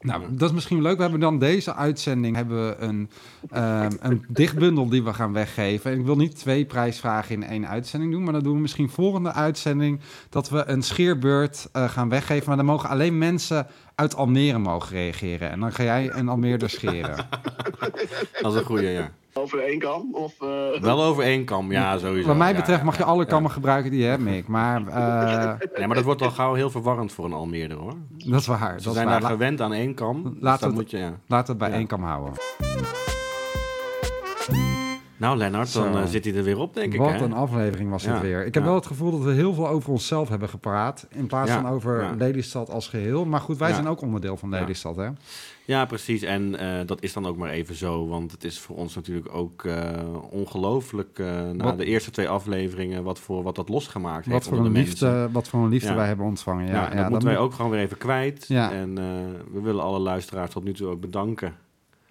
Nou, 0.00 0.22
dat 0.30 0.48
is 0.48 0.54
misschien 0.54 0.82
leuk. 0.82 0.96
We 0.96 1.02
hebben 1.02 1.20
dan 1.20 1.38
deze 1.38 1.74
uitzending 1.74 2.36
hebben 2.36 2.66
we 2.68 2.76
een, 2.78 3.10
ehm, 3.50 3.90
een 4.00 4.24
dichtbundel 4.28 4.88
die 4.88 5.02
we 5.02 5.14
gaan 5.14 5.32
weggeven. 5.32 5.90
En 5.92 5.98
ik 5.98 6.04
wil 6.04 6.16
niet 6.16 6.38
twee 6.38 6.66
prijsvragen 6.66 7.34
in 7.34 7.44
één 7.48 7.68
uitzending 7.68 8.12
doen, 8.12 8.22
maar 8.22 8.32
dan 8.32 8.42
doen 8.42 8.54
we 8.54 8.60
misschien 8.60 8.90
volgende 8.90 9.32
uitzending 9.32 10.00
dat 10.28 10.48
we 10.48 10.64
een 10.66 10.82
scheerbeurt 10.82 11.68
eh, 11.72 11.88
gaan 11.88 12.08
weggeven. 12.08 12.48
Maar 12.48 12.56
dan 12.56 12.66
mogen 12.66 12.88
alleen 12.88 13.18
mensen 13.18 13.66
uit 13.98 14.16
Almere 14.16 14.58
mogen 14.58 14.88
reageren. 14.96 15.50
En 15.50 15.60
dan 15.60 15.72
ga 15.72 15.82
jij 15.82 16.10
een 16.12 16.28
Almeerder 16.28 16.70
scheren. 16.70 17.16
Dat 18.42 18.52
is 18.52 18.58
een 18.58 18.64
goede, 18.64 18.86
ja. 18.90 19.10
Over 19.32 19.58
één 19.64 19.78
kam? 19.78 20.14
Of, 20.14 20.32
eh, 20.40 20.80
Wel 20.80 21.02
over 21.02 21.24
één 21.24 21.44
kam, 21.44 21.72
ja, 21.72 21.98
sowieso. 21.98 22.28
Wat 22.28 22.36
mij 22.36 22.54
betreft 22.54 22.78
ja, 22.78 22.84
mag 22.84 22.96
je 22.96 23.02
ja, 23.02 23.08
alle 23.08 23.22
ja. 23.22 23.28
kammen 23.28 23.50
gebruiken 23.50 23.90
die 23.90 24.00
je 24.00 24.06
hebt, 24.06 24.22
Mick. 24.22 24.46
Maar 24.46 24.86
eh, 24.88 25.54
Nee, 25.76 25.86
maar 25.86 25.96
dat 25.96 26.04
wordt 26.04 26.22
al 26.22 26.30
gauw 26.30 26.54
heel 26.54 26.70
verwarrend 26.70 27.12
voor 27.12 27.24
een 27.24 27.32
Almeerder, 27.32 27.76
hoor. 27.78 27.94
dat 28.24 28.40
is 28.40 28.46
waar. 28.46 28.58
Ze 28.78 28.84
Dat 28.84 28.86
is 28.86 28.92
zijn 28.92 29.04
waar. 29.04 29.14
daar 29.20 29.22
La- 29.22 29.28
gewend 29.28 29.60
aan 29.60 29.72
één 29.72 29.94
kam. 29.94 30.22
dus 30.22 30.34
we 30.40 30.48
het- 30.66 30.74
moet 30.74 30.90
je, 30.90 30.98
ja. 30.98 31.12
We 31.26 31.34
het 31.36 31.58
bij 31.58 31.68
Ja. 31.68 31.74
één 31.74 31.86
kam 31.86 32.02
houden. 32.02 32.32
Nou, 35.18 35.36
Lennart, 35.36 35.72
dan 35.72 35.92
Zo. 35.92 35.98
eh, 35.98 36.06
zit 36.06 36.24
hij 36.24 36.34
er 36.34 36.42
weer 36.42 36.58
op, 36.58 36.74
denk 36.74 36.92
ik. 36.92 36.98
Wat 37.00 37.20
een 37.20 37.32
aflevering 37.32 37.90
was 37.90 38.04
Ja, 38.04 38.12
dit 38.12 38.22
weer. 38.22 38.38
Ik 38.46 38.54
heb 38.54 38.62
ja. 38.62 38.68
wel 38.68 38.78
het 38.78 38.86
gevoel 38.86 39.10
dat 39.10 39.20
we 39.22 39.32
heel 39.32 39.54
veel 39.54 39.68
over 39.68 39.90
onszelf 39.92 40.28
hebben 40.28 40.48
gepraat. 40.48 41.06
In 41.10 41.26
plaats 41.26 41.50
Ja, 41.50 41.60
van 41.60 41.70
over. 41.70 42.14
Lelystad 42.18 42.70
als 42.70 42.88
geheel. 42.88 43.24
Maar 43.24 43.40
goed, 43.40 43.58
wij 43.58 43.72
zijn 43.72 43.88
ook 43.88 44.00
onderdeel 44.00 44.36
van. 44.36 44.48
Lelystad, 44.50 44.96
hè? 44.96 45.08
Ja, 45.64 45.84
precies. 45.84 46.22
En 46.22 46.58
eh, 46.58 46.86
dat 46.86 47.02
is 47.02 47.12
dan 47.12 47.26
ook 47.26 47.36
maar 47.36 47.50
even 47.50 47.74
zo. 47.74 48.06
Want 48.08 48.32
het 48.32 48.44
is 48.44 48.58
voor 48.58 48.76
ons 48.76 48.94
natuurlijk 48.94 49.34
ook 49.34 49.64
eh, 49.64 49.90
ongelooflijk 50.30 51.18
na 51.52 51.64
Wat- 51.64 51.78
de 51.78 51.84
eerste 51.84 52.10
twee 52.10 52.28
afleveringen 52.28 53.02
wat, 53.02 53.18
voor, 53.18 53.42
wat 53.42 53.56
dat 53.56 53.68
losgemaakt 53.68 54.24
Wat 54.24 54.34
heeft 54.34 54.48
voor, 54.48 54.58
een 54.66 54.72
liefde, 54.72 55.28
wat 55.32 55.48
voor 55.48 55.60
een 55.62 55.68
liefde 55.68 55.94
wij 55.94 56.06
hebben 56.06 56.26
ontvangen. 56.26 56.66
Ja, 56.66 56.88
dat 56.94 57.08
moeten 57.10 57.28
wij 57.28 57.36
moet- 57.38 57.46
ook 57.46 57.54
gewoon 57.54 57.70
weer 57.70 57.80
even 57.80 57.98
kwijt. 57.98 58.44
Ja. 58.48 58.72
En 58.72 58.94
we 59.52 59.60
willen 59.62 59.82
alle 59.82 59.98
luisteraars 59.98 60.50
tot 60.50 60.64
nu 60.64 60.72
toe 60.72 60.88
ook 60.88 61.00
bedanken 61.00 61.54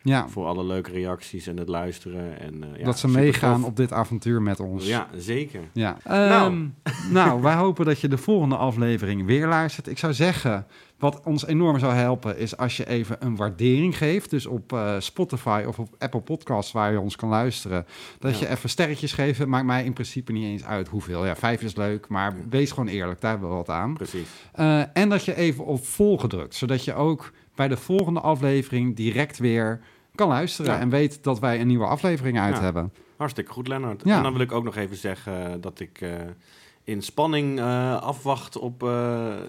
ja, 0.08 0.28
voor 0.30 0.46
alle 0.46 0.64
leuke 0.64 0.92
reacties 0.92 1.48
en 1.48 1.58
het 1.58 1.68
luisteren. 1.70 2.40
En, 2.40 2.64
eh, 2.64 2.80
ja, 2.80 2.86
dat 2.86 3.00
ze 3.00 3.08
meegaan 3.08 3.60
tof. 3.60 3.70
op 3.70 3.76
dit 3.76 3.92
avontuur 3.94 4.42
met 4.42 4.60
ons. 4.60 4.86
Ja, 4.88 5.08
zeker. 5.16 5.62
Ja. 5.74 5.98
Nou. 6.06 6.32
Ehm, 6.32 6.68
nou, 7.18 7.42
wij 7.42 7.56
hopen 7.56 7.86
dat 7.86 8.00
je 8.00 8.08
de 8.08 8.18
volgende 8.18 8.56
aflevering 8.58 9.26
weer 9.26 9.48
luistert. 9.48 9.88
Ik 9.88 9.98
zou 9.98 10.14
zeggen, 10.14 10.66
wat 11.00 11.22
ons 11.24 11.46
enorm 11.46 11.80
zou 11.80 11.94
helpen, 11.94 12.38
is 12.38 12.58
als 12.58 12.78
je 12.78 12.88
even 12.88 13.16
een 13.20 13.36
waardering 13.36 13.98
geeft. 13.98 14.30
Dus 14.30 14.46
op 14.46 14.74
eh, 14.74 14.96
Spotify 15.00 15.64
of 15.68 15.80
op 15.80 15.96
Apple 15.98 16.22
Podcasts, 16.22 16.72
waar 16.72 16.92
je 16.92 17.00
ons 17.00 17.16
kan 17.16 17.30
luisteren. 17.30 17.86
Dat 18.20 18.40
Ja. 18.40 18.46
je 18.48 18.52
even 18.54 18.70
sterretjes 18.70 19.14
geeft. 19.14 19.40
Het 19.40 19.48
maakt 19.48 19.66
mij 19.66 19.84
in 19.84 19.94
principe 19.94 20.32
niet 20.32 20.44
eens 20.46 20.64
uit 20.64 20.88
hoeveel. 20.88 21.26
Ja, 21.26 21.36
vijf 21.36 21.62
is 21.62 21.76
leuk, 21.76 22.08
maar 22.08 22.36
wees 22.50 22.72
gewoon 22.72 22.88
eerlijk. 22.88 23.22
Daar 23.22 23.32
hebben 23.32 23.50
we 23.50 23.56
wat 23.56 23.70
aan. 23.70 23.94
Precies. 23.94 24.28
Eh, 24.54 24.82
en 24.94 25.10
dat 25.10 25.26
je 25.26 25.36
even 25.36 25.66
op 25.66 25.86
volgen 25.86 26.30
drukt, 26.30 26.56
zodat 26.56 26.84
je 26.86 26.94
ook 26.94 27.32
bij 27.56 27.68
de 27.68 27.78
volgende 27.78 28.20
aflevering 28.20 28.96
direct 28.96 29.38
weer 29.38 29.80
kan 30.18 30.28
luisteren. 30.28 30.74
Ja. 30.74 30.80
En 30.80 30.90
weet 30.90 31.24
dat 31.24 31.40
wij 31.40 31.62
een 31.62 31.68
nieuwe 31.68 31.86
aflevering 31.86 32.40
uit 32.40 32.56
Ja. 32.56 32.62
hebben. 32.62 32.94
Hartstikke 33.18 33.52
goed, 33.52 33.68
Lennart. 33.68 34.02
Ja. 34.06 34.18
En 34.18 34.24
dan 34.24 34.32
wil 34.32 34.42
ik 34.42 34.52
ook 34.52 34.64
nog 34.64 34.76
even 34.76 34.96
zeggen 34.96 35.62
dat 35.62 35.80
ik 35.80 36.02
eh, 36.02 36.12
in 36.84 37.02
spanning 37.02 37.60
eh, 37.60 38.02
afwacht 38.02 38.58
op 38.58 38.84
eh, 38.84 39.36
eh, 39.36 39.42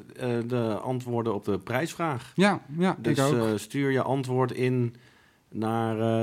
de 0.46 0.78
antwoorden 0.82 1.34
op 1.34 1.44
de 1.44 1.58
prijsvraag. 1.58 2.32
Ja, 2.34 2.60
ja 2.78 2.96
Dus 2.98 3.18
ik 3.18 3.24
ook. 3.24 3.34
eh, 3.34 3.42
stuur 3.56 3.90
je 3.90 4.02
antwoord 4.02 4.52
in 4.52 4.94
naar 5.50 6.00
eh 6.00 6.22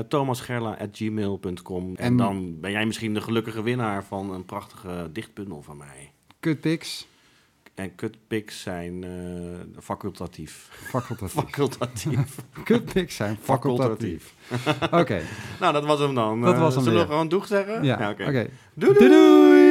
thomasgerla.gmail.com. 0.79 1.87
En, 1.89 1.95
En- 2.05 2.17
dan 2.17 2.59
ben 2.59 2.71
jij 2.71 2.85
misschien 2.85 3.13
de 3.13 3.21
gelukkige 3.21 3.61
winnaar 3.61 4.03
van 4.03 4.33
een 4.33 4.45
prachtige 4.45 5.09
dichtbundel 5.13 5.61
van 5.61 5.77
mij. 5.77 6.11
Kutpiks, 6.39 7.07
En 7.75 7.95
kutpics 7.95 8.61
zijn 8.61 9.03
eh, 9.03 9.81
facultatief. 9.83 10.69
facultatief. 10.71 11.33
Facultatief. 11.43 12.35
Kutpiks 12.63 13.15
zijn 13.15 13.37
facultatief. 13.41 14.33
Oké, 14.91 15.21
nou, 15.59 15.73
dat 15.73 15.85
was 15.85 15.99
hem 15.99 16.15
dan. 16.15 16.41
Dat 16.41 16.53
Eh, 16.53 16.59
was 16.59 16.73
hem 16.75 16.83
Zullen 16.83 16.99
we 16.99 17.05
weer. 17.05 17.11
gewoon 17.13 17.29
doeg 17.29 17.47
zeggen? 17.47 17.83
ja, 17.83 18.09
oké. 18.11 18.47
Doei 18.73 18.93
doei! 18.97 19.64